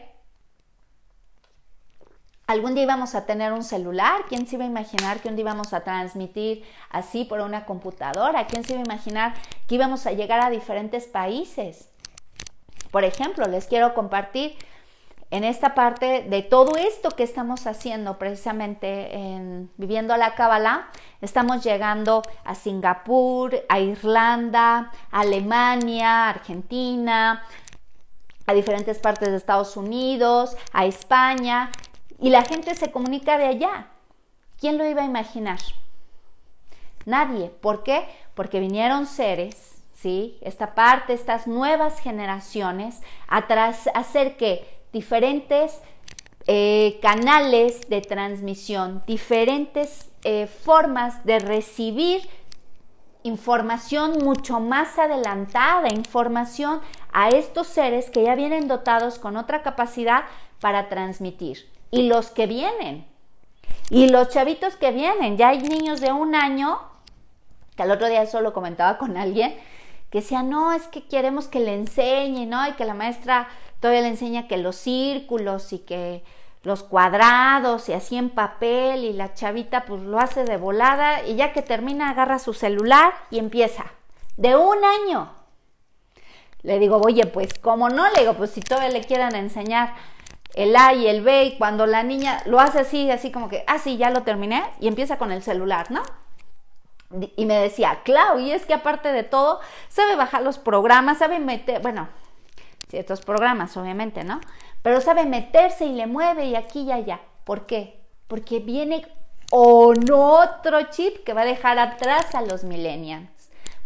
algún 2.45 2.75
día 2.75 2.83
íbamos 2.83 3.15
a 3.15 3.25
tener 3.25 3.53
un 3.53 3.63
celular? 3.63 4.21
¿Quién 4.29 4.45
se 4.45 4.55
iba 4.55 4.65
a 4.65 4.67
imaginar 4.67 5.19
que 5.19 5.29
un 5.29 5.35
día 5.35 5.45
íbamos 5.45 5.73
a 5.73 5.79
transmitir 5.79 6.63
así 6.91 7.25
por 7.25 7.41
una 7.41 7.65
computadora? 7.65 8.45
¿Quién 8.45 8.63
se 8.63 8.73
iba 8.73 8.83
a 8.83 8.85
imaginar 8.85 9.33
que 9.67 9.73
íbamos 9.73 10.05
a 10.05 10.11
llegar 10.11 10.41
a 10.41 10.51
diferentes 10.51 11.07
países? 11.07 11.89
Por 12.91 13.03
ejemplo, 13.03 13.47
les 13.47 13.65
quiero 13.65 13.95
compartir 13.95 14.57
en 15.31 15.43
esta 15.43 15.75
parte 15.75 16.23
de 16.23 16.41
todo 16.41 16.75
esto 16.75 17.11
que 17.11 17.23
estamos 17.23 17.67
haciendo 17.67 18.17
precisamente 18.17 19.15
en 19.15 19.69
Viviendo 19.77 20.17
la 20.17 20.33
Cábala, 20.33 20.87
estamos 21.21 21.63
llegando 21.63 22.23
a 22.43 22.55
Singapur, 22.55 23.55
a 23.69 23.79
Irlanda, 23.79 24.91
a 25.11 25.19
Alemania, 25.19 26.29
Argentina, 26.29 27.43
a 28.47 28.53
diferentes 28.53 28.97
partes 28.97 29.29
de 29.29 29.37
Estados 29.37 29.77
Unidos, 29.77 30.57
a 30.73 30.85
España, 30.85 31.69
y 32.19 32.31
la 32.31 32.43
gente 32.43 32.73
se 32.73 32.91
comunica 32.91 33.37
de 33.37 33.45
allá. 33.45 33.87
¿Quién 34.59 34.79
lo 34.79 34.85
iba 34.87 35.03
a 35.03 35.05
imaginar? 35.05 35.59
Nadie. 37.05 37.49
¿Por 37.49 37.83
qué? 37.83 38.07
Porque 38.33 38.59
vinieron 38.59 39.05
seres, 39.05 39.83
¿sí? 39.93 40.39
Esta 40.41 40.73
parte, 40.73 41.13
estas 41.13 41.45
nuevas 41.45 41.99
generaciones, 41.99 43.01
a 43.27 43.45
hacer 43.93 44.35
que 44.35 44.78
diferentes 44.91 45.81
eh, 46.47 46.99
canales 47.01 47.89
de 47.89 48.01
transmisión, 48.01 49.03
diferentes 49.05 50.09
eh, 50.23 50.47
formas 50.47 51.23
de 51.25 51.39
recibir 51.39 52.21
información 53.23 54.23
mucho 54.23 54.59
más 54.59 54.97
adelantada, 54.97 55.89
información 55.89 56.81
a 57.11 57.29
estos 57.29 57.67
seres 57.67 58.09
que 58.09 58.23
ya 58.23 58.35
vienen 58.35 58.67
dotados 58.67 59.19
con 59.19 59.37
otra 59.37 59.61
capacidad 59.61 60.23
para 60.59 60.89
transmitir. 60.89 61.69
Y 61.91 62.07
los 62.07 62.31
que 62.31 62.47
vienen, 62.47 63.05
y 63.89 64.07
los 64.09 64.29
chavitos 64.29 64.75
que 64.75 64.91
vienen, 64.91 65.37
ya 65.37 65.49
hay 65.49 65.61
niños 65.61 66.01
de 66.01 66.11
un 66.11 66.35
año, 66.35 66.79
que 67.75 67.83
al 67.83 67.91
otro 67.91 68.07
día 68.07 68.25
solo 68.25 68.53
comentaba 68.53 68.97
con 68.97 69.17
alguien, 69.17 69.55
que 70.09 70.21
decía, 70.21 70.43
no, 70.43 70.73
es 70.73 70.87
que 70.87 71.03
queremos 71.07 71.47
que 71.47 71.59
le 71.59 71.75
enseñe, 71.75 72.45
¿no? 72.47 72.67
Y 72.67 72.73
que 72.73 72.85
la 72.85 72.93
maestra 72.93 73.47
todavía 73.79 74.01
le 74.01 74.09
enseña 74.09 74.47
que 74.47 74.57
los 74.57 74.75
círculos 74.75 75.73
y 75.73 75.79
que 75.79 76.23
los 76.63 76.83
cuadrados 76.83 77.87
y 77.89 77.93
así 77.93 78.17
en 78.17 78.29
papel 78.29 79.05
y 79.05 79.13
la 79.13 79.33
chavita 79.33 79.85
pues 79.85 80.01
lo 80.01 80.19
hace 80.19 80.43
de 80.43 80.57
volada 80.57 81.23
y 81.25 81.35
ya 81.35 81.53
que 81.53 81.61
termina 81.61 82.09
agarra 82.09 82.39
su 82.39 82.53
celular 82.53 83.13
y 83.31 83.39
empieza. 83.39 83.85
De 84.37 84.55
un 84.55 84.77
año. 84.83 85.33
Le 86.61 86.79
digo, 86.79 86.99
oye, 87.03 87.25
pues 87.25 87.53
como 87.53 87.89
no, 87.89 88.09
le 88.11 88.21
digo, 88.21 88.33
pues 88.33 88.51
si 88.51 88.61
todavía 88.61 88.89
le 88.89 89.05
quieran 89.05 89.35
enseñar 89.35 89.95
el 90.55 90.75
A 90.75 90.93
y 90.93 91.07
el 91.07 91.21
B 91.21 91.45
y 91.45 91.57
cuando 91.57 91.85
la 91.85 92.03
niña 92.03 92.41
lo 92.45 92.59
hace 92.59 92.79
así, 92.79 93.09
así 93.09 93.31
como 93.31 93.47
que, 93.47 93.63
ah, 93.67 93.79
sí, 93.79 93.97
ya 93.97 94.09
lo 94.09 94.23
terminé 94.23 94.63
y 94.81 94.87
empieza 94.87 95.17
con 95.17 95.31
el 95.31 95.41
celular, 95.41 95.89
¿no? 95.89 96.01
Y 97.37 97.45
me 97.45 97.55
decía, 97.55 98.01
claro, 98.03 98.39
y 98.39 98.51
es 98.51 98.65
que 98.65 98.73
aparte 98.73 99.11
de 99.11 99.23
todo, 99.23 99.61
sabe 99.87 100.15
bajar 100.15 100.41
los 100.43 100.59
programas, 100.59 101.17
sabe 101.19 101.39
meter, 101.39 101.81
bueno, 101.81 102.09
ciertos 102.89 103.21
programas, 103.21 103.77
obviamente, 103.77 104.23
¿no? 104.23 104.41
Pero 104.81 104.99
sabe 105.01 105.25
meterse 105.25 105.85
y 105.85 105.93
le 105.93 106.07
mueve 106.07 106.45
y 106.45 106.55
aquí 106.55 106.81
y 106.81 106.91
allá. 106.91 107.21
¿Por 107.43 107.65
qué? 107.65 108.01
Porque 108.27 108.59
viene 108.59 109.05
otro 109.51 110.81
chip 110.89 111.23
que 111.23 111.33
va 111.33 111.41
a 111.41 111.45
dejar 111.45 111.79
atrás 111.79 112.35
a 112.35 112.41
los 112.41 112.63
millennials. 112.63 113.29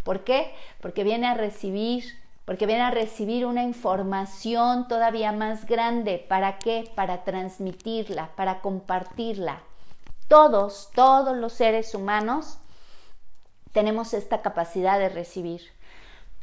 ¿Por 0.02 0.24
qué? 0.24 0.54
Porque 0.80 1.04
viene 1.04 1.26
a 1.26 1.34
recibir, 1.34 2.04
porque 2.44 2.66
viene 2.66 2.82
a 2.82 2.90
recibir 2.90 3.46
una 3.46 3.62
información 3.62 4.88
todavía 4.88 5.32
más 5.32 5.66
grande. 5.66 6.24
¿Para 6.28 6.58
qué? 6.58 6.90
Para 6.94 7.24
transmitirla, 7.24 8.30
para 8.36 8.60
compartirla. 8.60 9.62
Todos, 10.28 10.90
todos 10.94 11.36
los 11.36 11.52
seres 11.52 11.94
humanos 11.94 12.58
tenemos 13.72 14.14
esta 14.14 14.40
capacidad 14.40 14.98
de 14.98 15.08
recibir. 15.08 15.73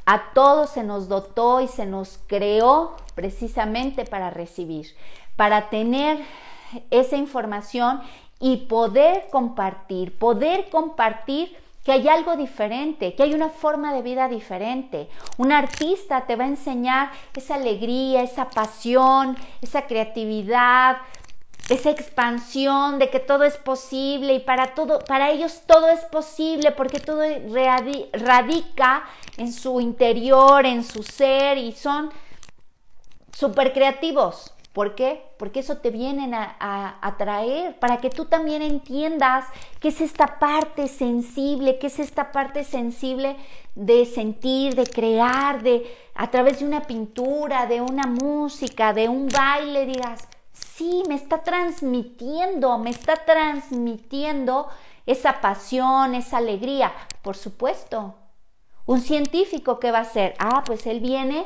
A 0.06 0.32
todos 0.34 0.72
se 0.72 0.84
nos 0.84 1.08
dotó 1.08 1.62
y 1.62 1.68
se 1.68 1.86
nos 1.86 2.20
creó 2.28 2.96
precisamente 3.16 4.06
para 4.06 4.30
recibir, 4.30 4.96
para 5.36 5.70
tener 5.70 6.20
esa 6.90 7.18
información 7.18 8.02
y 8.40 8.58
poder 8.58 9.28
compartir, 9.30 10.18
poder 10.18 10.70
compartir 10.70 11.56
que 11.84 11.92
hay 11.92 12.08
algo 12.08 12.36
diferente, 12.36 13.16
que 13.16 13.24
hay 13.24 13.34
una 13.34 13.50
forma 13.50 13.94
de 13.94 14.02
vida 14.02 14.28
diferente. 14.28 15.10
Un 15.38 15.52
artista 15.52 16.26
te 16.28 16.36
va 16.36 16.44
a 16.44 16.50
enseñar 16.50 17.12
esa 17.36 17.56
alegría, 17.56 18.22
esa 18.22 18.50
pasión, 18.50 19.36
esa 19.62 19.88
creatividad, 19.88 20.98
esa 21.70 21.90
expansión 21.90 23.00
de 23.00 23.10
que 23.10 23.20
todo 23.20 23.44
es 23.44 23.58
posible 23.58 24.34
y 24.34 24.40
para 24.40 24.74
todo, 24.74 25.00
para 25.00 25.32
ellos 25.32 25.62
todo 25.66 25.88
es 25.88 26.02
posible 26.06 26.72
porque 26.72 27.00
todo 27.00 27.22
radica 28.14 29.04
en 29.38 29.54
su 29.54 29.80
interior, 29.80 30.66
en 30.66 30.84
su 30.84 31.04
ser 31.04 31.58
y 31.58 31.72
son 31.72 32.12
súper 33.32 33.74
creativos. 33.74 34.54
¿Por 34.74 34.96
qué? 34.96 35.26
Porque 35.38 35.60
eso 35.60 35.78
te 35.78 35.90
vienen 35.90 36.34
a, 36.34 36.56
a, 37.02 37.18
traer, 37.18 37.78
para 37.80 37.98
que 37.98 38.10
tú 38.10 38.26
también 38.26 38.62
entiendas 38.62 39.46
qué 39.82 39.90
es 39.90 40.00
esta 40.00 40.40
parte 40.40 40.88
sensible, 40.88 41.78
qué 41.78 41.88
es 41.88 42.00
esta 42.00 42.32
parte 42.32 42.64
sensible 42.64 43.36
de 43.76 44.06
sentir, 44.06 44.76
de 44.76 44.86
crear, 44.86 45.62
de 45.62 45.94
a 46.16 46.32
través 46.32 46.60
de 46.60 46.66
una 46.66 46.84
pintura, 46.84 47.66
de 47.66 47.82
una 47.82 48.08
música, 48.08 48.94
de 48.94 49.10
un 49.10 49.28
baile, 49.28 49.86
digas, 49.86 50.30
sí, 50.82 51.04
me 51.08 51.14
está 51.14 51.44
transmitiendo, 51.44 52.80
me 52.80 52.90
está 52.90 53.16
transmitiendo 53.18 54.68
esa 55.06 55.40
pasión, 55.40 56.16
esa 56.16 56.38
alegría. 56.38 56.92
Por 57.22 57.38
supuesto. 57.38 58.16
Un 58.88 59.00
científico, 59.00 59.80
¿qué 59.80 59.92
va 59.92 60.00
a 60.00 60.02
hacer? 60.10 60.34
Ah, 60.40 60.64
pues 60.66 60.88
él 60.88 61.00
viene 61.00 61.46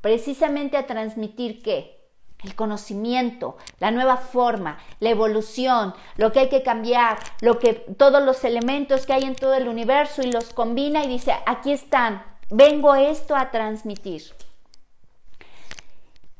precisamente 0.00 0.76
a 0.76 0.86
transmitir 0.86 1.62
qué? 1.62 2.02
El 2.42 2.56
conocimiento, 2.56 3.56
la 3.78 3.92
nueva 3.92 4.16
forma, 4.16 4.78
la 4.98 5.10
evolución, 5.10 5.94
lo 6.16 6.32
que 6.32 6.40
hay 6.40 6.48
que 6.48 6.64
cambiar, 6.64 7.18
lo 7.40 7.60
que 7.60 7.74
todos 7.74 8.20
los 8.20 8.42
elementos 8.42 9.06
que 9.06 9.12
hay 9.12 9.22
en 9.22 9.36
todo 9.36 9.54
el 9.54 9.68
universo 9.68 10.22
y 10.22 10.32
los 10.32 10.52
combina 10.52 11.04
y 11.04 11.08
dice, 11.08 11.36
aquí 11.46 11.70
están, 11.70 12.24
vengo 12.50 12.96
esto 12.96 13.36
a 13.36 13.52
transmitir. 13.52 14.24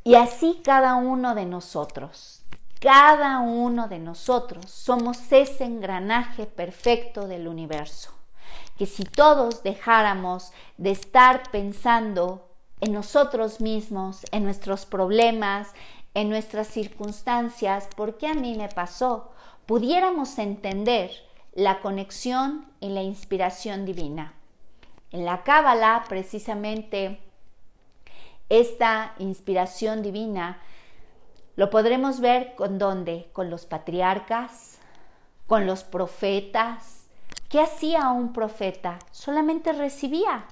Y 0.03 0.17
así 0.17 0.61
cada 0.65 0.97
uno 0.97 1.37
de 1.37 1.47
nosotros, 1.47 2.32
cada 2.83 3.39
uno 3.39 3.87
de 3.87 4.01
nosotros 4.01 4.69
somos 4.69 5.31
ese 5.31 5.63
engranaje 5.63 6.47
perfecto 6.47 7.29
del 7.29 7.47
universo. 7.47 8.11
Que 8.77 8.87
si 8.87 9.05
todos 9.05 9.63
dejáramos 9.63 10.53
de 10.79 10.91
estar 10.91 11.49
pensando 11.53 12.49
en 12.81 12.93
nosotros 12.93 13.61
mismos, 13.61 14.27
en 14.33 14.43
nuestros 14.43 14.85
problemas, 14.85 15.69
en 16.15 16.29
nuestras 16.29 16.67
circunstancias, 16.67 17.89
¿por 17.95 18.19
qué 18.19 18.27
a 18.27 18.35
mí 18.35 18.57
me 18.57 18.69
pasó? 18.69 19.31
Pudiéramos 19.67 20.37
entender 20.41 21.13
la 21.55 21.83
conexión 21.83 22.67
y 22.81 22.89
la 22.89 23.03
inspiración 23.05 23.87
divina. 23.87 24.35
En 25.13 25.25
la 25.25 25.45
Cábala, 25.45 26.05
precisamente, 26.09 27.21
esta 28.49 29.15
inspiración 29.21 30.03
divina 30.03 30.61
lo 31.57 31.71
podremos 31.71 32.21
ver 32.21 32.55
con 32.55 32.79
dónde? 32.79 33.29
Con 33.33 33.51
los 33.51 33.67
patriarcas, 33.67 34.79
con 35.47 35.67
los 35.67 35.85
profetas. 35.85 37.07
¿Qué 37.49 37.61
hacía 37.61 38.09
un 38.09 38.33
profeta? 38.33 38.99
Solamente 39.11 39.73
recibía. 39.73 40.45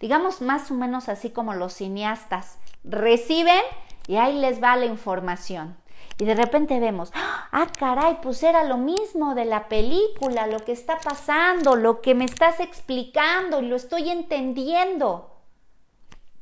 Digamos 0.00 0.40
más 0.40 0.70
o 0.70 0.74
menos 0.74 1.08
así 1.08 1.30
como 1.30 1.54
los 1.54 1.74
cineastas. 1.74 2.58
Reciben 2.82 3.62
y 4.06 4.16
ahí 4.16 4.38
les 4.38 4.62
va 4.62 4.76
la 4.76 4.86
información. 4.86 5.76
Y 6.18 6.24
de 6.24 6.34
repente 6.34 6.80
vemos, 6.80 7.12
ah, 7.14 7.66
caray, 7.78 8.18
pues 8.22 8.42
era 8.42 8.64
lo 8.64 8.76
mismo 8.76 9.34
de 9.34 9.46
la 9.46 9.68
película, 9.68 10.46
lo 10.46 10.58
que 10.58 10.72
está 10.72 10.98
pasando, 10.98 11.76
lo 11.76 12.02
que 12.02 12.14
me 12.14 12.24
estás 12.24 12.60
explicando 12.60 13.60
y 13.60 13.66
lo 13.66 13.76
estoy 13.76 14.10
entendiendo 14.10 15.30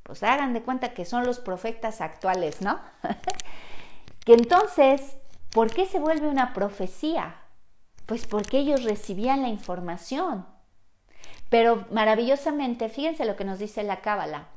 pues 0.08 0.22
hagan 0.22 0.54
de 0.54 0.62
cuenta 0.62 0.94
que 0.94 1.04
son 1.04 1.26
los 1.26 1.38
profetas 1.38 2.00
actuales, 2.00 2.62
¿no? 2.62 2.80
que 4.28 4.34
entonces, 4.34 5.16
¿por 5.52 5.72
qué 5.72 5.86
se 5.86 5.98
vuelve 5.98 6.28
una 6.28 6.52
profecía? 6.52 7.36
Pues 8.04 8.26
porque 8.26 8.58
ellos 8.58 8.84
recibían 8.84 9.40
la 9.40 9.48
información. 9.48 10.46
Pero 11.48 11.86
maravillosamente, 11.90 12.90
fíjense 12.90 13.24
lo 13.24 13.36
que 13.36 13.46
nos 13.46 13.58
dice 13.58 13.82
la 13.84 14.02
Cábala. 14.02 14.48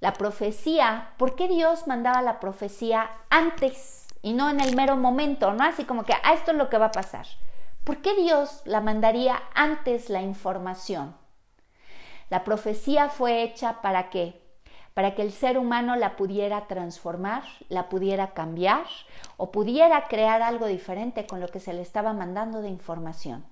La 0.00 0.14
profecía, 0.14 1.12
¿por 1.18 1.36
qué 1.36 1.46
Dios 1.46 1.86
mandaba 1.86 2.20
la 2.20 2.40
profecía 2.40 3.12
antes 3.30 4.08
y 4.22 4.32
no 4.32 4.50
en 4.50 4.58
el 4.58 4.74
mero 4.74 4.96
momento, 4.96 5.52
no? 5.52 5.62
Así 5.62 5.84
como 5.84 6.02
que, 6.02 6.14
ah, 6.14 6.32
esto 6.32 6.50
es 6.50 6.56
lo 6.56 6.68
que 6.68 6.78
va 6.78 6.86
a 6.86 6.90
pasar. 6.90 7.26
¿Por 7.84 7.98
qué 7.98 8.16
Dios 8.16 8.62
la 8.64 8.80
mandaría 8.80 9.40
antes 9.54 10.10
la 10.10 10.20
información? 10.20 11.14
La 12.28 12.42
profecía 12.42 13.08
fue 13.08 13.44
hecha 13.44 13.82
para 13.82 14.10
qué? 14.10 14.41
Para 14.94 15.14
que 15.14 15.22
el 15.22 15.32
ser 15.32 15.58
humano 15.58 15.96
la 15.96 16.16
pudiera 16.16 16.66
transformar, 16.66 17.44
la 17.68 17.88
pudiera 17.88 18.32
cambiar 18.34 18.86
o 19.36 19.50
pudiera 19.50 20.06
crear 20.08 20.42
algo 20.42 20.66
diferente 20.66 21.26
con 21.26 21.40
lo 21.40 21.48
que 21.48 21.60
se 21.60 21.72
le 21.72 21.82
estaba 21.82 22.12
mandando 22.12 22.60
de 22.60 22.68
información. 22.68 23.44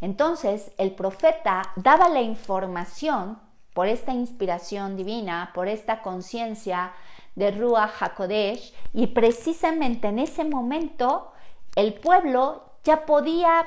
Entonces 0.00 0.72
el 0.76 0.92
profeta 0.92 1.62
daba 1.76 2.08
la 2.08 2.20
información 2.20 3.38
por 3.72 3.88
esta 3.88 4.12
inspiración 4.12 4.96
divina, 4.96 5.50
por 5.54 5.68
esta 5.68 6.02
conciencia 6.02 6.92
de 7.34 7.50
Ruach 7.50 8.02
HaKodesh 8.02 8.74
y 8.92 9.08
precisamente 9.08 10.08
en 10.08 10.18
ese 10.18 10.44
momento 10.44 11.32
el 11.74 11.94
pueblo 11.94 12.72
ya 12.84 13.04
podía 13.04 13.66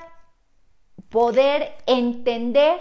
poder 1.09 1.75
entender 1.86 2.80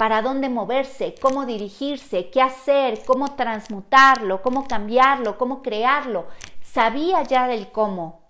para 0.00 0.22
dónde 0.22 0.48
moverse, 0.48 1.14
cómo 1.20 1.44
dirigirse, 1.44 2.30
qué 2.30 2.40
hacer, 2.40 3.02
cómo 3.04 3.34
transmutarlo, 3.36 4.40
cómo 4.40 4.66
cambiarlo, 4.66 5.36
cómo 5.36 5.60
crearlo. 5.60 6.24
Sabía 6.62 7.22
ya 7.24 7.46
del 7.46 7.70
cómo. 7.70 8.22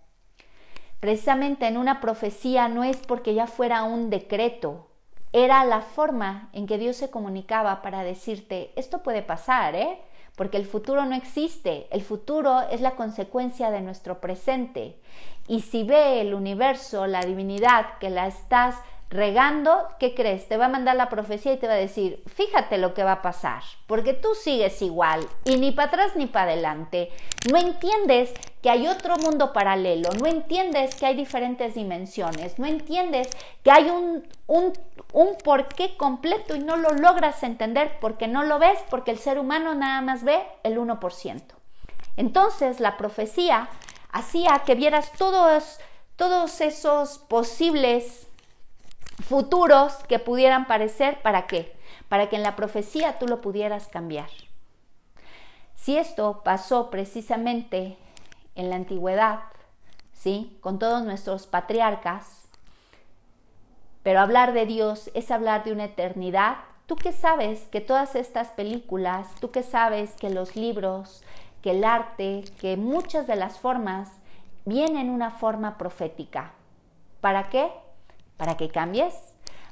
Precisamente 0.99 1.69
en 1.69 1.77
una 1.77 2.01
profecía 2.01 2.67
no 2.67 2.83
es 2.83 2.97
porque 2.97 3.35
ya 3.35 3.47
fuera 3.47 3.85
un 3.85 4.11
decreto, 4.11 4.89
era 5.33 5.65
la 5.65 5.81
forma 5.81 6.51
en 6.55 6.67
que 6.67 6.77
Dios 6.77 6.97
se 6.97 7.09
comunicaba 7.09 7.83
para 7.83 8.03
decirte, 8.03 8.73
esto 8.75 9.05
puede 9.05 9.23
pasar, 9.23 9.77
¿eh? 9.77 10.01
Porque 10.35 10.57
el 10.57 10.67
futuro 10.67 11.05
no 11.07 11.15
existe, 11.15 11.87
el 11.93 12.03
futuro 12.03 12.63
es 12.73 12.81
la 12.81 12.97
consecuencia 12.97 13.71
de 13.71 13.81
nuestro 13.81 14.21
presente. 14.21 15.01
Y 15.47 15.61
si 15.61 15.85
ve 15.85 16.21
el 16.21 16.35
universo, 16.35 17.07
la 17.07 17.21
divinidad, 17.21 17.99
que 18.01 18.11
la 18.11 18.27
estás 18.27 18.75
regando, 19.11 19.89
¿qué 19.99 20.15
crees? 20.15 20.47
Te 20.47 20.57
va 20.57 20.67
a 20.67 20.69
mandar 20.69 20.95
la 20.95 21.09
profecía 21.09 21.53
y 21.53 21.57
te 21.57 21.67
va 21.67 21.73
a 21.73 21.77
decir, 21.77 22.23
fíjate 22.33 22.79
lo 22.79 22.95
que 22.95 23.03
va 23.03 23.13
a 23.13 23.23
pasar, 23.23 23.63
porque 23.89 24.15
tú 24.15 24.37
sigues 24.37 24.81
igual 24.83 25.27
y 25.45 25.57
ni 25.57 25.73
para 25.73 25.89
atrás 25.89 26.13
ni 26.15 26.27
para 26.27 26.53
adelante. 26.53 27.11
No 27.51 27.59
entiendes 27.59 28.33
que 28.63 28.71
hay 28.71 28.87
otro 28.87 29.17
mundo 29.17 29.53
paralelo, 29.53 30.11
no 30.21 30.27
entiendes 30.27 30.95
que 30.95 31.07
hay 31.07 31.17
diferentes 31.17 31.75
dimensiones, 31.75 32.61
no 32.61 32.67
entiendes 32.67 33.29
que 33.65 33.73
hay 33.73 33.91
un, 33.91 34.29
un, 34.47 34.73
un 35.13 35.37
porqué 35.43 35.97
completo 35.97 36.55
y 36.55 36.61
no 36.61 36.77
lo 36.77 36.91
logras 36.91 37.43
entender 37.43 37.99
porque 38.01 38.29
no 38.29 38.45
lo 38.45 38.61
ves, 38.61 38.79
porque 38.91 39.11
el 39.11 39.19
ser 39.19 39.41
humano 39.41 39.75
nada 39.75 40.01
más 40.03 40.23
ve 40.23 40.41
el 40.63 40.79
1%. 40.79 41.43
Entonces 42.17 42.79
la 42.79 42.97
profecía 42.97 43.69
hacía 44.13 44.63
que 44.65 44.77
vieras 44.77 45.11
todos, 45.19 45.81
todos 46.15 46.61
esos 46.61 47.19
posibles 47.19 48.29
futuros 49.21 49.95
que 50.09 50.19
pudieran 50.19 50.67
parecer, 50.67 51.21
¿para 51.23 51.47
qué? 51.47 51.77
Para 52.09 52.29
que 52.29 52.37
en 52.37 52.43
la 52.43 52.57
profecía 52.57 53.19
tú 53.19 53.27
lo 53.27 53.41
pudieras 53.41 53.89
cambiar. 53.89 54.29
Si 55.75 55.97
esto 55.97 56.43
pasó 56.45 56.91
precisamente 56.91 57.97
en 58.55 58.71
la 58.71 58.77
antigüedad, 58.77 59.41
¿sí? 60.13 60.59
Con 60.61 60.79
todos 60.79 61.03
nuestros 61.05 61.47
patriarcas, 61.47 62.49
pero 64.03 64.21
hablar 64.21 64.53
de 64.53 64.67
Dios 64.67 65.11
es 65.15 65.31
hablar 65.31 65.65
de 65.65 65.73
una 65.73 65.85
eternidad. 65.85 66.57
Tú 66.87 66.97
que 66.97 67.13
sabes 67.13 67.63
que 67.71 67.81
todas 67.81 68.15
estas 68.17 68.49
películas, 68.49 69.29
tú 69.41 69.51
que 69.51 69.63
sabes 69.63 70.13
que 70.13 70.31
los 70.31 70.57
libros, 70.57 71.23
que 71.63 71.73
el 71.73 71.85
arte, 71.85 72.45
que 72.61 72.77
muchas 72.77 73.27
de 73.27 73.37
las 73.37 73.59
formas 73.59 74.11
vienen 74.65 75.09
en 75.09 75.11
una 75.11 75.31
forma 75.31 75.77
profética. 75.77 76.53
¿Para 77.21 77.51
qué? 77.51 77.71
Para 78.41 78.57
que 78.57 78.71
cambies, 78.71 79.13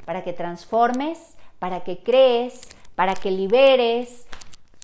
para 0.05 0.25
que 0.25 0.35
transformes, 0.35 1.39
para 1.59 1.85
que 1.85 2.03
crees, 2.03 2.61
para 2.97 3.15
que 3.15 3.31
liberes, 3.31 4.27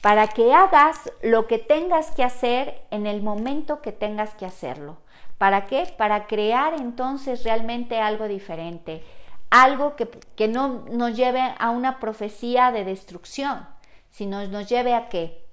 para 0.03 0.27
que 0.29 0.55
hagas 0.55 1.13
lo 1.23 1.47
que 1.47 1.59
tengas 1.59 2.11
que 2.13 2.25
hacer 2.25 2.81
en 2.91 3.07
el 3.07 3.23
momento 3.23 3.83
que 3.83 3.93
tengas 3.93 4.33
que 4.37 4.47
hacerlo. 4.47 4.97
¿Para 5.37 5.67
qué? 5.67 5.95
Para 5.99 6.27
crear 6.27 6.73
entonces 6.73 7.45
realmente 7.45 8.01
algo 8.01 8.27
diferente, 8.27 9.05
algo 9.51 9.97
que, 9.97 10.49
no 10.49 10.87
nos 10.91 11.15
lleve 11.15 11.43
a 11.59 11.69
una 11.69 12.01
profecía 12.01 12.73
de 12.73 12.87
destrucción, 12.87 13.69
sino 14.11 14.49
nos 14.49 14.67
lleve 14.67 14.95
a 14.95 15.11
qué? 15.11 15.45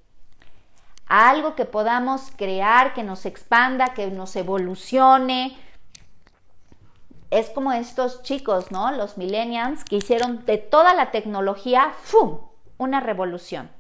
A 1.05 1.29
algo 1.29 1.53
que 1.55 1.65
podamos 1.65 2.31
crear, 2.37 2.93
que 2.93 3.03
nos 3.03 3.25
expanda, 3.25 3.93
que 3.93 4.07
nos 4.07 4.37
evolucione, 4.37 5.57
es 7.31 7.49
como 7.49 7.71
estos 7.71 8.21
chicos, 8.23 8.71
¿no? 8.71 8.91
Los 8.91 9.17
millennials 9.17 9.83
que 9.85 9.95
hicieron 9.95 10.45
de 10.45 10.57
toda 10.57 10.93
la 10.93 11.11
tecnología, 11.11 11.93
¡fum!, 12.03 12.39
una 12.77 12.99
revolución. 12.99 13.71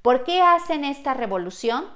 ¿Por 0.00 0.22
qué 0.22 0.40
hacen 0.40 0.84
esta 0.84 1.12
revolución? 1.12 1.86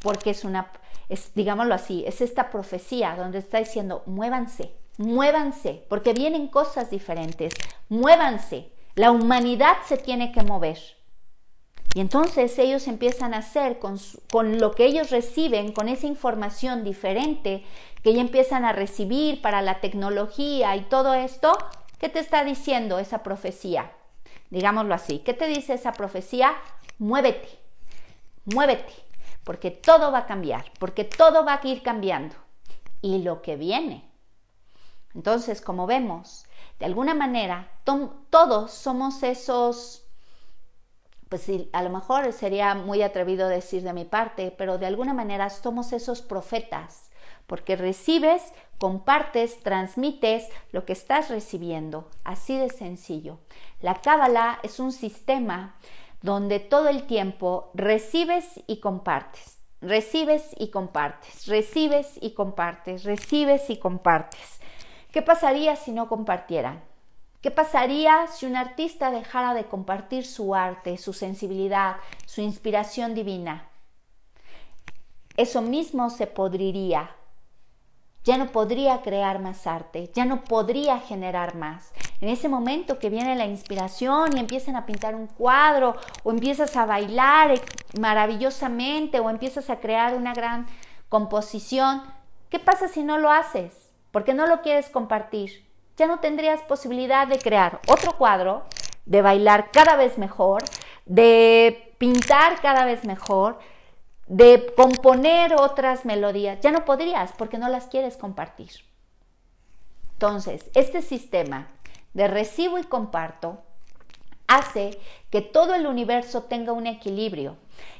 Porque 0.00 0.30
es 0.30 0.44
una, 0.44 0.70
es, 1.08 1.34
digámoslo 1.34 1.74
así, 1.74 2.04
es 2.06 2.20
esta 2.20 2.50
profecía 2.50 3.16
donde 3.16 3.38
está 3.38 3.58
diciendo, 3.58 4.04
muévanse, 4.06 4.76
muévanse, 4.96 5.84
porque 5.88 6.12
vienen 6.12 6.48
cosas 6.48 6.88
diferentes, 6.88 7.52
muévanse, 7.88 8.70
la 8.94 9.10
humanidad 9.10 9.76
se 9.86 9.96
tiene 9.96 10.30
que 10.30 10.42
mover. 10.42 10.78
Y 11.94 12.00
entonces 12.00 12.58
ellos 12.58 12.88
empiezan 12.88 13.32
a 13.32 13.38
hacer 13.38 13.78
con, 13.78 13.98
con, 14.30 14.58
lo 14.58 14.72
que 14.72 14.84
ellos 14.84 15.10
reciben, 15.10 15.72
con 15.72 15.88
esa 15.88 16.06
información 16.06 16.84
diferente, 16.84 17.64
que 18.06 18.14
ya 18.14 18.20
empiezan 18.20 18.64
a 18.64 18.70
recibir 18.70 19.42
para 19.42 19.62
la 19.62 19.80
tecnología 19.80 20.76
y 20.76 20.82
todo 20.82 21.12
esto, 21.14 21.58
¿qué 21.98 22.08
te 22.08 22.20
está 22.20 22.44
diciendo 22.44 23.00
esa 23.00 23.24
profecía? 23.24 23.90
Digámoslo 24.48 24.94
así, 24.94 25.18
¿qué 25.18 25.34
te 25.34 25.48
dice 25.48 25.74
esa 25.74 25.90
profecía? 25.90 26.52
Muévete, 26.98 27.48
muévete, 28.44 28.92
porque 29.42 29.72
todo 29.72 30.12
va 30.12 30.18
a 30.18 30.26
cambiar, 30.26 30.66
porque 30.78 31.02
todo 31.02 31.44
va 31.44 31.54
a 31.54 31.66
ir 31.66 31.82
cambiando. 31.82 32.36
Y 33.02 33.24
lo 33.24 33.42
que 33.42 33.56
viene. 33.56 34.08
Entonces, 35.12 35.60
como 35.60 35.88
vemos, 35.88 36.46
de 36.78 36.86
alguna 36.86 37.14
manera, 37.14 37.72
todos 38.30 38.70
somos 38.70 39.24
esos, 39.24 40.04
pues 41.28 41.50
a 41.72 41.82
lo 41.82 41.90
mejor 41.90 42.32
sería 42.32 42.72
muy 42.76 43.02
atrevido 43.02 43.48
decir 43.48 43.82
de 43.82 43.92
mi 43.92 44.04
parte, 44.04 44.54
pero 44.56 44.78
de 44.78 44.86
alguna 44.86 45.12
manera 45.12 45.50
somos 45.50 45.92
esos 45.92 46.22
profetas 46.22 47.05
porque 47.46 47.76
recibes, 47.76 48.42
compartes, 48.78 49.62
transmites 49.62 50.48
lo 50.72 50.84
que 50.84 50.92
estás 50.92 51.30
recibiendo, 51.30 52.08
así 52.24 52.56
de 52.58 52.70
sencillo. 52.70 53.38
La 53.80 53.94
Cábala 53.94 54.58
es 54.62 54.80
un 54.80 54.92
sistema 54.92 55.76
donde 56.22 56.60
todo 56.60 56.88
el 56.88 57.06
tiempo 57.06 57.70
recibes 57.74 58.60
y 58.66 58.80
compartes, 58.80 59.58
recibes 59.80 60.50
y 60.58 60.70
compartes, 60.70 61.46
recibes 61.46 62.18
y 62.20 62.32
compartes, 62.32 63.04
recibes 63.04 63.70
y 63.70 63.78
compartes. 63.78 64.60
¿Qué 65.12 65.22
pasaría 65.22 65.76
si 65.76 65.92
no 65.92 66.08
compartieran? 66.08 66.82
¿Qué 67.40 67.50
pasaría 67.50 68.26
si 68.26 68.44
un 68.46 68.56
artista 68.56 69.10
dejara 69.10 69.54
de 69.54 69.66
compartir 69.66 70.26
su 70.26 70.54
arte, 70.54 70.96
su 70.96 71.12
sensibilidad, 71.12 71.96
su 72.26 72.40
inspiración 72.40 73.14
divina? 73.14 73.68
Eso 75.36 75.62
mismo 75.62 76.10
se 76.10 76.26
podriría, 76.26 77.14
ya 78.26 78.36
no 78.38 78.48
podría 78.48 79.02
crear 79.02 79.38
más 79.38 79.68
arte, 79.68 80.10
ya 80.12 80.24
no 80.24 80.42
podría 80.42 80.98
generar 80.98 81.54
más. 81.54 81.92
En 82.20 82.28
ese 82.28 82.48
momento 82.48 82.98
que 82.98 83.08
viene 83.08 83.36
la 83.36 83.46
inspiración 83.46 84.36
y 84.36 84.40
empiezan 84.40 84.74
a 84.74 84.84
pintar 84.84 85.14
un 85.14 85.28
cuadro 85.28 85.94
o 86.24 86.32
empiezas 86.32 86.76
a 86.76 86.86
bailar 86.86 87.54
maravillosamente 88.00 89.20
o 89.20 89.30
empiezas 89.30 89.70
a 89.70 89.78
crear 89.78 90.16
una 90.16 90.34
gran 90.34 90.66
composición, 91.08 92.02
¿qué 92.50 92.58
pasa 92.58 92.88
si 92.88 93.04
no 93.04 93.16
lo 93.16 93.30
haces? 93.30 93.92
Porque 94.10 94.34
no 94.34 94.48
lo 94.48 94.60
quieres 94.60 94.90
compartir. 94.90 95.64
Ya 95.96 96.08
no 96.08 96.18
tendrías 96.18 96.60
posibilidad 96.62 97.28
de 97.28 97.38
crear 97.38 97.80
otro 97.86 98.16
cuadro, 98.18 98.64
de 99.04 99.22
bailar 99.22 99.70
cada 99.70 99.94
vez 99.94 100.18
mejor, 100.18 100.64
de 101.04 101.94
pintar 101.98 102.60
cada 102.60 102.84
vez 102.84 103.04
mejor, 103.04 103.60
de 104.26 104.72
componer 104.76 105.54
otras 105.54 106.04
melodías. 106.04 106.58
Ya 106.60 106.70
no 106.70 106.84
podrías 106.84 107.32
porque 107.32 107.58
no 107.58 107.68
las 107.68 107.86
quieres 107.86 108.16
compartir. 108.16 108.70
Entonces, 110.14 110.70
este 110.74 111.02
sistema 111.02 111.68
de 112.14 112.28
recibo 112.28 112.78
y 112.78 112.84
comparto 112.84 113.62
hace 114.46 114.98
que 115.30 115.42
todo 115.42 115.74
el 115.74 115.86
universo 115.86 116.44
tenga 116.44 116.72
un 116.72 116.86
equilibrio. 116.86 117.56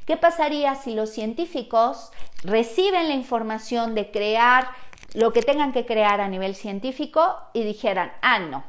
¿Qué 0.07 0.17
pasaría 0.17 0.75
si 0.77 0.95
los 0.95 1.11
científicos 1.11 2.13
reciben 2.43 3.09
la 3.09 3.15
información 3.15 3.95
de 3.95 4.11
crear 4.11 4.69
lo 5.15 5.33
que 5.33 5.43
tengan 5.43 5.73
que 5.73 5.87
crear 5.87 6.21
a 6.21 6.29
nivel 6.29 6.55
científico 6.55 7.37
y 7.53 7.63
dijeran, 7.63 8.13
ah, 8.23 8.39
no, 8.39 8.65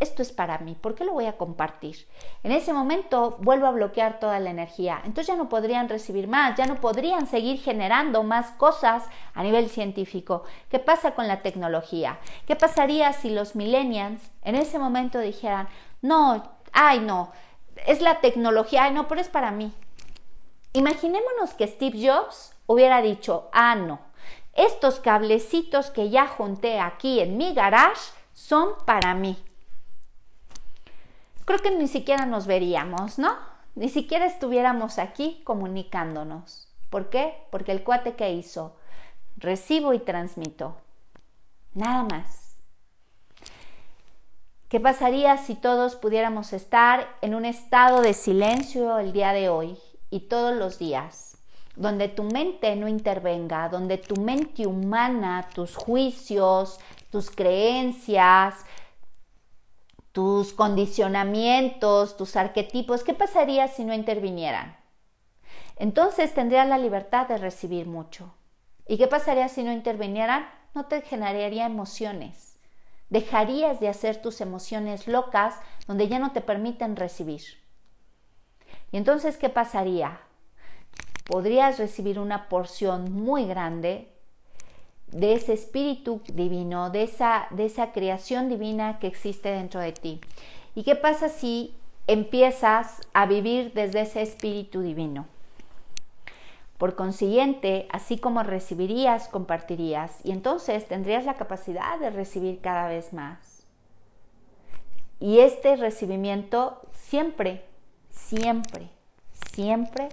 esto 0.00 0.22
es 0.22 0.32
para 0.32 0.58
mí, 0.58 0.74
¿por 0.74 0.94
qué 0.94 1.04
lo 1.04 1.12
voy 1.12 1.26
a 1.26 1.36
compartir? 1.36 2.06
En 2.42 2.52
ese 2.52 2.72
momento 2.72 3.36
vuelvo 3.40 3.66
a 3.66 3.70
bloquear 3.70 4.18
toda 4.18 4.40
la 4.40 4.50
energía, 4.50 5.00
entonces 5.04 5.28
ya 5.28 5.36
no 5.36 5.48
podrían 5.48 5.88
recibir 5.88 6.26
más, 6.26 6.56
ya 6.56 6.66
no 6.66 6.80
podrían 6.80 7.26
seguir 7.26 7.60
generando 7.60 8.22
más 8.22 8.50
cosas 8.52 9.04
a 9.34 9.42
nivel 9.42 9.68
científico. 9.68 10.44
¿Qué 10.68 10.78
pasa 10.78 11.12
con 11.12 11.28
la 11.28 11.42
tecnología? 11.42 12.18
¿Qué 12.46 12.56
pasaría 12.56 13.12
si 13.12 13.30
los 13.30 13.54
millennials 13.54 14.20
en 14.42 14.56
ese 14.56 14.78
momento 14.78 15.20
dijeran, 15.20 15.68
no, 16.02 16.42
ay 16.72 16.98
no, 16.98 17.30
es 17.86 18.00
la 18.00 18.20
tecnología, 18.20 18.84
ay 18.84 18.92
no, 18.92 19.06
pero 19.06 19.20
es 19.20 19.28
para 19.28 19.52
mí? 19.52 19.72
Imaginémonos 20.72 21.54
que 21.54 21.68
Steve 21.68 22.04
Jobs 22.04 22.52
hubiera 22.66 23.00
dicho, 23.00 23.48
ah 23.52 23.76
no, 23.76 24.00
estos 24.54 24.98
cablecitos 24.98 25.90
que 25.90 26.10
ya 26.10 26.26
junté 26.26 26.80
aquí 26.80 27.20
en 27.20 27.36
mi 27.36 27.54
garage 27.54 28.12
son 28.32 28.70
para 28.84 29.14
mí 29.14 29.38
creo 31.44 31.58
que 31.60 31.70
ni 31.70 31.88
siquiera 31.88 32.26
nos 32.26 32.46
veríamos, 32.46 33.18
¿no? 33.18 33.34
Ni 33.74 33.88
siquiera 33.88 34.26
estuviéramos 34.26 34.98
aquí 34.98 35.42
comunicándonos. 35.44 36.68
¿Por 36.90 37.10
qué? 37.10 37.34
Porque 37.50 37.72
el 37.72 37.82
cuate 37.82 38.14
que 38.14 38.32
hizo, 38.32 38.76
recibo 39.36 39.94
y 39.94 39.98
transmito. 39.98 40.76
Nada 41.74 42.04
más. 42.04 42.56
¿Qué 44.68 44.80
pasaría 44.80 45.36
si 45.36 45.54
todos 45.54 45.96
pudiéramos 45.96 46.52
estar 46.52 47.08
en 47.20 47.34
un 47.34 47.44
estado 47.44 48.00
de 48.00 48.14
silencio 48.14 48.98
el 48.98 49.12
día 49.12 49.32
de 49.32 49.48
hoy 49.48 49.78
y 50.10 50.20
todos 50.28 50.54
los 50.54 50.78
días? 50.78 51.38
Donde 51.76 52.08
tu 52.08 52.22
mente 52.22 52.74
no 52.76 52.88
intervenga, 52.88 53.68
donde 53.68 53.98
tu 53.98 54.20
mente 54.20 54.66
humana, 54.66 55.48
tus 55.54 55.76
juicios, 55.76 56.80
tus 57.10 57.30
creencias, 57.30 58.64
tus 60.14 60.52
condicionamientos, 60.52 62.16
tus 62.16 62.36
arquetipos, 62.36 63.02
¿qué 63.02 63.14
pasaría 63.14 63.66
si 63.66 63.84
no 63.84 63.92
intervinieran? 63.92 64.76
Entonces 65.74 66.32
tendrías 66.32 66.68
la 66.68 66.78
libertad 66.78 67.26
de 67.26 67.36
recibir 67.36 67.88
mucho. 67.88 68.32
¿Y 68.86 68.96
qué 68.96 69.08
pasaría 69.08 69.48
si 69.48 69.64
no 69.64 69.72
intervinieran? 69.72 70.48
No 70.72 70.86
te 70.86 71.02
generaría 71.02 71.66
emociones. 71.66 72.60
Dejarías 73.10 73.80
de 73.80 73.88
hacer 73.88 74.22
tus 74.22 74.40
emociones 74.40 75.08
locas 75.08 75.56
donde 75.88 76.06
ya 76.06 76.20
no 76.20 76.30
te 76.30 76.42
permiten 76.42 76.94
recibir. 76.94 77.42
Y 78.92 78.98
entonces, 78.98 79.36
¿qué 79.36 79.48
pasaría? 79.48 80.20
Podrías 81.24 81.76
recibir 81.76 82.20
una 82.20 82.48
porción 82.48 83.12
muy 83.12 83.46
grande 83.46 84.13
de 85.14 85.34
ese 85.34 85.52
espíritu 85.52 86.20
divino, 86.32 86.90
de 86.90 87.04
esa, 87.04 87.46
de 87.50 87.66
esa 87.66 87.92
creación 87.92 88.48
divina 88.48 88.98
que 88.98 89.06
existe 89.06 89.48
dentro 89.48 89.80
de 89.80 89.92
ti. 89.92 90.20
¿Y 90.74 90.82
qué 90.82 90.96
pasa 90.96 91.28
si 91.28 91.72
empiezas 92.08 93.00
a 93.14 93.24
vivir 93.24 93.72
desde 93.74 94.00
ese 94.00 94.22
espíritu 94.22 94.80
divino? 94.80 95.26
Por 96.78 96.96
consiguiente, 96.96 97.86
así 97.90 98.18
como 98.18 98.42
recibirías, 98.42 99.28
compartirías 99.28 100.18
y 100.24 100.32
entonces 100.32 100.88
tendrías 100.88 101.24
la 101.24 101.34
capacidad 101.34 101.98
de 102.00 102.10
recibir 102.10 102.60
cada 102.60 102.88
vez 102.88 103.12
más. 103.12 103.64
Y 105.20 105.38
este 105.38 105.76
recibimiento 105.76 106.82
siempre, 106.92 107.64
siempre, 108.10 108.90
siempre 109.52 110.08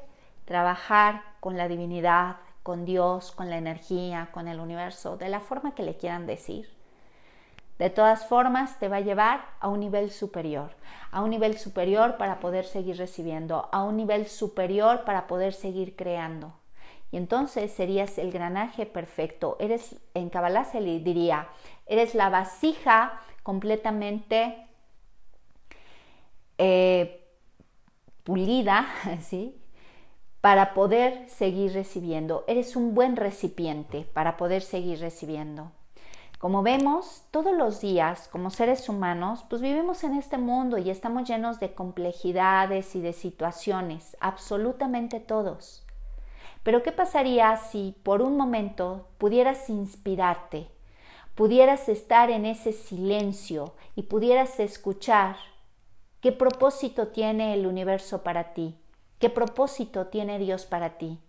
trabajar 0.46 1.24
con 1.40 1.58
la 1.58 1.68
divinidad, 1.68 2.38
con 2.64 2.86
Dios, 2.86 3.32
con 3.32 3.50
la 3.50 3.58
energía, 3.58 4.30
con 4.32 4.48
el 4.48 4.60
universo, 4.60 5.18
de 5.18 5.30
la 5.30 5.40
forma 5.40 5.74
que 5.74 5.84
le 5.84 5.98
quieran 5.98 6.28
decir. 6.28 6.70
De 7.80 7.90
todas 7.90 8.28
formas, 8.28 8.78
te 8.78 8.90
va 8.90 8.98
a 8.98 9.02
llevar 9.02 9.46
a 9.60 9.68
un 9.68 9.80
nivel 9.80 10.12
superior, 10.12 10.76
a 11.12 11.24
un 11.24 11.32
nivel 11.32 11.58
superior 11.58 12.18
para 12.18 12.40
poder 12.40 12.66
seguir 12.66 12.98
recibiendo, 12.98 13.70
a 13.72 13.84
un 13.84 13.98
nivel 13.98 14.28
superior 14.28 15.04
para 15.04 15.26
poder 15.26 15.54
seguir 15.54 15.96
creando. 15.96 16.54
Y 17.12 17.18
entonces 17.18 17.72
serías 17.72 18.18
el 18.18 18.32
granaje 18.32 18.86
perfecto. 18.86 19.58
Eres, 19.60 19.96
en 20.14 20.30
Kabbalah 20.30 20.64
se 20.66 20.80
le 20.80 21.00
diría, 21.00 21.50
eres 21.88 22.16
la 22.16 22.30
vasija 22.30 23.20
completamente 23.44 24.68
eh, 26.58 27.28
pulida, 28.24 28.88
¿sí? 29.22 29.61
Para 30.42 30.74
poder 30.74 31.30
seguir 31.30 31.74
recibiendo. 31.74 32.44
Eres 32.48 32.76
un 32.76 32.96
buen 32.96 33.16
recipiente 33.16 34.08
para 34.14 34.38
poder 34.38 34.64
seguir 34.64 35.00
recibiendo. 35.00 35.72
Como 36.40 36.64
vemos, 36.64 37.22
todos 37.30 37.56
los 37.56 37.82
días, 37.82 38.28
como 38.28 38.50
seres 38.50 38.90
humanos, 38.90 39.46
pues 39.48 39.62
vivimos 39.62 40.04
en 40.04 40.16
este 40.16 40.40
mundo 40.40 40.80
y 40.80 40.90
estamos 40.90 41.30
llenos 41.30 41.60
de 41.60 41.76
complejidades 41.76 42.96
y 42.96 43.02
de 43.02 43.14
situaciones, 43.14 44.18
absolutamente 44.20 45.20
todos. 45.20 45.86
Pero 46.64 46.82
¿qué 46.82 46.92
pasaría 46.92 47.56
si 47.58 47.96
por 48.02 48.24
un 48.24 48.38
momento 48.38 49.08
pudieras 49.20 49.70
inspirarte, 49.70 50.68
pudieras 51.36 51.88
estar 51.88 52.32
en 52.32 52.48
ese 52.48 52.74
silencio 52.74 53.76
y 53.96 54.04
pudieras 54.04 54.60
escuchar 54.60 55.36
qué 56.22 56.32
propósito 56.32 57.10
tiene 57.10 57.54
el 57.54 57.68
universo 57.68 58.24
para 58.24 58.56
ti? 58.56 58.81
¿Qué 59.22 59.30
propósito 59.30 60.08
tiene 60.08 60.40
Dios 60.40 60.66
para 60.66 60.98
ti? 60.98 61.20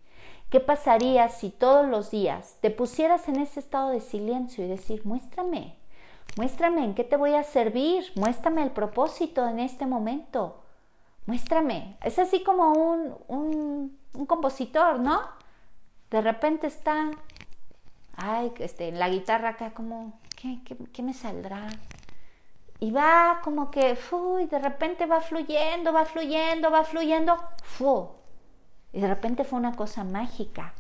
¿Qué 0.49 0.61
pasaría 0.61 1.29
si 1.29 1.51
todos 1.51 1.87
los 1.87 2.11
días 2.11 2.57
te 2.63 2.71
pusieras 2.71 3.29
en 3.29 3.37
ese 3.37 3.61
estado 3.61 3.91
de 3.91 4.01
silencio 4.01 4.65
y 4.65 4.69
decir, 4.69 5.05
muéstrame, 5.05 5.77
muéstrame 6.39 6.85
en 6.85 6.95
qué 6.95 7.05
te 7.05 7.19
voy 7.19 7.35
a 7.35 7.45
servir, 7.45 8.11
muéstrame 8.17 8.63
el 8.63 8.71
propósito 8.71 9.47
en 9.47 9.61
este 9.61 9.85
momento, 9.85 10.63
muéstrame. 11.27 11.99
Es 12.03 12.19
así 12.19 12.43
como 12.43 12.73
un, 12.73 13.15
un, 13.29 14.27
compositor, 14.27 14.99
¿no? 14.99 15.21
De 16.11 16.23
repente 16.23 16.69
está, 16.69 17.11
ay, 18.17 18.55
este, 18.59 18.89
en 18.89 18.99
la 18.99 19.11
guitarra 19.11 19.51
acá 19.51 19.75
como, 19.75 20.19
¿qué, 20.41 20.61
qué 20.65 21.03
me 21.03 21.13
saldrá? 21.13 21.69
Y 22.83 22.91
va 22.91 23.39
como 23.45 23.71
que, 23.71 23.97
y 24.41 24.47
de 24.47 24.59
repente 24.59 25.07
va 25.07 25.21
fluyendo, 25.21 25.93
va 25.93 26.05
fluyendo, 26.05 26.69
va 26.69 26.83
fluyendo, 26.83 27.39
fu. 27.63 28.09
Y 28.93 29.01
de 29.01 29.07
repente 29.07 29.45
fue 29.45 29.61
una 29.61 29.77
cosa 29.77 30.03
mágica. 30.03 30.75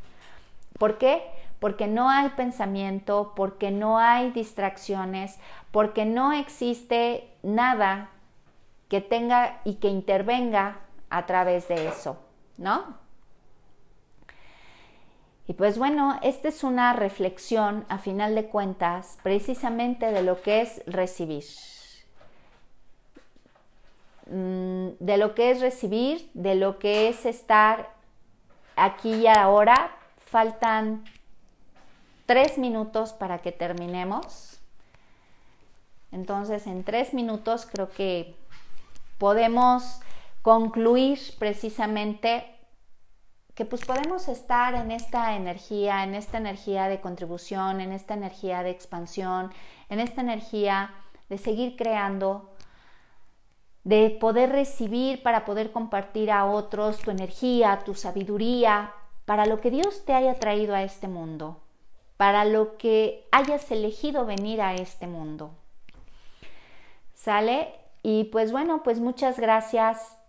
¿Por 0.81 0.99
qué? 0.99 1.23
Porque 1.61 1.87
no 1.87 2.11
hay 2.11 2.31
pensamiento, 2.31 3.35
porque 3.37 3.71
no 3.71 4.01
hay 4.01 4.33
distracciones, 4.33 5.39
porque 5.71 6.05
no 6.05 6.33
existe 6.33 7.33
nada 7.45 8.11
que 8.89 9.01
tenga 9.01 9.61
y 9.63 9.75
que 9.75 9.87
intervenga 9.87 10.81
a 11.09 11.25
través 11.27 11.69
de 11.69 11.87
eso, 11.87 12.19
¿no? 12.57 12.99
Y 15.47 15.53
pues 15.53 15.79
bueno, 15.79 16.19
esta 16.23 16.49
es 16.49 16.65
una 16.65 16.95
reflexión 16.95 17.85
a 17.89 17.99
final 17.99 18.35
de 18.35 18.47
cuentas 18.47 19.21
precisamente 19.23 20.11
de 20.11 20.23
lo 20.25 20.43
que 20.43 20.63
es 20.63 20.83
recibir. 20.87 21.45
Mm, 24.27 24.91
de 25.01 25.17
lo 25.17 25.35
que 25.35 25.51
es 25.51 25.61
recibir, 25.61 26.31
de 26.35 26.55
lo 26.55 26.79
que 26.79 27.09
es 27.09 27.27
estar 27.27 27.95
aquí 28.77 29.13
y 29.13 29.27
ahora. 29.27 29.97
Faltan 30.19 31.05
tres 32.27 32.57
minutos 32.57 33.13
para 33.13 33.39
que 33.39 33.53
terminemos. 33.53 34.61
Entonces, 36.13 36.67
en 36.67 36.85
tres 36.85 37.15
minutos 37.15 37.67
creo 37.67 37.91
que 37.91 38.37
podemos 39.19 40.01
concluir 40.43 41.19
precisamente 41.39 42.45
que 43.55 43.65
pues 43.65 43.85
podemos 43.85 44.29
estar 44.29 44.75
en 44.75 44.91
esta 44.91 45.37
energía, 45.37 46.05
en 46.05 46.15
esta 46.15 46.39
energía 46.39 46.89
de 46.89 47.01
contribución, 47.01 47.81
en 47.81 47.93
esta 47.93 48.15
energía 48.15 48.63
de 48.63 48.71
expansión, 48.71 49.53
en 49.91 50.01
esta 50.01 50.23
energía 50.23 50.95
de 51.29 51.39
seguir 51.39 51.77
creando 51.77 52.52
de 53.85 54.11
poder 54.21 54.51
recibir 54.51 55.23
para 55.23 55.45
poder 55.45 55.73
compartir 55.73 56.31
a 56.31 56.45
otros 56.45 56.99
tu 56.99 57.11
energía, 57.11 57.81
tu 57.85 57.95
sabiduría, 57.95 58.93
para 59.25 59.47
lo 59.47 59.61
que 59.61 59.71
Dios 59.71 60.05
te 60.05 60.15
haya 60.15 60.39
traído 60.39 60.75
a 60.75 60.83
este 60.83 61.09
mundo, 61.09 61.61
para 62.17 62.45
lo 62.45 62.77
que 62.77 63.27
hayas 63.33 63.71
elegido 63.71 64.25
venir 64.25 64.61
a 64.61 64.75
este 64.75 65.07
mundo. 65.07 65.51
¿Sale? 67.15 67.75
Y 68.03 68.25
pues 68.25 68.53
bueno, 68.53 68.83
pues 68.83 69.01
muchas 69.01 69.39
gracias. 69.39 70.22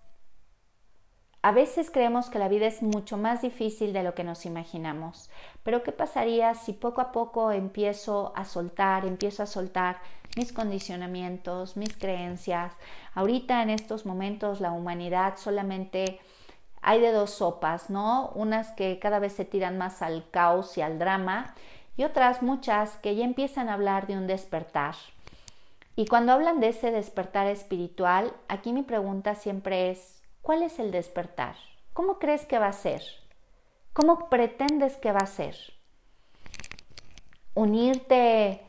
A 1.43 1.51
veces 1.51 1.91
creemos 1.91 2.29
que 2.29 2.39
la 2.39 2.47
vida 2.47 2.65
es 2.67 2.81
mucho 2.81 3.17
más 3.17 3.41
difícil 3.41 3.91
de 3.91 4.01
lo 4.01 4.15
que 4.15 4.23
nos 4.23 4.45
imaginamos, 4.45 5.29
pero 5.63 5.83
¿qué 5.83 5.91
pasaría 5.91 6.55
si 6.55 6.71
poco 6.71 7.01
a 7.01 7.11
poco 7.11 7.51
empiezo 7.51 8.31
a 8.35 8.45
soltar, 8.45 9.05
empiezo 9.05 9.43
a 9.43 9.45
soltar 9.45 9.97
mis 10.35 10.51
condicionamientos, 10.51 11.77
mis 11.77 11.95
creencias. 11.97 12.73
Ahorita 13.13 13.61
en 13.61 13.69
estos 13.69 14.05
momentos 14.05 14.61
la 14.61 14.71
humanidad 14.71 15.35
solamente 15.37 16.19
hay 16.81 16.99
de 16.99 17.11
dos 17.11 17.31
sopas, 17.31 17.89
¿no? 17.89 18.31
Unas 18.35 18.71
que 18.71 18.99
cada 18.99 19.19
vez 19.19 19.33
se 19.33 19.45
tiran 19.45 19.77
más 19.77 20.01
al 20.01 20.29
caos 20.31 20.77
y 20.77 20.81
al 20.81 20.97
drama 20.97 21.53
y 21.95 22.03
otras 22.03 22.41
muchas 22.41 22.95
que 22.97 23.15
ya 23.15 23.23
empiezan 23.23 23.69
a 23.69 23.73
hablar 23.73 24.07
de 24.07 24.17
un 24.17 24.27
despertar. 24.27 24.95
Y 25.95 26.07
cuando 26.07 26.31
hablan 26.31 26.59
de 26.59 26.69
ese 26.69 26.89
despertar 26.91 27.47
espiritual, 27.47 28.33
aquí 28.47 28.73
mi 28.73 28.81
pregunta 28.81 29.35
siempre 29.35 29.91
es, 29.91 30.22
¿cuál 30.43 30.61
es 30.61 30.77
el 30.77 30.91
despertar? 30.91 31.55
¿Cómo 31.93 32.19
crees 32.19 32.45
que 32.45 32.59
va 32.59 32.67
a 32.67 32.73
ser? 32.73 33.01
¿Cómo 33.93 34.29
pretendes 34.29 34.97
que 34.97 35.11
va 35.11 35.19
a 35.19 35.25
ser? 35.25 35.55
Unirte 37.55 38.61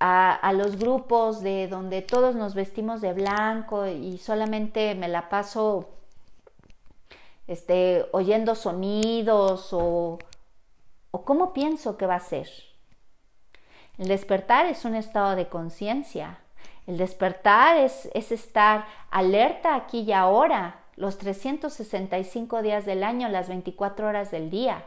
a, 0.00 0.52
los 0.52 0.76
grupos 0.78 1.42
de 1.42 1.68
donde 1.68 2.02
todos 2.02 2.34
nos 2.34 2.54
vestimos 2.54 3.00
de 3.00 3.12
blanco 3.12 3.86
y 3.86 4.18
solamente 4.18 4.96
me 4.96 5.06
la 5.06 5.28
paso 5.28 5.90
este, 7.46 8.06
oyendo 8.10 8.56
sonidos 8.56 9.72
o, 9.72 10.18
o 11.12 11.24
cómo 11.24 11.52
pienso 11.52 11.96
que 11.96 12.06
va 12.06 12.16
a 12.16 12.20
ser. 12.20 12.48
El 13.98 14.08
despertar 14.08 14.66
es 14.66 14.84
un 14.84 14.96
estado 14.96 15.36
de 15.36 15.48
conciencia. 15.48 16.41
El 16.86 16.98
despertar 16.98 17.76
es, 17.76 18.08
es 18.14 18.32
estar 18.32 18.86
alerta 19.10 19.74
aquí 19.74 20.00
y 20.00 20.12
ahora. 20.12 20.78
los 20.96 21.16
365 21.18 22.60
días 22.60 22.84
del 22.84 23.02
año, 23.02 23.28
las 23.28 23.48
24 23.48 24.06
horas 24.06 24.30
del 24.30 24.50
día. 24.50 24.84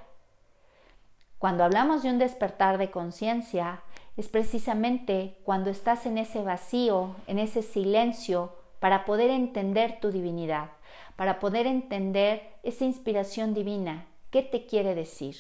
Cuando 1.39 1.63
hablamos 1.63 2.03
de 2.03 2.09
un 2.09 2.19
despertar 2.19 2.77
de 2.77 2.91
conciencia, 2.91 3.81
es 4.17 4.29
precisamente 4.29 5.37
cuando 5.43 5.69
estás 5.69 6.05
en 6.05 6.17
ese 6.17 6.41
vacío, 6.41 7.15
en 7.27 7.39
ese 7.39 7.61
silencio, 7.61 8.53
para 8.79 9.03
poder 9.03 9.29
entender 9.29 9.99
tu 9.99 10.11
divinidad, 10.11 10.69
para 11.15 11.39
poder 11.39 11.67
entender 11.67 12.43
esa 12.63 12.85
inspiración 12.85 13.53
divina, 13.53 14.05
qué 14.29 14.41
te 14.41 14.65
quiere 14.65 14.95
decir, 14.95 15.35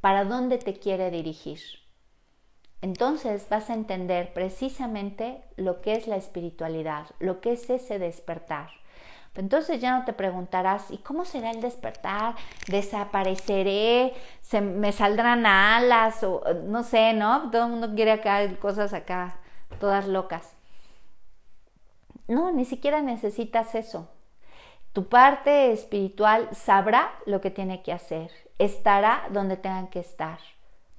para 0.00 0.24
dónde 0.24 0.58
te 0.58 0.74
quiere 0.74 1.10
dirigir. 1.10 1.83
Entonces 2.82 3.48
vas 3.48 3.70
a 3.70 3.74
entender 3.74 4.32
precisamente 4.32 5.42
lo 5.56 5.80
que 5.80 5.94
es 5.94 6.06
la 6.06 6.16
espiritualidad, 6.16 7.06
lo 7.18 7.40
que 7.40 7.52
es 7.52 7.70
ese 7.70 7.98
despertar. 7.98 8.68
Entonces 9.36 9.80
ya 9.80 9.98
no 9.98 10.04
te 10.04 10.12
preguntarás, 10.12 10.90
¿y 10.90 10.98
cómo 10.98 11.24
será 11.24 11.50
el 11.50 11.60
despertar? 11.60 12.36
¿Desapareceré? 12.68 14.12
¿Se 14.42 14.60
me 14.60 14.92
saldrán 14.92 15.44
alas? 15.44 16.22
O 16.22 16.42
no 16.66 16.84
sé, 16.84 17.14
¿no? 17.14 17.50
Todo 17.50 17.64
el 17.64 17.70
mundo 17.70 17.94
quiere 17.94 18.12
acá 18.12 18.46
cosas 18.60 18.92
acá, 18.92 19.36
todas 19.80 20.06
locas. 20.06 20.54
No, 22.28 22.52
ni 22.52 22.64
siquiera 22.64 23.02
necesitas 23.02 23.74
eso. 23.74 24.08
Tu 24.92 25.08
parte 25.08 25.72
espiritual 25.72 26.48
sabrá 26.52 27.10
lo 27.26 27.40
que 27.40 27.50
tiene 27.50 27.82
que 27.82 27.92
hacer, 27.92 28.30
estará 28.60 29.24
donde 29.30 29.56
tengan 29.56 29.88
que 29.88 29.98
estar, 29.98 30.38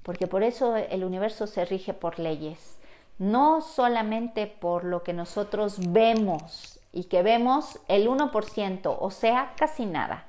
porque 0.06 0.28
por 0.28 0.44
eso 0.44 0.76
el 0.76 1.02
universo 1.02 1.48
se 1.48 1.64
rige 1.64 1.92
por 1.92 2.20
leyes, 2.20 2.78
no 3.18 3.60
solamente 3.60 4.46
por 4.46 4.84
lo 4.84 5.02
que 5.02 5.12
nosotros 5.12 5.78
vemos 5.90 6.78
y 6.92 7.04
que 7.06 7.24
vemos 7.24 7.80
el 7.88 8.06
1%, 8.08 8.96
o 9.00 9.10
sea, 9.10 9.52
casi 9.56 9.84
nada, 9.84 10.26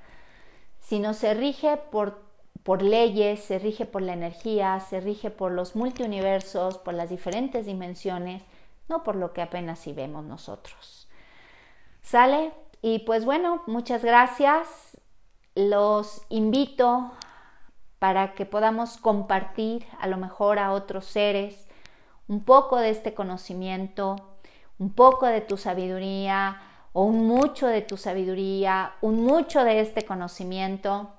sino 0.79 1.13
se 1.13 1.35
rige 1.35 1.77
por, 1.77 2.23
por 2.63 2.81
leyes, 2.81 3.43
se 3.43 3.59
rige 3.59 3.85
por 3.85 4.01
la 4.01 4.13
energía, 4.13 4.79
se 4.79 4.99
rige 4.99 5.29
por 5.29 5.51
los 5.51 5.75
multiuniversos, 5.75 6.79
por 6.79 6.95
las 6.95 7.11
diferentes 7.11 7.67
dimensiones, 7.67 8.41
no 8.89 9.03
por 9.03 9.15
lo 9.15 9.31
que 9.31 9.43
apenas 9.43 9.77
si 9.77 9.93
vemos 9.93 10.25
nosotros. 10.25 11.07
¿Sale? 12.01 12.51
Y 12.81 12.99
pues 12.99 13.25
bueno, 13.25 13.61
muchas 13.67 14.03
gracias. 14.03 14.99
Los 15.53 16.23
invito 16.29 17.11
para 17.99 18.33
que 18.33 18.45
podamos 18.45 18.97
compartir 18.97 19.85
a 19.99 20.07
lo 20.07 20.17
mejor 20.17 20.59
a 20.59 20.71
otros 20.71 21.05
seres 21.05 21.67
un 22.27 22.43
poco 22.43 22.77
de 22.77 22.89
este 22.89 23.13
conocimiento, 23.13 24.15
un 24.79 24.93
poco 24.93 25.25
de 25.25 25.41
tu 25.41 25.57
sabiduría 25.57 26.61
o 26.93 27.03
un 27.03 27.27
mucho 27.27 27.67
de 27.67 27.81
tu 27.81 27.97
sabiduría, 27.97 28.93
un 29.01 29.23
mucho 29.23 29.63
de 29.63 29.79
este 29.79 30.05
conocimiento 30.05 31.11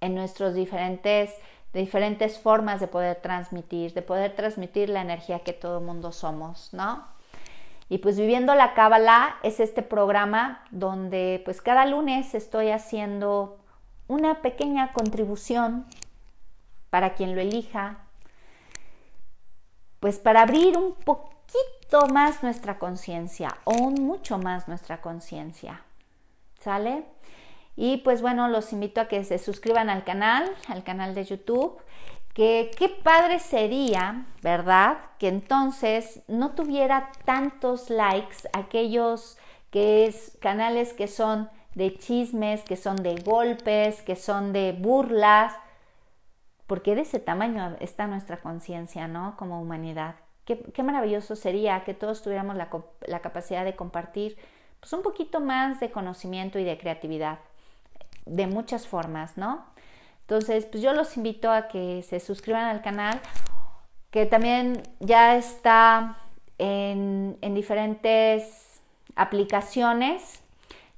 en 0.00 0.14
nuestros 0.14 0.54
diferentes 0.54 1.34
de 1.72 1.80
diferentes 1.80 2.38
formas 2.38 2.80
de 2.80 2.88
poder 2.88 3.16
transmitir, 3.20 3.94
de 3.94 4.02
poder 4.02 4.34
transmitir 4.34 4.88
la 4.88 5.02
energía 5.02 5.40
que 5.40 5.52
todo 5.52 5.80
mundo 5.80 6.10
somos, 6.10 6.72
¿no? 6.72 7.06
Y 7.88 7.98
pues 7.98 8.18
viviendo 8.18 8.54
la 8.54 8.74
Cábala 8.74 9.36
es 9.42 9.60
este 9.60 9.82
programa 9.82 10.64
donde 10.70 11.42
pues 11.44 11.60
cada 11.60 11.86
lunes 11.86 12.34
estoy 12.34 12.70
haciendo 12.70 13.59
una 14.10 14.42
pequeña 14.42 14.92
contribución 14.92 15.86
para 16.90 17.14
quien 17.14 17.36
lo 17.36 17.40
elija, 17.40 17.98
pues 20.00 20.18
para 20.18 20.42
abrir 20.42 20.76
un 20.76 20.94
poco 20.94 21.30
más 22.12 22.42
nuestra 22.42 22.78
conciencia, 22.78 23.56
o 23.64 23.90
mucho 23.90 24.38
más 24.38 24.66
nuestra 24.66 25.00
conciencia. 25.00 25.82
¿Sale? 26.58 27.04
Y 27.76 27.98
pues 27.98 28.20
bueno, 28.20 28.48
los 28.48 28.72
invito 28.72 29.00
a 29.00 29.08
que 29.08 29.22
se 29.24 29.38
suscriban 29.38 29.88
al 29.88 30.04
canal, 30.04 30.50
al 30.68 30.82
canal 30.82 31.14
de 31.14 31.24
YouTube, 31.24 31.80
que 32.34 32.70
qué 32.76 32.88
padre 32.88 33.38
sería, 33.38 34.26
¿verdad? 34.42 34.98
Que 35.18 35.28
entonces 35.28 36.22
no 36.26 36.50
tuviera 36.50 37.10
tantos 37.24 37.90
likes 37.90 38.48
aquellos 38.52 39.38
que 39.70 40.06
es 40.06 40.36
canales 40.40 40.92
que 40.92 41.06
son 41.06 41.48
de 41.74 41.96
chismes, 41.96 42.62
que 42.62 42.76
son 42.76 42.96
de 42.96 43.16
golpes, 43.16 44.02
que 44.02 44.16
son 44.16 44.52
de 44.52 44.72
burlas, 44.72 45.54
porque 46.66 46.94
de 46.94 47.02
ese 47.02 47.18
tamaño 47.18 47.76
está 47.80 48.06
nuestra 48.06 48.40
conciencia, 48.40 49.08
¿no? 49.08 49.36
Como 49.36 49.60
humanidad. 49.60 50.16
Qué, 50.44 50.82
maravilloso 50.82 51.36
sería 51.36 51.84
que 51.84 51.94
todos 51.94 52.22
tuviéramos 52.22 52.56
la, 52.56 53.20
capacidad 53.20 53.64
de 53.64 53.76
compartir 53.76 54.36
pues, 54.80 54.92
un 54.92 55.02
poquito 55.02 55.40
más 55.40 55.78
de 55.78 55.92
conocimiento 55.92 56.58
y 56.58 56.64
de 56.64 56.76
creatividad, 56.76 57.38
de 58.26 58.48
muchas 58.48 58.86
formas, 58.88 59.36
¿no? 59.36 59.64
Entonces, 60.22 60.66
pues 60.66 60.82
yo 60.82 60.92
los 60.92 61.16
invito 61.16 61.50
a 61.52 61.68
que 61.68 62.02
se 62.02 62.18
suscriban 62.18 62.64
al 62.64 62.82
canal, 62.82 63.20
que 64.10 64.26
también 64.26 64.82
ya 64.98 65.36
está 65.36 66.18
en, 66.58 67.36
en 67.40 67.54
diferentes 67.54 68.80
aplicaciones. 69.14 70.42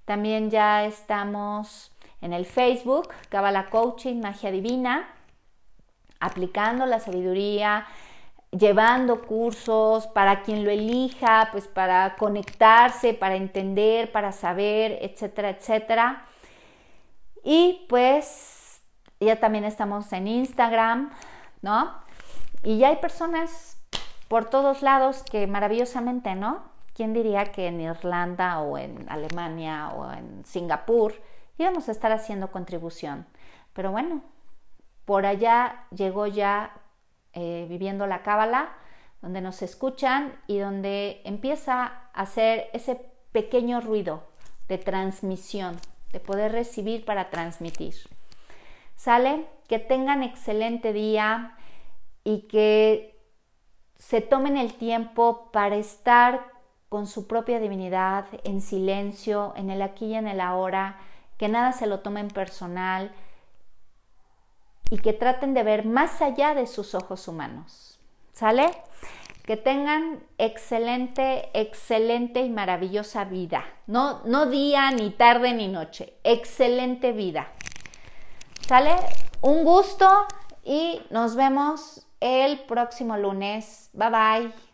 También 0.04 0.50
ya 0.50 0.84
estamos 0.84 1.92
en 2.20 2.32
el 2.32 2.46
Facebook, 2.46 3.08
Cabala 3.28 3.70
Coaching, 3.70 4.20
Magia 4.20 4.50
Divina, 4.50 5.08
aplicando 6.20 6.86
la 6.86 7.00
sabiduría, 7.00 7.86
llevando 8.50 9.22
cursos 9.22 10.06
para 10.08 10.42
quien 10.42 10.64
lo 10.64 10.70
elija, 10.70 11.48
pues 11.52 11.66
para 11.66 12.16
conectarse, 12.16 13.14
para 13.14 13.36
entender, 13.36 14.12
para 14.12 14.32
saber, 14.32 14.98
etcétera, 15.00 15.50
etcétera. 15.50 16.26
Y 17.42 17.86
pues 17.88 18.82
ya 19.20 19.40
también 19.40 19.64
estamos 19.64 20.12
en 20.12 20.28
Instagram, 20.28 21.10
¿no? 21.60 21.92
Y 22.62 22.78
ya 22.78 22.88
hay 22.88 22.96
personas 22.96 23.78
por 24.28 24.48
todos 24.48 24.82
lados 24.82 25.24
que 25.30 25.46
maravillosamente, 25.46 26.34
¿no? 26.34 26.71
¿Quién 27.02 27.14
diría 27.14 27.46
que 27.46 27.66
en 27.66 27.80
Irlanda 27.80 28.60
o 28.60 28.78
en 28.78 29.10
Alemania 29.10 29.88
o 29.88 30.12
en 30.12 30.44
Singapur 30.44 31.12
íbamos 31.58 31.88
a 31.88 31.90
estar 31.90 32.12
haciendo 32.12 32.52
contribución? 32.52 33.26
Pero 33.72 33.90
bueno, 33.90 34.22
por 35.04 35.26
allá 35.26 35.84
llegó 35.90 36.28
ya 36.28 36.72
eh, 37.32 37.66
viviendo 37.68 38.06
la 38.06 38.22
cábala, 38.22 38.68
donde 39.20 39.40
nos 39.40 39.62
escuchan 39.62 40.32
y 40.46 40.58
donde 40.58 41.22
empieza 41.24 41.86
a 41.86 42.22
hacer 42.22 42.70
ese 42.72 42.94
pequeño 43.32 43.80
ruido 43.80 44.22
de 44.68 44.78
transmisión, 44.78 45.80
de 46.12 46.20
poder 46.20 46.52
recibir 46.52 47.04
para 47.04 47.30
transmitir. 47.30 47.94
¿Sale? 48.94 49.46
Que 49.66 49.80
tengan 49.80 50.22
excelente 50.22 50.92
día 50.92 51.56
y 52.22 52.42
que 52.42 53.20
se 53.98 54.20
tomen 54.20 54.56
el 54.56 54.74
tiempo 54.74 55.50
para 55.50 55.74
estar 55.74 56.51
con 56.92 57.06
su 57.06 57.26
propia 57.26 57.58
divinidad 57.58 58.26
en 58.44 58.60
silencio, 58.60 59.54
en 59.56 59.70
el 59.70 59.80
aquí 59.80 60.08
y 60.08 60.14
en 60.14 60.28
el 60.28 60.42
ahora, 60.42 60.98
que 61.38 61.48
nada 61.48 61.72
se 61.72 61.86
lo 61.86 62.00
tomen 62.00 62.28
personal, 62.28 63.14
y 64.90 64.98
que 64.98 65.14
traten 65.14 65.54
de 65.54 65.62
ver 65.62 65.86
más 65.86 66.20
allá 66.20 66.54
de 66.54 66.66
sus 66.66 66.94
ojos 66.94 67.28
humanos. 67.28 67.98
¿Sale? 68.34 68.70
Que 69.46 69.56
tengan 69.56 70.22
excelente, 70.36 71.48
excelente 71.54 72.42
y 72.42 72.50
maravillosa 72.50 73.24
vida. 73.24 73.64
No, 73.86 74.20
no 74.26 74.44
día, 74.44 74.90
ni 74.90 75.12
tarde, 75.12 75.54
ni 75.54 75.68
noche. 75.68 76.12
Excelente 76.24 77.12
vida. 77.12 77.52
¿Sale? 78.68 78.96
Un 79.40 79.64
gusto 79.64 80.26
y 80.62 81.00
nos 81.08 81.36
vemos 81.36 82.06
el 82.20 82.60
próximo 82.64 83.16
lunes. 83.16 83.88
Bye 83.94 84.10
bye. 84.10 84.71